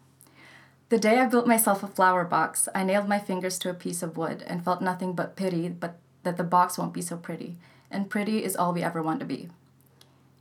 The 0.88 0.96
day 0.96 1.18
I 1.18 1.26
built 1.26 1.46
myself 1.46 1.82
a 1.82 1.87
flower 1.87 2.24
box, 2.24 2.70
I 2.74 2.84
nailed 2.84 3.06
my 3.06 3.18
fingers 3.18 3.58
to 3.58 3.70
a 3.70 3.74
piece 3.74 4.02
of 4.02 4.16
wood 4.16 4.42
and 4.46 4.64
felt 4.64 4.80
nothing 4.80 5.12
but 5.12 5.37
pity 5.37 5.68
but 5.68 5.98
that 6.22 6.38
the 6.38 6.42
box 6.42 6.78
won't 6.78 6.94
be 6.94 7.02
so 7.02 7.18
pretty, 7.18 7.58
and 7.90 8.08
pretty 8.08 8.42
is 8.42 8.56
all 8.56 8.72
we 8.72 8.82
ever 8.82 9.02
want 9.02 9.20
to 9.20 9.26
be. 9.26 9.50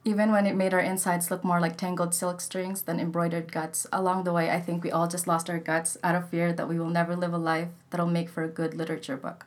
Even 0.07 0.31
when 0.31 0.47
it 0.47 0.55
made 0.55 0.73
our 0.73 0.79
insides 0.79 1.29
look 1.29 1.43
more 1.43 1.59
like 1.59 1.75
tangled 1.75 2.15
silk 2.15 2.39
strings 2.39 2.83
than 2.83 2.97
embroidered 2.97 3.51
guts, 3.51 3.85
along 3.91 4.23
the 4.23 4.31
way 4.31 4.49
I 4.49 4.61
think 4.61 4.81
we 4.81 4.89
all 4.89 5.05
just 5.05 5.27
lost 5.27 5.49
our 5.49 5.59
guts 5.59 5.97
out 6.01 6.15
of 6.15 6.29
fear 6.29 6.53
that 6.53 6.69
we 6.69 6.79
will 6.79 6.89
never 6.89 7.13
live 7.13 7.33
a 7.33 7.37
life 7.37 7.67
that'll 7.89 8.07
make 8.07 8.29
for 8.29 8.41
a 8.45 8.47
good 8.47 8.73
literature 8.73 9.17
book. 9.17 9.45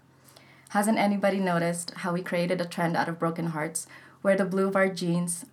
Hasn't 0.68 0.98
anybody 0.98 1.38
noticed 1.38 1.92
how 1.92 2.12
we 2.12 2.20
created 2.20 2.60
a 2.60 2.66
trend 2.66 2.94
out 2.94 3.08
of 3.08 3.18
broken 3.18 3.46
hearts, 3.46 3.86
where 4.20 4.36
the 4.36 4.44
blue 4.44 4.68
of 4.68 4.76
our 4.76 4.90
jeans, 4.90 5.46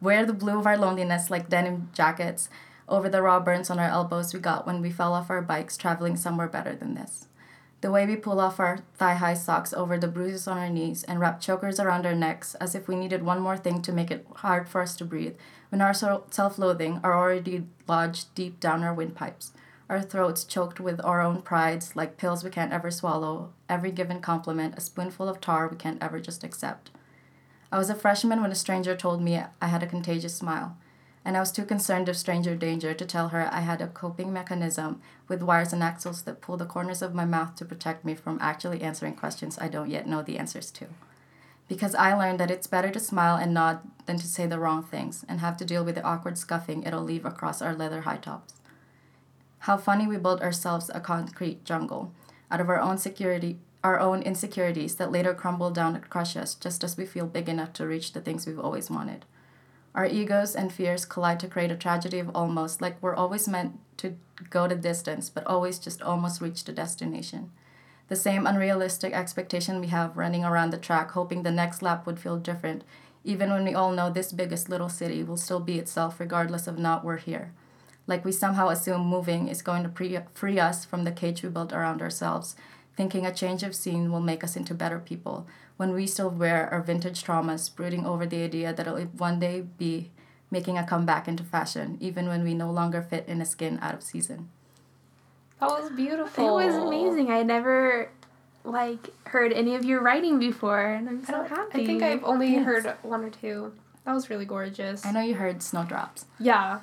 wear 0.00 0.24
the 0.24 0.32
blue 0.32 0.58
of 0.58 0.66
our 0.66 0.78
loneliness 0.78 1.30
like 1.30 1.50
denim 1.50 1.90
jackets 1.92 2.48
over 2.88 3.10
the 3.10 3.20
raw 3.20 3.38
burns 3.38 3.68
on 3.68 3.78
our 3.78 3.90
elbows 3.90 4.32
we 4.32 4.40
got 4.40 4.66
when 4.66 4.80
we 4.80 4.90
fell 4.90 5.12
off 5.12 5.28
our 5.28 5.42
bikes 5.42 5.76
traveling 5.76 6.16
somewhere 6.16 6.48
better 6.48 6.74
than 6.74 6.94
this? 6.94 7.25
The 7.82 7.90
way 7.90 8.06
we 8.06 8.16
pull 8.16 8.40
off 8.40 8.58
our 8.58 8.78
thigh 8.94 9.14
high 9.14 9.34
socks 9.34 9.74
over 9.74 9.98
the 9.98 10.08
bruises 10.08 10.48
on 10.48 10.56
our 10.56 10.70
knees 10.70 11.04
and 11.04 11.20
wrap 11.20 11.40
chokers 11.40 11.78
around 11.78 12.06
our 12.06 12.14
necks 12.14 12.54
as 12.54 12.74
if 12.74 12.88
we 12.88 12.96
needed 12.96 13.22
one 13.22 13.40
more 13.40 13.58
thing 13.58 13.82
to 13.82 13.92
make 13.92 14.10
it 14.10 14.26
hard 14.36 14.66
for 14.66 14.80
us 14.80 14.96
to 14.96 15.04
breathe, 15.04 15.36
when 15.68 15.82
our 15.82 15.92
self 15.92 16.58
loathing 16.58 17.00
are 17.04 17.14
already 17.14 17.66
lodged 17.86 18.34
deep 18.34 18.60
down 18.60 18.82
our 18.82 18.94
windpipes, 18.94 19.52
our 19.90 20.00
throats 20.00 20.44
choked 20.44 20.80
with 20.80 21.04
our 21.04 21.20
own 21.20 21.42
prides 21.42 21.94
like 21.94 22.16
pills 22.16 22.42
we 22.42 22.50
can't 22.50 22.72
ever 22.72 22.90
swallow, 22.90 23.52
every 23.68 23.92
given 23.92 24.20
compliment 24.20 24.74
a 24.78 24.80
spoonful 24.80 25.28
of 25.28 25.40
tar 25.40 25.68
we 25.68 25.76
can't 25.76 26.02
ever 26.02 26.18
just 26.18 26.42
accept. 26.42 26.90
I 27.70 27.76
was 27.76 27.90
a 27.90 27.94
freshman 27.94 28.40
when 28.40 28.52
a 28.52 28.56
stranger 28.56 28.96
told 28.96 29.20
me 29.20 29.42
I 29.60 29.66
had 29.66 29.82
a 29.82 29.86
contagious 29.86 30.34
smile 30.34 30.78
and 31.26 31.36
I 31.36 31.40
was 31.40 31.50
too 31.50 31.64
concerned 31.64 32.08
of 32.08 32.16
stranger 32.16 32.54
danger 32.54 32.94
to 32.94 33.04
tell 33.04 33.30
her 33.30 33.48
I 33.52 33.58
had 33.58 33.82
a 33.82 33.88
coping 33.88 34.32
mechanism 34.32 35.02
with 35.26 35.42
wires 35.42 35.72
and 35.72 35.82
axles 35.82 36.22
that 36.22 36.40
pull 36.40 36.56
the 36.56 36.64
corners 36.64 37.02
of 37.02 37.16
my 37.16 37.24
mouth 37.24 37.56
to 37.56 37.64
protect 37.64 38.04
me 38.04 38.14
from 38.14 38.38
actually 38.40 38.80
answering 38.80 39.16
questions 39.16 39.58
I 39.60 39.66
don't 39.66 39.90
yet 39.90 40.06
know 40.06 40.22
the 40.22 40.38
answers 40.38 40.70
to. 40.70 40.86
Because 41.66 41.96
I 41.96 42.14
learned 42.14 42.38
that 42.38 42.52
it's 42.52 42.68
better 42.68 42.92
to 42.92 43.00
smile 43.00 43.34
and 43.34 43.52
nod 43.52 43.80
than 44.06 44.18
to 44.18 44.26
say 44.28 44.46
the 44.46 44.60
wrong 44.60 44.84
things 44.84 45.24
and 45.28 45.40
have 45.40 45.56
to 45.56 45.64
deal 45.64 45.84
with 45.84 45.96
the 45.96 46.04
awkward 46.04 46.38
scuffing 46.38 46.84
it'll 46.84 47.02
leave 47.02 47.24
across 47.24 47.60
our 47.60 47.74
leather 47.74 48.02
high 48.02 48.18
tops. 48.18 48.54
How 49.58 49.76
funny 49.78 50.06
we 50.06 50.18
built 50.18 50.42
ourselves 50.42 50.92
a 50.94 51.00
concrete 51.00 51.64
jungle 51.64 52.12
out 52.52 52.60
of 52.60 52.68
our 52.68 52.80
own 52.80 52.98
security 52.98 53.58
our 53.82 53.98
own 53.98 54.22
insecurities 54.22 54.94
that 54.94 55.12
later 55.12 55.34
crumble 55.34 55.70
down 55.70 55.96
and 55.96 56.08
crush 56.08 56.36
us 56.36 56.54
just 56.54 56.84
as 56.84 56.96
we 56.96 57.04
feel 57.04 57.26
big 57.26 57.48
enough 57.48 57.72
to 57.72 57.86
reach 57.86 58.12
the 58.12 58.20
things 58.20 58.46
we've 58.46 58.58
always 58.58 58.90
wanted. 58.90 59.24
Our 59.96 60.04
egos 60.04 60.54
and 60.54 60.70
fears 60.70 61.06
collide 61.06 61.40
to 61.40 61.48
create 61.48 61.70
a 61.72 61.76
tragedy 61.76 62.18
of 62.18 62.30
almost, 62.34 62.82
like 62.82 62.98
we're 63.00 63.14
always 63.14 63.48
meant 63.48 63.78
to 63.96 64.14
go 64.50 64.68
the 64.68 64.76
distance, 64.76 65.30
but 65.30 65.46
always 65.46 65.78
just 65.78 66.02
almost 66.02 66.42
reach 66.42 66.64
the 66.64 66.72
destination. 66.72 67.50
The 68.08 68.14
same 68.14 68.46
unrealistic 68.46 69.14
expectation 69.14 69.80
we 69.80 69.86
have 69.86 70.18
running 70.18 70.44
around 70.44 70.70
the 70.70 70.78
track, 70.78 71.12
hoping 71.12 71.42
the 71.42 71.50
next 71.50 71.80
lap 71.80 72.06
would 72.06 72.20
feel 72.20 72.36
different, 72.36 72.84
even 73.24 73.50
when 73.50 73.64
we 73.64 73.74
all 73.74 73.90
know 73.90 74.10
this 74.10 74.32
biggest 74.32 74.68
little 74.68 74.90
city 74.90 75.24
will 75.24 75.38
still 75.38 75.60
be 75.60 75.78
itself 75.78 76.20
regardless 76.20 76.66
of 76.66 76.78
not 76.78 77.02
we're 77.02 77.16
here. 77.16 77.52
Like 78.06 78.22
we 78.22 78.32
somehow 78.32 78.68
assume 78.68 79.00
moving 79.00 79.48
is 79.48 79.62
going 79.62 79.82
to 79.82 79.88
pre- 79.88 80.18
free 80.34 80.60
us 80.60 80.84
from 80.84 81.04
the 81.04 81.10
cage 81.10 81.42
we 81.42 81.48
built 81.48 81.72
around 81.72 82.02
ourselves 82.02 82.54
thinking 82.96 83.26
a 83.26 83.34
change 83.34 83.62
of 83.62 83.74
scene 83.74 84.10
will 84.10 84.20
make 84.20 84.42
us 84.42 84.56
into 84.56 84.74
better 84.74 84.98
people, 84.98 85.46
when 85.76 85.92
we 85.92 86.06
still 86.06 86.30
wear 86.30 86.68
our 86.70 86.80
vintage 86.82 87.22
traumas, 87.24 87.74
brooding 87.74 88.06
over 88.06 88.26
the 88.26 88.42
idea 88.42 88.72
that 88.72 88.86
it'll 88.86 89.00
one 89.04 89.38
day 89.38 89.60
be 89.60 90.10
making 90.50 90.78
a 90.78 90.86
comeback 90.86 91.28
into 91.28 91.42
fashion, 91.44 91.98
even 92.00 92.28
when 92.28 92.42
we 92.44 92.54
no 92.54 92.70
longer 92.70 93.02
fit 93.02 93.26
in 93.26 93.40
a 93.40 93.46
skin 93.46 93.78
out 93.82 93.94
of 93.94 94.02
season. 94.02 94.48
That 95.60 95.68
was 95.70 95.90
beautiful. 95.90 96.44
It 96.60 96.66
was 96.66 96.74
amazing. 96.74 97.30
I 97.30 97.42
never 97.42 98.10
like 98.64 99.08
heard 99.24 99.52
any 99.52 99.74
of 99.74 99.84
your 99.84 100.00
writing 100.02 100.38
before, 100.38 100.86
and 100.86 101.08
I'm 101.08 101.24
so 101.24 101.42
I, 101.42 101.46
happy. 101.48 101.82
I 101.82 101.86
think 101.86 102.02
I've 102.02 102.24
only 102.24 102.52
Yes. 102.52 102.64
heard 102.64 102.96
one 103.02 103.24
or 103.24 103.30
two. 103.30 103.72
That 104.04 104.12
was 104.14 104.30
really 104.30 104.44
gorgeous. 104.44 105.04
I 105.04 105.12
know 105.12 105.20
you 105.20 105.34
heard 105.34 105.62
snowdrops, 105.62 106.26
Yeah. 106.38 106.80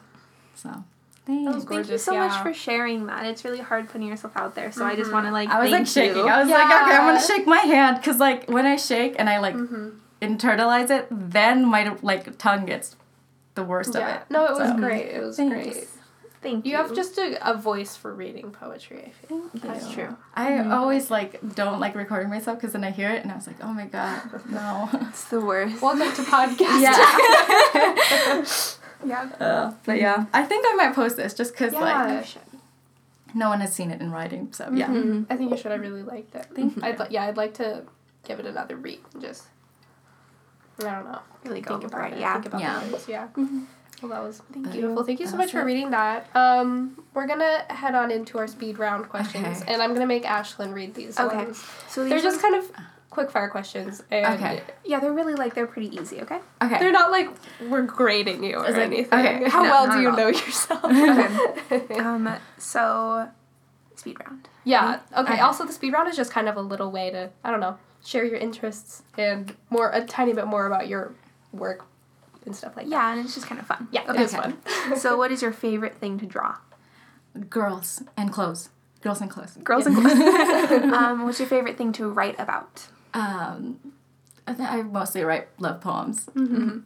so 0.55 0.83
That 1.25 1.31
was 1.31 1.43
thanks. 1.43 1.53
Thank 1.53 1.63
you 1.63 1.69
gorgeous, 1.69 2.03
so 2.03 2.15
much 2.17 2.41
for 2.43 2.53
sharing 2.53 3.05
that. 3.07 3.25
It's 3.25 3.45
really 3.45 3.59
hard 3.59 3.87
putting 3.89 4.07
yourself 4.07 4.33
out 4.35 4.55
there, 4.55 4.71
so 4.71 4.85
I 4.85 4.95
just 4.95 5.11
want 5.11 5.25
to 5.25 5.31
like. 5.31 5.49
I 5.49 5.61
was 5.61 5.71
like 5.71 5.85
thank 5.85 5.95
you. 5.95 6.13
shaking. 6.13 6.29
I 6.29 6.41
was 6.41 6.49
like, 6.49 6.65
okay, 6.65 6.95
I'm 6.97 7.07
gonna 7.07 7.21
shake 7.21 7.47
my 7.47 7.59
hand 7.59 7.97
because 7.97 8.19
like 8.19 8.49
when 8.49 8.65
I 8.65 8.75
shake 8.75 9.15
and 9.17 9.29
I 9.29 9.39
like 9.39 9.55
Mm-hmm. 9.55 9.89
internalize 10.21 10.89
it, 10.89 11.07
then 11.09 11.65
my 11.65 11.95
like 12.01 12.37
tongue 12.37 12.65
gets 12.65 12.95
the 13.55 13.63
worst 13.63 13.93
Yeah. 13.95 14.01
of 14.17 14.21
it. 14.21 14.27
No, 14.31 14.45
it 14.45 14.51
was 14.51 14.69
So, 14.69 14.75
great. 14.77 15.05
It 15.07 15.21
was 15.23 15.37
thanks. 15.37 15.53
great. 15.53 15.87
Thank 16.41 16.65
you. 16.65 16.71
You 16.71 16.77
have 16.77 16.93
just 16.93 17.17
a, 17.17 17.37
a 17.49 17.53
voice 17.55 17.95
for 17.95 18.13
reading 18.13 18.51
poetry, 18.51 19.05
I 19.07 19.27
feel. 19.27 19.49
That's 19.53 19.87
you. 19.87 19.93
true. 19.93 20.17
I 20.35 20.59
always 20.71 21.09
like 21.09 21.39
don't 21.55 21.79
like 21.79 21.95
recording 21.95 22.29
myself 22.29 22.57
because 22.57 22.73
then 22.73 22.83
I 22.83 22.91
hear 22.91 23.09
it 23.09 23.23
and 23.23 23.31
I 23.31 23.35
was 23.35 23.47
like, 23.47 23.63
oh 23.63 23.71
my 23.73 23.85
god, 23.85 24.19
no. 24.49 24.89
It's 25.09 25.23
the 25.29 25.39
worst. 25.39 25.81
Welcome 25.81 26.11
to 26.13 26.21
podcast. 26.29 26.81
yeah. 26.81 28.43
Uh, 29.39 29.73
but 29.85 29.99
yeah, 29.99 30.25
I 30.33 30.43
think 30.43 30.65
I 30.67 30.75
might 30.75 30.93
post 30.95 31.17
this 31.17 31.33
just 31.33 31.53
because 31.53 31.73
Yeah. 31.73 31.79
like 31.79 32.27
no 33.35 33.49
one 33.49 33.61
has 33.61 33.73
seen 33.73 33.91
it 33.91 33.99
in 34.01 34.11
writing. 34.11 34.49
So 34.53 34.69
yeah, 34.71 34.87
Mhm. 34.87 35.25
I 35.29 35.35
think 35.37 35.51
you 35.51 35.57
should. 35.57 35.71
I 35.71 35.75
really 35.75 36.03
liked 36.03 36.35
it. 36.35 36.47
Thank 36.55 36.83
I'd 36.83 36.99
li- 36.99 37.07
yeah, 37.09 37.23
I'd 37.25 37.37
like 37.37 37.53
to 37.55 37.83
give 38.23 38.39
it 38.39 38.45
another 38.45 38.75
read 38.75 38.99
and 39.13 39.21
just 39.23 39.43
I 40.79 40.83
don't 40.83 41.05
know. 41.11 41.19
Really 41.43 41.61
go 41.61 41.77
think 41.79 41.91
for 41.91 41.97
about 41.99 42.11
it. 42.13 42.17
it. 42.17 42.19
Yeah. 42.21 42.33
Think 42.33 42.45
about 42.47 42.61
Yeah. 42.61 42.79
the 42.79 42.91
words, 42.93 43.07
yeah. 43.07 43.27
Well, 44.01 44.09
that 44.11 44.23
was 44.23 44.41
Thank 44.51 44.71
beautiful. 44.71 44.97
you. 44.97 45.05
Thank 45.05 45.19
you 45.19 45.25
so 45.27 45.31
That 45.33 45.37
much 45.37 45.45
was 45.45 45.51
for 45.51 45.61
it. 45.61 45.65
reading 45.65 45.91
that. 45.91 46.27
Um, 46.35 46.97
we're 47.13 47.27
gonna 47.27 47.59
head 47.69 47.95
on 47.95 48.11
into 48.11 48.37
our 48.37 48.47
speed 48.47 48.77
round 48.79 49.07
questions, 49.07 49.61
Okay. 49.61 49.71
and 49.73 49.81
I'm 49.81 49.93
gonna 49.93 50.05
make 50.07 50.23
Ashlyn 50.25 50.73
read 50.73 50.93
these. 50.95 51.17
Okay. 51.19 51.35
ones. 51.37 51.63
So 51.89 52.03
They're 52.03 52.15
these 52.15 52.23
just 52.23 52.41
kind 52.41 52.55
of 52.55 52.69
quick 53.13 53.31
fire 53.31 53.47
questions, 53.49 54.03
and 54.11 54.25
Okay. 54.35 54.61
yeah, 54.83 54.99
they're 54.99 55.13
really 55.13 55.35
like 55.35 55.53
they're 55.53 55.67
pretty 55.67 55.95
easy. 55.95 56.21
Okay. 56.21 56.39
okay. 56.61 56.79
they're 56.79 56.91
not 56.91 57.11
like 57.11 57.29
we're 57.69 57.83
grading 57.83 58.43
you 58.43 58.55
or 58.57 58.63
like- 58.63 58.75
anything. 58.75 59.19
okay. 59.19 59.49
How 59.49 59.63
No, 59.63 59.69
well 59.69 59.91
do 59.91 60.01
you 60.01 60.09
all. 60.09 60.17
know 60.17 60.27
yourself? 60.27 60.83
Okay. 60.83 61.95
um. 61.99 62.33
So, 62.57 63.29
speed 63.95 64.17
round. 64.25 64.49
Yeah. 64.65 64.99
Okay. 65.15 65.33
Okay. 65.33 65.39
Also, 65.41 65.65
the 65.65 65.73
speed 65.73 65.93
round 65.93 66.09
is 66.09 66.15
just 66.15 66.31
kind 66.31 66.49
of 66.49 66.55
a 66.57 66.61
little 66.61 66.91
way 66.91 67.09
to 67.11 67.29
I 67.43 67.51
don't 67.51 67.59
know 67.59 67.77
share 68.05 68.25
your 68.25 68.37
interests 68.37 69.03
and 69.17 69.55
more 69.69 69.89
a 69.91 70.03
tiny 70.05 70.33
bit 70.33 70.45
more 70.45 70.65
about 70.67 70.87
your 70.89 71.13
work 71.53 71.85
and 72.45 72.53
stuff 72.55 72.75
like 72.75 72.85
that. 72.87 72.91
Yeah, 72.91 73.11
and 73.13 73.23
it's 73.23 73.33
just 73.35 73.47
kind 73.47 73.61
of 73.61 73.65
fun. 73.67 73.87
Yeah, 73.91 74.01
Okay. 74.09 74.21
it 74.21 74.25
is 74.25 74.35
fun. 74.35 74.57
so, 74.97 75.15
what 75.15 75.31
is 75.31 75.41
your 75.41 75.53
favorite 75.53 75.95
thing 75.95 76.17
to 76.19 76.25
draw? 76.25 76.57
Girls 77.49 78.03
and 78.17 78.31
clothes. 78.31 78.69
Girls 79.01 79.19
and 79.21 79.29
clothes. 79.29 79.57
Girls 79.63 79.85
and 79.85 79.95
clothes. 79.97 80.93
um, 80.93 81.25
what's 81.25 81.39
your 81.39 81.47
favorite 81.47 81.77
thing 81.77 81.91
to 81.93 82.09
write 82.09 82.35
about? 82.39 82.87
Um, 83.13 83.79
I, 84.47 84.81
mostly 84.81 85.23
write 85.23 85.47
love 85.59 85.81
poems. 85.81 86.25
Mm-hmm. 86.35 86.79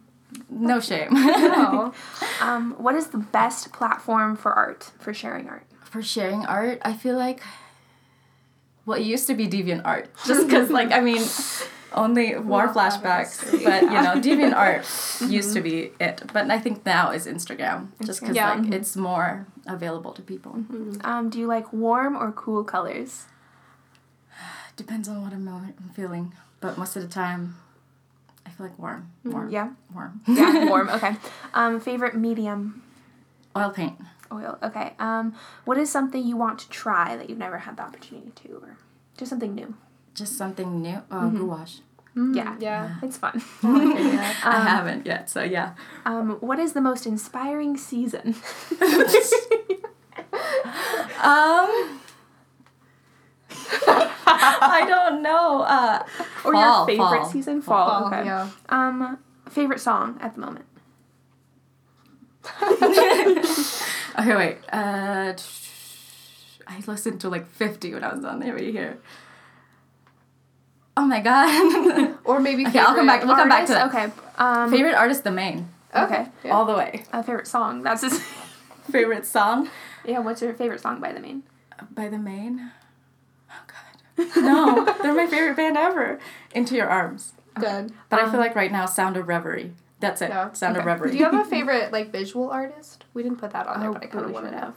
No 0.50 0.80
shame. 0.80 1.10
Oh. 1.12 1.94
Um, 2.40 2.76
what 2.78 2.94
is 2.94 3.08
the 3.08 3.18
best 3.18 3.74
platform 3.74 4.36
for 4.36 4.54
art 4.54 4.92
for 5.00 5.12
sharing 5.12 5.50
art? 5.50 5.64
For 5.86 6.04
sharing 6.04 6.46
art, 6.46 6.80
I 6.84 6.94
feel 6.94 7.16
like 7.18 7.42
well, 8.86 8.98
it 9.00 9.04
used 9.04 9.26
to 9.28 9.34
be 9.34 9.48
DeviantArt, 9.48 10.06
just 10.28 10.48
because 10.48 10.70
like 10.70 10.92
I 10.92 11.00
mean, 11.02 11.24
only 11.94 12.38
war 12.38 12.68
flashbacks, 12.68 13.42
but 13.64 13.82
you 13.82 13.90
know, 13.90 14.16
DeviantArt 14.22 15.30
used 15.32 15.54
to 15.54 15.62
be 15.62 15.92
it. 16.00 16.22
But 16.32 16.52
I 16.52 16.60
think 16.60 16.86
now 16.86 17.10
is 17.12 17.26
Instagram, 17.26 17.88
just 18.06 18.22
because 18.22 18.36
Yeah. 18.36 18.54
like 18.54 18.72
it's 18.72 18.96
more 18.96 19.48
available 19.66 20.14
to 20.14 20.22
people. 20.22 20.64
Um, 21.02 21.30
do 21.32 21.40
you 21.40 21.48
like 21.48 21.74
warm 21.74 22.16
or 22.16 22.32
cool 22.32 22.64
colors? 22.64 23.26
Depends 24.78 25.10
on 25.10 25.22
what 25.24 25.34
I'm 25.34 25.48
I'm 25.48 25.90
feeling, 25.94 26.34
but 26.62 26.78
most 26.78 26.96
of 26.96 27.02
the 27.02 27.08
time, 27.10 27.56
I 28.46 28.50
feel 28.52 28.68
like 28.68 28.78
warm, 28.80 29.12
warm, 29.26 29.50
Yeah. 29.50 29.72
warm. 29.94 30.22
Yeah, 30.28 30.66
warm. 30.70 30.88
Okay. 30.90 31.16
Um, 31.54 31.80
favorite 31.82 32.16
medium? 32.16 32.84
Oil 33.58 33.72
paint. 33.72 33.98
Oil. 34.32 34.58
Okay. 34.62 34.94
Um, 35.00 35.34
what 35.66 35.78
is 35.78 35.90
something 35.90 36.24
you 36.26 36.38
want 36.38 36.60
to 36.60 36.70
try 36.70 37.18
that 37.18 37.28
you've 37.30 37.40
never 37.40 37.58
had 37.60 37.78
the 37.78 37.84
opportunity 37.84 38.32
to, 38.44 38.58
or 38.62 38.78
just 39.18 39.30
something 39.30 39.56
new? 39.56 39.74
Just 40.14 40.38
something 40.38 40.82
new. 40.82 41.02
Uh, 41.10 41.30
gouache. 41.30 41.82
Yeah. 42.16 42.56
Yeah. 42.60 42.96
It's 43.04 43.18
fun. 43.18 43.42
I 43.64 44.60
haven't 44.68 45.06
yet, 45.06 45.30
so 45.30 45.44
yeah. 45.44 45.74
Um, 46.06 46.38
what 46.40 46.60
is 46.60 46.74
the 46.74 46.82
most 46.82 47.06
inspiring 47.06 47.78
season? 47.78 48.36
Um. 51.22 52.00
I 54.28 54.86
don't 54.88 55.22
know. 55.22 55.62
Uh, 55.62 56.04
or 56.44 56.54
fall, 56.54 56.78
your 56.78 56.86
favorite 56.88 57.22
fall. 57.22 57.30
season? 57.30 57.62
Fall. 57.62 58.04
Oh, 58.04 58.08
okay. 58.08 58.26
yeah. 58.26 58.50
Um, 58.70 59.18
favorite 59.50 59.80
song 59.80 60.18
at 60.22 60.36
the 60.36 60.42
moment? 60.42 60.66
Okay, 64.20 64.36
wait. 64.36 64.58
Uh, 64.74 65.34
I 66.66 66.80
listened 66.88 67.22
to 67.22 67.30
like 67.30 67.48
50 67.48 67.94
when 67.94 68.04
I 68.04 68.16
was 68.16 68.26
on 68.26 68.40
there 68.40 68.56
right 68.56 68.72
here. 68.72 68.98
Oh 70.96 71.06
my 71.06 71.22
god. 71.22 72.18
Or 72.26 72.40
maybe 72.40 72.66
Okay, 72.68 72.80
I'll 72.80 72.96
come 72.96 73.06
back. 73.06 73.24
We'll 73.24 73.36
come 73.36 73.48
back 73.48 73.68
to 73.68 73.74
that. 73.74 73.90
Okay. 73.90 74.12
Um, 74.40 74.72
Favorite 74.72 74.96
artist, 74.96 75.24
the 75.24 75.30
Maine. 75.32 75.70
Okay. 75.96 76.26
Yeah. 76.44 76.52
All 76.56 76.66
the 76.66 76.74
way. 76.74 77.04
A 77.14 77.22
favorite 77.22 77.46
song. 77.48 77.84
That's 77.84 78.02
his. 78.02 78.20
Favorite 78.90 79.26
song 79.26 79.70
yeah. 80.08 80.20
What's 80.20 80.42
your 80.42 80.54
favorite 80.54 80.80
song 80.82 81.00
by 81.00 81.12
the 81.12 81.20
Maine? 81.20 81.44
by 81.92 82.08
the 82.10 82.18
Maine. 82.18 82.72
Oh 84.20 84.32
god. 84.34 84.44
No, 84.44 84.96
they're 85.02 85.14
my 85.14 85.28
favorite 85.28 85.58
band 85.58 85.78
ever. 85.78 86.20
Into 86.54 86.76
Your 86.76 86.88
Arms. 86.88 87.34
Good. 87.56 87.92
But 88.10 88.20
I 88.22 88.30
feel 88.30 88.40
like 88.40 88.56
right 88.56 88.72
now, 88.72 88.86
Sound 88.86 89.18
of 89.18 89.28
Reverie. 89.28 89.74
That's 90.00 90.22
it. 90.22 90.30
Yeah. 90.30 90.54
Sound 90.54 90.78
of 90.78 90.86
Reverie. 90.86 91.12
Do 91.12 91.18
you 91.18 91.26
have 91.26 91.34
a 91.34 91.46
favorite 91.50 91.92
like 91.92 92.12
visual 92.12 92.50
artist? 92.50 93.04
We 93.14 93.24
didn't 93.24 93.40
put 93.40 93.52
that 93.52 93.68
on 93.68 93.80
there, 93.80 93.90
Oh, 93.90 93.94
but 93.94 94.04
I 94.04 94.08
kind 94.08 94.26
of 94.26 94.32
wanted 94.32 94.48
should 94.50 94.60
to. 94.60 94.60
have. 94.60 94.74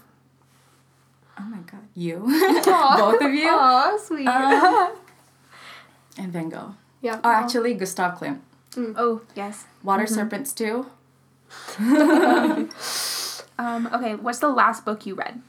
oh 1.39 1.43
my 1.45 1.59
god. 1.59 1.81
You. 1.95 2.19
Both 2.65 3.23
of 3.23 3.33
you. 3.35 3.49
Aw, 3.49 3.99
sweet. 3.99 4.27
Uh, 4.27 4.91
and 6.19 6.33
Van 6.33 6.49
Gogh. 6.49 6.75
yeah. 7.03 7.21
Oh, 7.23 7.31
actually, 7.31 7.75
Gustav 7.75 8.19
Klimt. 8.19 8.41
Oh 8.77 9.21
yes. 9.35 9.65
Water 9.83 10.07
Serpents 10.07 10.53
too. 10.53 10.87
Um, 11.79 12.71
okay. 13.93 14.15
What's 14.15 14.39
the 14.39 14.49
last 14.49 14.85
book 14.87 15.05
you 15.05 15.15
read? 15.15 15.43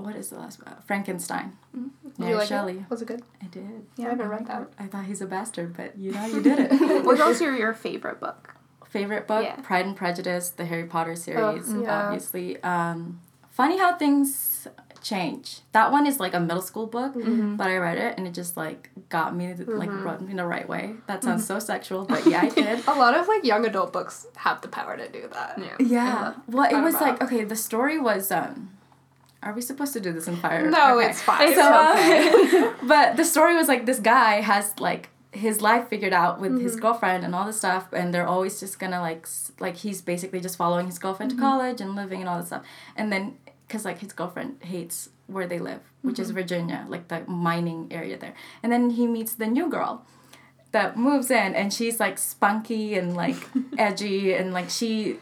What 0.00 0.16
is 0.16 0.30
the 0.30 0.36
last 0.38 0.64
one? 0.64 0.74
Frankenstein. 0.86 1.56
Did 1.74 1.90
Mary 2.18 2.32
you 2.32 2.38
like 2.38 2.48
Shelley. 2.48 2.78
it? 2.78 2.90
Was 2.90 3.02
it 3.02 3.06
good? 3.08 3.22
I 3.42 3.46
did. 3.46 3.86
Yeah, 3.96 4.06
I 4.06 4.10
haven't 4.10 4.28
read 4.28 4.46
that. 4.46 4.70
I 4.78 4.86
thought 4.86 5.04
he's 5.04 5.20
a 5.20 5.26
bastard, 5.26 5.76
but 5.76 5.96
you 5.98 6.12
know, 6.12 6.26
you 6.26 6.42
did 6.42 6.58
it. 6.58 7.04
What's 7.04 7.20
also 7.20 7.44
your, 7.44 7.56
your 7.56 7.74
favorite 7.74 8.20
book? 8.20 8.54
Favorite 8.88 9.26
book? 9.28 9.44
Yeah. 9.44 9.56
Pride 9.62 9.86
and 9.86 9.96
Prejudice, 9.96 10.50
the 10.50 10.64
Harry 10.64 10.84
Potter 10.84 11.14
series, 11.14 11.72
yeah. 11.72 12.06
obviously. 12.06 12.60
Um, 12.62 13.20
funny 13.50 13.78
how 13.78 13.96
things 13.96 14.66
change. 15.02 15.60
That 15.72 15.92
one 15.92 16.06
is 16.06 16.18
like 16.20 16.34
a 16.34 16.40
middle 16.40 16.60
school 16.60 16.86
book, 16.86 17.14
Mm-hmm. 17.14 17.56
but 17.56 17.68
I 17.68 17.76
read 17.76 17.98
it 17.98 18.14
and 18.18 18.26
it 18.26 18.34
just 18.34 18.56
like 18.56 18.90
got 19.08 19.34
me 19.34 19.54
like 19.54 19.90
rubbed 19.90 20.22
me 20.22 20.32
in 20.32 20.36
the 20.38 20.44
right 20.44 20.68
way. 20.68 20.94
That 21.06 21.22
sounds 21.24 21.46
so 21.46 21.58
sexual, 21.58 22.04
but 22.04 22.26
yeah, 22.26 22.42
I 22.42 22.48
did. 22.62 22.86
A 22.88 22.94
lot 22.94 23.14
of 23.14 23.28
like 23.28 23.44
young 23.44 23.64
adult 23.64 23.92
books 23.92 24.26
have 24.36 24.60
the 24.60 24.68
power 24.68 24.96
to 24.96 25.08
do 25.08 25.28
that. 25.32 25.58
Yeah. 25.58 25.76
Yeah. 25.78 26.34
Well, 26.48 26.64
it 26.64 26.72
Thought 26.72 26.84
was 26.84 26.94
like 26.94 27.22
okay. 27.22 27.44
The 27.44 27.56
story 27.56 27.98
was 28.00 28.30
um. 28.32 28.70
Are 29.42 29.52
we 29.54 29.62
supposed 29.62 29.92
to 29.94 30.00
do 30.00 30.12
this 30.12 30.28
in 30.28 30.36
fire? 30.36 30.68
No, 30.70 30.98
Okay. 30.98 31.08
it's 31.10 31.22
fine. 31.22 31.48
It's 31.48 31.56
So, 31.56 31.72
um, 31.72 31.96
okay. 31.96 32.72
but 32.86 33.16
the 33.16 33.24
story 33.24 33.54
was 33.56 33.68
like 33.68 33.86
this 33.86 33.98
guy 34.00 34.40
has 34.42 34.78
like 34.78 35.08
his 35.32 35.60
life 35.62 35.88
figured 35.88 36.12
out 36.12 36.40
with 36.40 36.52
Mm-hmm. 36.52 36.64
his 36.64 36.76
girlfriend 36.76 37.24
and 37.24 37.34
all 37.34 37.46
this 37.46 37.56
stuff, 37.58 37.92
and 37.92 38.12
they're 38.12 38.26
always 38.26 38.60
just 38.60 38.78
gonna 38.78 39.00
like 39.00 39.22
s- 39.22 39.52
like 39.60 39.76
he's 39.76 40.02
basically 40.02 40.40
just 40.40 40.56
following 40.56 40.86
his 40.86 40.98
girlfriend 40.98 41.32
Mm-hmm. 41.32 41.40
to 41.40 41.46
college 41.46 41.80
and 41.80 41.94
living 41.94 42.20
and 42.20 42.28
all 42.28 42.38
this 42.38 42.48
stuff, 42.48 42.64
and 42.96 43.10
then 43.12 43.36
because 43.66 43.84
like 43.84 44.00
his 44.00 44.12
girlfriend 44.12 44.56
hates 44.62 45.08
where 45.28 45.46
they 45.46 45.60
live, 45.60 45.80
which 46.02 46.18
is 46.18 46.30
Virginia, 46.32 46.84
like 46.88 47.06
the 47.08 47.20
mining 47.28 47.86
area 47.92 48.18
there. 48.18 48.34
And 48.64 48.72
then 48.72 48.90
he 48.90 49.06
meets 49.06 49.34
the 49.34 49.46
new 49.46 49.68
girl 49.68 50.04
that 50.72 50.96
moves 50.96 51.30
in, 51.30 51.54
and 51.54 51.72
she's 51.72 52.00
like 52.00 52.18
spunky 52.18 52.94
and 52.98 53.14
like 53.16 53.36
edgy, 53.78 54.34
and 54.34 54.52
like 54.52 54.68
she 54.68 55.16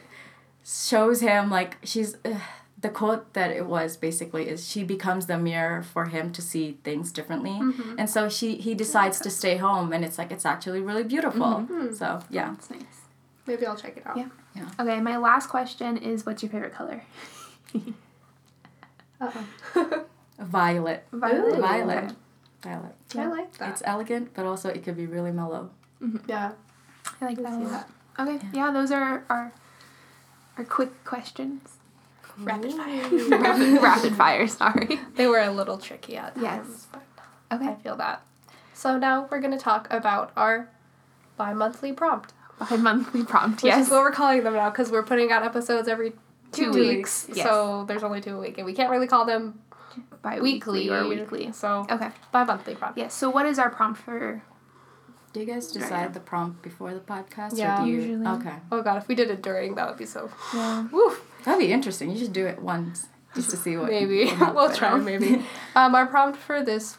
shows 0.65 1.21
him 1.21 1.51
like 1.51 1.77
she's. 1.85 2.17
The 2.81 2.89
quote 2.89 3.33
that 3.35 3.51
it 3.51 3.67
was 3.67 3.97
basically 3.97 4.49
is 4.49 4.69
she 4.69 4.85
becomes 4.85 5.27
the 5.27 5.37
mirror 5.37 5.83
for 5.83 6.07
him 6.07 6.31
to 6.33 6.41
see 6.41 6.79
things 6.85 7.11
differently 7.11 7.51
mm-hmm. 7.51 7.95
and 7.99 8.09
so 8.09 8.29
she 8.29 8.57
he 8.57 8.75
decides 8.75 9.19
to 9.21 9.31
stay 9.31 9.57
home 9.57 9.93
and 9.93 10.05
it's 10.05 10.19
like 10.19 10.31
it's 10.31 10.47
actually 10.47 10.81
really 10.81 11.03
beautiful 11.03 11.41
mm-hmm. 11.41 11.87
hmm. 11.89 11.95
so 11.95 12.21
yeah 12.31 12.51
That's 12.51 12.71
nice. 12.71 12.83
Maybe 13.47 13.65
I'll 13.65 13.77
check 13.77 13.97
it 13.97 14.07
out. 14.07 14.19
Yeah. 14.19 14.29
Yeah. 14.55 14.69
Okay, 14.79 15.01
my 15.01 15.17
last 15.17 15.49
question 15.49 15.97
is 15.97 16.27
what's 16.27 16.43
your 16.43 16.53
favorite 16.53 16.75
color? 16.75 17.03
Uh-oh. 19.21 20.05
violet 20.39 21.07
Violet. 21.11 21.59
violet 21.59 22.05
Okay. 22.05 22.15
violet 22.63 22.95
I 23.17 23.27
like 23.27 23.59
that. 23.59 23.71
it's 23.71 23.83
elegant 23.85 24.35
but 24.35 24.47
also 24.47 24.69
it 24.69 24.85
could 24.85 24.97
be 24.97 25.07
really 25.07 25.33
mellow 25.33 25.71
mm-hmm. 26.01 26.19
yeah. 26.29 26.53
I 27.21 27.25
like 27.25 27.39
that 27.39 27.61
a 27.61 27.65
that. 27.69 27.91
Okay, 28.21 28.47
yeah. 28.53 28.71
those 28.71 28.93
are 28.93 29.25
our 29.29 29.53
our 30.57 30.65
quick 30.65 31.05
questions. 31.05 31.79
Rapid 32.41 32.73
fire. 32.75 33.09
rapid, 33.29 33.83
rapid 33.83 34.15
fire. 34.17 34.47
Sorry. 34.47 35.01
They 35.17 35.27
were 35.27 35.41
a 35.41 35.51
little 35.51 35.79
tricky 35.79 36.17
at 36.17 36.35
times, 36.35 36.45
Yes. 36.45 36.87
but 36.93 37.03
I 37.51 37.75
feel 37.77 37.97
that. 37.97 38.23
So 38.75 38.97
now 38.99 39.27
we're 39.31 39.41
going 39.41 39.53
to 39.53 39.59
talk 39.59 39.89
about 39.91 40.33
our 40.37 40.69
bi-monthly 41.37 41.93
prompt. 41.93 42.33
Bi 42.59 42.77
monthly 42.77 43.25
prompt. 43.25 43.63
Which 43.63 43.71
yes. 43.71 43.87
is 43.87 43.91
what 43.93 44.01
we're 44.03 44.13
calling 44.13 44.43
them 44.45 44.55
now 44.55 44.71
because 44.71 44.91
we're 44.91 45.03
putting 45.05 45.31
out 45.33 45.43
episodes 45.45 45.89
every 45.89 46.11
two, 46.53 46.73
Two 46.73 46.73
weeks. 46.73 47.27
weeks, 47.29 47.39
yes. 47.39 47.47
So 47.47 47.85
there's 47.87 48.03
only 48.03 48.21
two 48.21 48.37
a 48.37 48.41
week, 48.41 48.59
and 48.59 48.67
we 48.67 48.73
can't 48.75 48.91
really 48.91 49.07
call 49.07 49.25
them 49.25 49.61
Bi-weekly 50.23 50.81
weekly 50.83 50.91
or 50.91 51.09
weekly. 51.09 51.53
So 51.53 51.87
Okay. 51.91 52.11
bi-monthly 52.33 52.75
prompt. 52.75 52.99
Yes. 52.99 53.15
So 53.15 53.31
what 53.31 53.47
is 53.47 53.59
our 53.59 53.71
prompt 53.71 54.01
for? 54.01 54.43
Do 55.33 55.41
you 55.41 55.47
guys 55.47 55.71
decide 55.71 56.15
the 56.15 56.21
prompt 56.21 56.63
before 56.63 56.95
the 56.95 57.01
podcast 57.01 57.57
Yeah. 57.57 57.83
or 57.83 57.85
do 57.85 57.91
you 57.91 58.01
Usually. 58.01 58.27
okay 58.27 58.55
Oh 58.73 58.83
god, 58.83 58.97
if 58.99 59.09
we 59.09 59.15
did 59.15 59.31
it 59.31 59.43
during, 59.43 59.75
that 59.77 59.87
would 59.89 59.99
be 59.99 60.07
so. 60.07 60.31
Yeah. 60.55 60.87
Woo. 60.93 61.13
that'd 61.45 61.59
be 61.61 61.73
interesting 61.73 62.11
you 62.11 62.19
should 62.19 62.33
do 62.33 62.47
it 62.47 62.61
once 62.61 63.07
just 63.35 63.51
to 63.51 63.57
see 63.57 63.77
what 63.77 63.91
Maybe 63.91 64.31
we'll 64.41 64.73
try. 64.73 64.97
Maybe. 64.99 65.43
Um, 65.77 65.95
our 65.95 66.07
prompt 66.07 66.39
for 66.39 66.63
this 66.63 66.97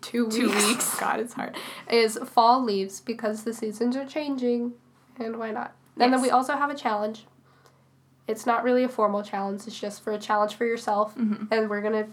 two 0.00 0.24
weeks. 0.26 0.36
Two 0.36 0.48
weeks. 0.50 0.66
weeks. 0.68 1.00
God, 1.00 1.18
it's 1.20 1.34
hard. 1.34 1.56
Is 1.90 2.16
fall 2.24 2.62
leaves 2.62 3.00
because 3.00 3.42
the 3.44 3.52
seasons 3.52 3.96
are 3.96 4.06
changing, 4.06 4.72
and 5.18 5.36
why 5.36 5.50
not? 5.50 5.74
And 5.98 6.12
then 6.12 6.22
we 6.22 6.30
also 6.30 6.54
have 6.54 6.70
a 6.70 6.74
challenge. 6.76 7.26
It's 8.28 8.46
not 8.46 8.62
really 8.64 8.84
a 8.84 8.88
formal 8.88 9.22
challenge. 9.22 9.62
It's 9.66 9.78
just 9.78 10.02
for 10.02 10.12
a 10.12 10.18
challenge 10.18 10.54
for 10.54 10.64
yourself, 10.64 11.16
Mhm. 11.16 11.48
and 11.50 11.68
we're 11.68 11.80
gonna 11.82 12.06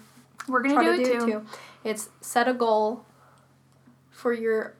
We're 0.47 0.61
gonna 0.63 0.73
try 0.75 0.83
do 0.83 0.95
to 0.95 1.01
it 1.01 1.05
do 1.05 1.19
too. 1.19 1.25
it 1.25 1.31
too. 1.31 1.45
It's 1.83 2.09
set 2.19 2.47
a 2.47 2.53
goal 2.53 3.05
for 4.09 4.33
your 4.33 4.73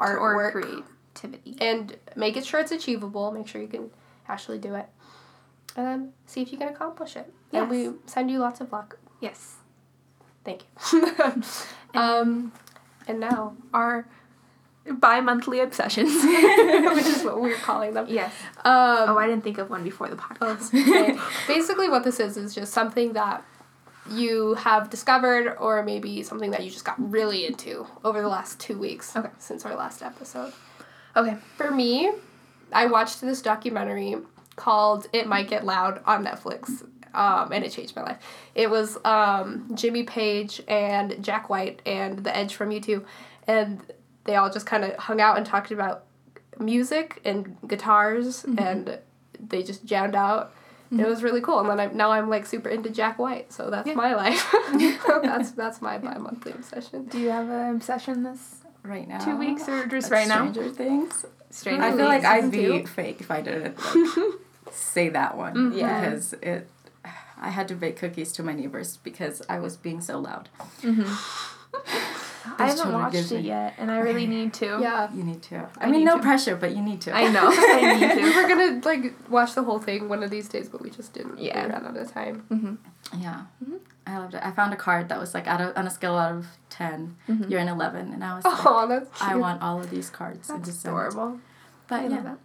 Art, 0.00 0.18
or 0.20 0.36
Artwork. 0.52 0.52
creativity. 0.52 1.56
and 1.60 1.96
make 2.16 2.36
it 2.36 2.44
sure 2.46 2.60
it's 2.60 2.72
achievable. 2.72 3.30
Make 3.32 3.48
sure 3.48 3.60
you 3.60 3.68
can 3.68 3.90
actually 4.28 4.58
do 4.58 4.74
it, 4.74 4.86
and 5.76 5.86
then 5.86 6.12
see 6.26 6.40
if 6.42 6.52
you 6.52 6.58
can 6.58 6.68
accomplish 6.68 7.16
it. 7.16 7.32
And 7.52 7.68
we 7.68 7.90
send 8.06 8.30
you 8.30 8.38
lots 8.38 8.60
of 8.60 8.72
luck. 8.72 8.98
Yes. 9.20 9.56
Thank 10.44 10.62
you. 10.92 11.12
um, 11.94 12.52
and 13.06 13.20
now, 13.20 13.56
Our 13.72 14.06
bi-monthly 14.90 15.60
obsessions. 15.60 16.12
which 16.14 17.06
is 17.06 17.22
what 17.22 17.40
we're 17.40 17.54
calling 17.56 17.94
them. 17.94 18.06
yes. 18.08 18.32
Um, 18.64 19.10
Oh, 19.10 19.18
I 19.18 19.26
didn't 19.28 19.44
think 19.44 19.58
of 19.58 19.70
one 19.70 19.84
before 19.84 20.08
the 20.08 20.16
podcast. 20.16 20.72
Basically, 21.46 21.88
what 21.88 22.02
this 22.04 22.18
is 22.18 22.36
is 22.36 22.54
just 22.54 22.72
something 22.72 23.12
that 23.12 23.44
you 24.10 24.54
have 24.54 24.90
discovered, 24.90 25.56
or 25.58 25.82
maybe 25.82 26.22
something 26.22 26.50
that 26.50 26.64
you 26.64 26.70
just 26.70 26.84
got 26.84 26.96
really 27.10 27.46
into 27.46 27.86
over 28.04 28.20
the 28.20 28.28
last 28.28 28.58
two 28.60 28.78
weeks 28.78 29.14
Okay. 29.16 29.28
since 29.38 29.64
our 29.64 29.76
last 29.76 30.02
episode. 30.02 30.52
Okay. 31.16 31.36
For 31.56 31.70
me, 31.70 32.10
I 32.72 32.86
watched 32.86 33.20
this 33.20 33.42
documentary 33.42 34.16
called 34.56 35.06
"It 35.12 35.26
Might 35.26 35.48
Get 35.48 35.64
Loud" 35.64 36.02
on 36.06 36.24
Netflix. 36.24 36.84
Um, 37.14 37.52
and 37.52 37.62
it 37.62 37.70
changed 37.72 37.94
my 37.94 38.02
life. 38.02 38.18
It 38.54 38.70
was 38.70 38.96
um, 39.04 39.70
Jimmy 39.74 40.02
Page 40.02 40.62
and 40.66 41.22
Jack 41.22 41.50
White 41.50 41.82
and 41.84 42.24
The 42.24 42.34
Edge 42.34 42.54
from 42.54 42.70
U2, 42.70 43.04
and 43.46 43.82
they 44.24 44.36
all 44.36 44.50
just 44.50 44.64
kind 44.64 44.82
of 44.82 44.96
hung 44.96 45.20
out 45.20 45.36
and 45.36 45.44
talked 45.44 45.70
about 45.70 46.04
music 46.58 47.20
and 47.26 47.58
guitars, 47.68 48.44
and 48.56 48.98
they 49.38 49.62
just 49.62 49.84
jammed 49.84 50.14
out. 50.14 50.54
And 50.92 51.00
It 51.00 51.08
was 51.08 51.22
really 51.22 51.40
cool, 51.40 51.58
and 51.60 51.68
then 51.70 51.80
I'm, 51.80 51.96
now 51.96 52.10
I'm 52.12 52.28
like 52.28 52.44
super 52.46 52.68
into 52.68 52.90
Jack 52.90 53.18
White, 53.18 53.50
so 53.52 53.70
that's 53.70 53.88
Yeah. 53.88 53.94
my 53.94 54.14
life. 54.14 54.54
that's 55.22 55.52
that's 55.52 55.80
my 55.80 55.96
bi-monthly 55.98 56.52
obsession. 56.52 57.06
Do 57.06 57.18
you 57.18 57.30
have 57.30 57.48
an 57.48 57.74
obsession 57.76 58.22
this 58.22 58.56
right 58.84 59.08
now 59.08 59.18
two 59.24 59.36
weeks 59.38 59.68
or 59.68 59.86
just 59.86 60.10
That's 60.10 60.12
right 60.12 60.28
now? 60.28 60.52
Stranger 60.52 60.68
Things 60.70 61.24
Stranger 61.50 61.82
I 61.82 61.90
feel 61.96 62.06
like 62.06 62.24
I'd 62.24 62.50
be 62.50 62.58
two? 62.82 62.86
fake 62.86 63.20
if 63.20 63.30
I 63.30 63.40
didn't 63.40 63.78
like, 63.82 64.18
say 64.70 65.08
that 65.08 65.36
one 65.36 65.54
Mhm. 65.54 65.76
Yeah. 65.78 66.00
because 66.00 66.34
it. 66.34 66.68
I 67.40 67.48
had 67.50 67.66
to 67.68 67.74
bake 67.74 67.96
cookies 67.96 68.30
to 68.32 68.42
my 68.44 68.52
neighbors 68.52 68.98
because 68.98 69.42
I 69.48 69.58
was 69.60 69.76
being 69.76 70.00
so 70.00 70.18
loud. 70.20 70.48
I 72.58 72.66
haven't 72.68 72.92
watched 72.92 73.14
it 73.16 73.30
me- 73.32 73.40
yet, 73.48 73.74
and 73.78 73.90
I 73.90 73.98
really 73.98 74.26
need 74.26 74.52
to. 74.54 74.78
Yeah. 74.80 75.12
You 75.14 75.22
need 75.24 75.42
to. 75.44 75.68
I, 75.78 75.86
I 75.86 75.90
mean, 75.90 76.04
no 76.04 76.16
to. 76.16 76.22
pressure, 76.22 76.56
but 76.56 76.74
you 76.76 76.82
need 76.82 77.00
to. 77.02 77.14
I 77.14 77.28
know. 77.30 77.48
I 77.52 77.98
need 78.00 78.10
to. 78.10 78.22
We're 78.36 78.48
gonna 78.48 78.80
like 78.84 79.14
watch 79.30 79.54
the 79.54 79.62
whole 79.62 79.78
thing 79.78 80.08
one 80.08 80.22
of 80.22 80.30
these 80.30 80.48
days, 80.48 80.68
but 80.68 80.82
we 80.82 80.90
just 80.90 81.12
didn't. 81.12 81.38
Yeah. 81.38 81.66
we 81.66 81.72
ran 81.72 81.86
out 81.86 81.96
of 81.96 82.12
time. 82.12 82.44
Mm-hmm. 82.50 83.20
Yeah, 83.22 83.42
Mhm. 83.64 83.78
I 84.06 84.18
loved 84.18 84.34
it. 84.34 84.40
I 84.44 84.50
found 84.50 84.72
a 84.72 84.76
card 84.76 85.08
that 85.10 85.18
was 85.20 85.34
like 85.34 85.46
out 85.46 85.60
of, 85.60 85.76
on 85.76 85.86
a 85.86 85.90
scale 85.90 86.16
out 86.16 86.32
of 86.34 86.46
10 86.70 87.16
Mhm. 87.28 87.48
You're 87.50 87.60
an 87.60 87.68
eleven, 87.68 88.12
and 88.12 88.24
I 88.24 88.34
was 88.36 88.44
like, 88.44 88.66
Oh, 88.66 88.86
that's 88.88 89.08
cute. 89.18 89.30
I 89.30 89.36
want 89.36 89.62
all 89.62 89.78
of 89.80 89.90
these 89.90 90.10
cards. 90.10 90.48
and 90.50 90.58
That's 90.58 90.70
just 90.70 90.84
adorable. 90.84 91.38
But 91.88 92.00
I 92.00 92.02
yeah, 92.04 92.08
love 92.16 92.24
that. 92.24 92.38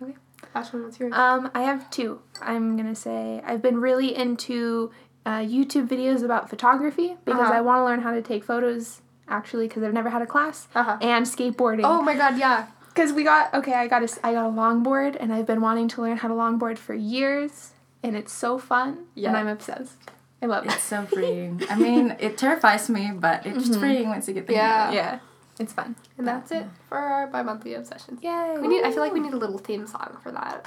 that. 0.00 0.14
Ashlyn, 0.54 0.82
what's 0.84 0.98
yours? 0.98 1.12
Um, 1.14 1.50
I 1.54 1.62
have 1.62 1.88
two. 1.90 2.20
I'm 2.42 2.76
gonna 2.76 2.94
say 2.96 3.40
I've 3.46 3.62
been 3.62 3.80
really 3.80 4.16
into 4.16 4.90
uh, 5.24 5.40
YouTube 5.40 5.86
videos 5.86 6.24
about 6.24 6.48
photography 6.50 7.16
because 7.24 7.42
Uh-huh. 7.42 7.52
I 7.52 7.60
want 7.60 7.80
to 7.80 7.84
learn 7.84 8.00
how 8.00 8.12
to 8.12 8.22
take 8.22 8.42
photos 8.42 9.00
actually 9.30 9.68
because 9.68 9.82
I've 9.82 9.92
never 9.94 10.10
had 10.10 10.22
a 10.22 10.26
class 10.26 10.68
Uh-huh. 10.74 10.98
and 11.00 11.24
skateboarding. 11.26 11.82
Oh 11.84 12.02
my 12.02 12.14
god, 12.16 12.36
yeah. 12.38 12.66
because 12.88 13.12
we 13.12 13.22
got 13.24 13.54
okay. 13.54 13.74
I 13.74 13.86
got 13.86 14.02
a 14.02 14.08
I 14.26 14.32
got 14.32 14.46
a 14.46 14.50
longboard 14.52 15.16
and 15.20 15.32
I've 15.32 15.46
been 15.46 15.60
wanting 15.60 15.88
to 15.88 16.02
learn 16.02 16.16
how 16.18 16.28
to 16.28 16.34
longboard 16.34 16.76
for 16.78 16.94
years 16.94 17.72
and 18.02 18.16
it's 18.16 18.32
so 18.32 18.58
fun 18.58 19.06
Yeah. 19.14 19.28
and 19.28 19.36
I'm 19.38 19.48
obsessed. 19.48 19.98
I 20.42 20.46
love 20.46 20.64
it. 20.66 20.72
It's 20.72 20.82
so 20.82 21.04
freeing. 21.14 21.62
I 21.70 21.76
mean, 21.76 22.16
it 22.18 22.36
terrifies 22.38 22.88
me, 22.90 23.10
but 23.14 23.44
it's 23.46 23.68
Mhm. 23.68 23.78
freeing 23.80 24.08
once 24.08 24.26
you 24.28 24.34
get 24.34 24.46
the 24.46 24.54
Yeah. 24.54 24.86
hang 24.86 24.94
yeah, 24.94 25.18
it's 25.58 25.72
fun. 25.72 25.96
And 26.18 26.26
that's 26.26 26.50
it 26.50 26.66
for 26.88 26.98
our 26.98 27.26
bi-monthly 27.26 27.74
obsessions. 27.74 28.22
Yay! 28.22 28.56
We 28.60 28.66
need. 28.68 28.82
I 28.84 28.90
feel 28.90 29.00
like 29.04 29.12
we 29.12 29.20
need 29.20 29.34
a 29.34 29.36
little 29.44 29.58
theme 29.58 29.86
song 29.86 30.16
for 30.22 30.32
that. 30.32 30.66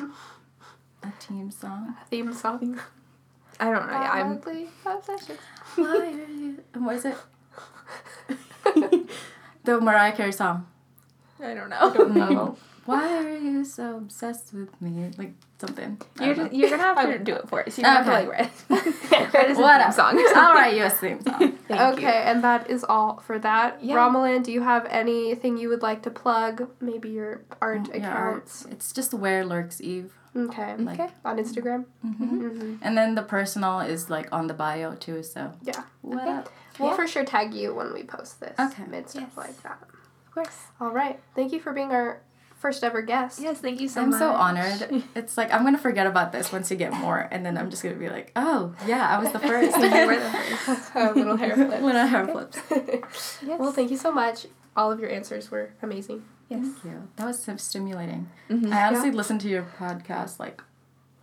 A 1.03 1.11
theme 1.19 1.51
song. 1.51 1.95
A 2.01 2.05
theme 2.05 2.31
song. 2.33 2.79
I 3.59 3.65
don't 3.71 3.85
know. 3.87 3.93
Yeah, 3.93 4.11
I'm. 4.17 4.27
Bi-monthly 4.37 4.69
obsessions. 4.85 5.39
Why 5.75 5.97
are 5.97 6.31
you? 6.41 6.63
What 6.75 6.95
is 6.95 7.05
it? 7.05 7.17
The 9.63 9.79
Mariah 9.79 10.11
Carey 10.13 10.31
song. 10.31 10.67
I 11.41 11.53
don't 11.53 11.71
I 11.73 11.93
don't 11.93 12.13
know. 12.13 12.29
know. 12.29 12.57
Why 12.85 13.17
are 13.23 13.37
you 13.37 13.63
so 13.63 13.95
obsessed 13.97 14.53
with 14.53 14.81
me? 14.81 15.09
Like 15.17 15.33
something. 15.57 16.01
You're 16.19 16.35
just, 16.35 16.53
you're 16.53 16.69
gonna 16.69 16.83
have 16.83 17.09
to 17.09 17.17
do 17.19 17.33
it 17.35 17.47
for 17.47 17.65
us. 17.65 17.77
You're 17.77 17.85
gonna 17.85 18.01
Okay. 18.01 18.11
have 18.11 18.25
to 18.25 18.69
like 18.69 19.23
read. 19.23 19.33
read 19.33 19.45
as 19.51 19.57
a 19.57 19.61
Whatever. 19.61 19.83
theme 19.83 19.93
song. 19.93 20.31
I'll 20.35 20.53
write 20.53 20.75
you 20.75 20.83
a 20.83 20.89
theme 20.89 21.21
song. 21.21 21.39
Thank 21.69 21.81
okay, 21.97 22.01
you. 22.01 22.07
and 22.29 22.43
that 22.43 22.69
is 22.69 22.83
all 22.83 23.21
for 23.25 23.39
that. 23.39 23.81
Yeah. 23.81 23.95
Rommelyn, 23.95 24.43
do 24.43 24.51
you 24.51 24.61
have 24.63 24.85
anything 24.89 25.57
you 25.57 25.69
would 25.69 25.81
like 25.81 26.01
to 26.03 26.09
plug? 26.09 26.69
Maybe 26.81 27.09
your 27.09 27.41
art 27.61 27.87
Yeah, 27.87 27.95
accounts. 27.99 28.65
It's 28.69 28.91
just 28.91 29.13
where 29.13 29.45
lurks 29.45 29.79
Eve. 29.79 30.13
Okay. 30.35 30.75
Like, 30.75 30.99
Okay. 30.99 31.13
On 31.23 31.37
Instagram. 31.37 31.85
hmm 32.01 32.13
Mm-hmm. 32.23 32.75
And 32.81 32.97
then 32.97 33.15
the 33.15 33.21
personal 33.23 33.79
is 33.79 34.09
like 34.09 34.27
on 34.33 34.47
the 34.47 34.53
bio 34.53 34.95
too. 34.95 35.23
So 35.23 35.53
Yeah. 35.63 35.83
what 36.01 36.23
Okay. 36.23 36.31
up? 36.31 36.49
We'll 36.79 36.89
Yeah. 36.89 36.95
for 36.95 37.07
sure 37.07 37.25
tag 37.25 37.53
you 37.53 37.73
when 37.73 37.93
we 37.93 38.03
post 38.03 38.39
this. 38.39 38.57
Okay. 38.59 38.83
And 38.91 39.09
stuff 39.09 39.23
Yes. 39.27 39.37
like 39.37 39.61
that. 39.63 39.79
Of 40.27 40.33
course. 40.33 40.57
All 40.81 40.89
right. 40.91 41.19
Thank 41.35 41.51
you 41.53 41.59
for 41.59 41.73
being 41.73 41.91
our 41.91 42.21
first 42.55 42.83
ever 42.83 43.01
guest. 43.01 43.39
Yes, 43.41 43.59
thank 43.59 43.81
you 43.81 43.87
so 43.89 43.99
much. 44.05 44.05
I'm 44.05 44.09
much. 44.11 44.19
so 44.19 44.31
honored. 44.31 45.03
It's 45.15 45.37
like 45.37 45.53
I'm 45.53 45.63
gonna 45.63 45.77
forget 45.77 46.07
about 46.07 46.31
this 46.31 46.51
once 46.51 46.71
you 46.71 46.77
get 46.77 46.93
more, 46.93 47.27
and 47.31 47.45
then 47.45 47.57
I'm 47.57 47.69
just 47.69 47.83
gonna 47.83 47.95
be 47.95 48.09
like, 48.09 48.31
oh 48.35 48.73
yeah, 48.87 49.05
I 49.15 49.21
was 49.21 49.31
the 49.33 49.39
first. 49.39 49.75
You 49.77 49.83
were 50.07 50.15
the 50.15 50.29
first. 50.65 50.91
A 50.95 51.11
little 51.11 51.35
hair 51.37 51.55
flip. 51.55 51.81
Little 51.81 52.07
hair 52.07 52.25
flips. 52.27 52.57
Yes. 53.43 53.59
Well, 53.59 53.71
thank 53.73 53.91
you 53.91 53.97
so 53.97 54.11
much. 54.11 54.47
All 54.75 54.91
of 54.91 54.99
your 54.99 55.09
answers 55.09 55.51
were 55.51 55.71
amazing. 55.81 56.23
Yes. 56.49 56.65
Thank 56.65 56.85
you. 56.85 57.07
That 57.17 57.25
was 57.27 57.43
so 57.43 57.57
stimulating. 57.57 58.29
Mhm. 58.49 58.71
I 58.71 58.87
honestly 58.87 59.11
listen 59.11 59.37
to 59.39 59.49
your 59.49 59.63
podcast 59.77 60.39
like 60.39 60.61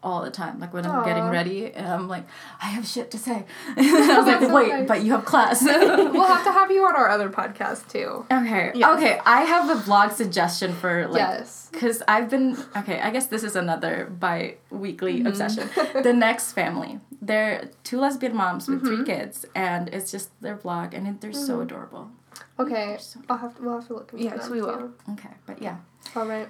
all 0.03 0.23
the 0.23 0.31
time. 0.31 0.59
Like 0.61 0.73
when 0.73 0.87
I'm 0.87 1.05
getting 1.05 1.25
ready, 1.29 1.73
and 1.73 1.87
I'm 1.87 2.09
like, 2.09 2.25
I 2.63 2.67
have 2.67 2.87
shit 2.87 3.11
to 3.13 3.19
say. 3.19 3.45
I 3.77 4.17
was 4.19 4.27
like, 4.27 4.41
so 4.41 4.55
wait, 4.55 4.69
nice. 4.69 4.89
but 4.89 5.03
you 5.05 5.13
have 5.13 5.25
class. 5.25 5.63
we'll 5.65 6.25
have 6.25 6.45
to 6.45 6.53
have 6.53 6.71
you 6.71 6.85
on 6.87 6.97
our 6.97 7.09
other 7.09 7.29
podcast 7.31 7.89
too. 7.89 8.25
Okay. 8.31 8.73
Yes. 8.75 8.97
Okay. 8.99 9.21
I 9.27 9.43
have 9.43 9.71
a 9.71 9.81
vlog 9.81 10.13
suggestion 10.13 10.73
for 10.75 11.07
like 11.09 11.19
yes. 11.21 11.69
because 11.73 12.03
I've 12.09 12.29
been 12.31 12.57
okay. 12.77 13.01
I 13.01 13.11
guess 13.11 13.27
this 13.27 13.43
is 13.45 13.57
another 13.57 14.11
bi-weekly 14.19 15.19
Mm-hmm. 15.19 15.27
obsession. 15.27 15.69
the 16.03 16.13
next 16.13 16.53
family. 16.53 17.01
they're 17.21 17.71
two 17.85 17.99
lesbian 18.01 18.35
moms 18.35 18.69
with 18.69 18.81
three 18.85 19.05
kids, 19.05 19.45
and 19.55 19.89
it's 19.89 20.11
just 20.11 20.31
their 20.41 20.57
vlog, 20.57 20.95
and 20.95 21.21
they're 21.21 21.33
so 21.33 21.61
adorable. 21.61 22.11
Okay, 22.59 22.99
I'll 23.29 23.37
have 23.39 23.57
to, 23.57 23.63
we'll 23.63 23.75
have 23.81 23.87
to 23.89 23.95
look 23.95 24.13
into 24.13 24.25
Yes, 24.25 24.45
them, 24.45 24.53
we 24.53 24.63
will. 24.63 24.79
too. 24.79 24.95
Okay, 25.13 25.31
but 25.47 25.61
yeah, 25.61 25.77
All 26.17 26.27
right, 26.27 26.49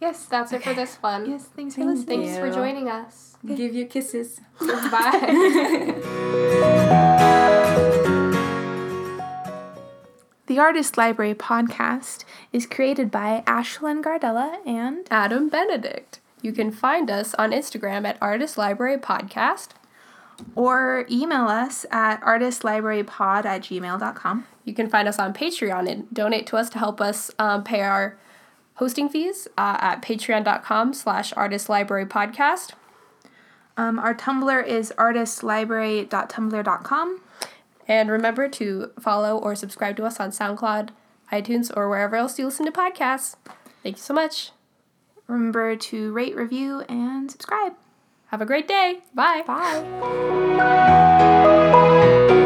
Yes. 0.00 0.26
that's 0.26 0.52
it 0.52 0.62
for 0.62 0.74
this 0.74 0.96
one. 0.96 1.30
Yes. 1.30 1.44
Thanks 1.56 1.74
for 1.74 1.82
Thank 1.82 1.96
listening. 1.98 2.22
Thanks 2.26 2.38
for 2.38 2.50
joining 2.50 2.88
us. 2.88 3.36
give 3.46 3.74
you 3.74 3.86
kisses. 3.86 4.40
Bye. 4.60 6.00
The 10.46 10.58
Artist 10.58 10.98
Library 10.98 11.34
podcast 11.34 12.24
is 12.52 12.66
created 12.66 13.10
by 13.10 13.42
Ashlyn 13.46 14.02
Gardella 14.02 14.58
and 14.66 15.06
Adam 15.10 15.48
Benedict. 15.48 16.20
You 16.42 16.52
can 16.52 16.70
find 16.70 17.10
us 17.10 17.34
on 17.36 17.52
Instagram 17.52 18.06
at 18.06 18.18
Artist 18.20 18.58
Library 18.58 18.98
Podcast. 18.98 19.68
or 20.54 21.06
email 21.10 21.46
us 21.46 21.86
at 21.90 22.20
artistlibrarypod 22.20 23.44
at 23.46 23.62
gmail.com. 23.62 24.46
You 24.64 24.74
can 24.74 24.88
find 24.90 25.06
us 25.08 25.18
on 25.18 25.32
Patreon 25.32 25.88
and 25.90 26.12
donate 26.12 26.46
to 26.48 26.56
us 26.56 26.68
to 26.70 26.78
help 26.78 27.00
us 27.00 27.30
um, 27.38 27.62
pay 27.64 27.80
our 27.82 28.18
hosting 28.74 29.08
fees 29.08 29.46
uh, 29.56 29.78
at 29.80 30.02
patreon.com 30.02 30.92
slash 30.94 31.32
artist 31.34 31.68
library 31.68 32.06
podcast. 32.06 32.72
Um, 33.76 33.98
our 33.98 34.14
Tumblr 34.14 34.64
is 34.66 34.92
artistlibrary.tumblr.com. 34.98 37.20
And 37.86 38.10
remember 38.10 38.48
to 38.48 38.90
follow 38.98 39.36
or 39.36 39.54
subscribe 39.54 39.98
to 39.98 40.04
us 40.04 40.18
on 40.18 40.30
SoundCloud, 40.30 40.88
iTunes, 41.30 41.70
or 41.76 41.90
wherever 41.90 42.16
else 42.16 42.38
you 42.38 42.46
listen 42.46 42.64
to 42.66 42.72
podcasts. 42.72 43.36
Thank 43.82 43.96
you 43.96 44.02
so 44.02 44.14
much. 44.14 44.52
Remember 45.26 45.76
to 45.76 46.12
rate, 46.12 46.36
review, 46.36 46.80
and 46.82 47.30
subscribe. 47.30 47.74
Have 48.26 48.40
a 48.40 48.46
great 48.46 48.66
day. 48.66 49.00
Bye. 49.14 49.42
Bye. 52.26 52.40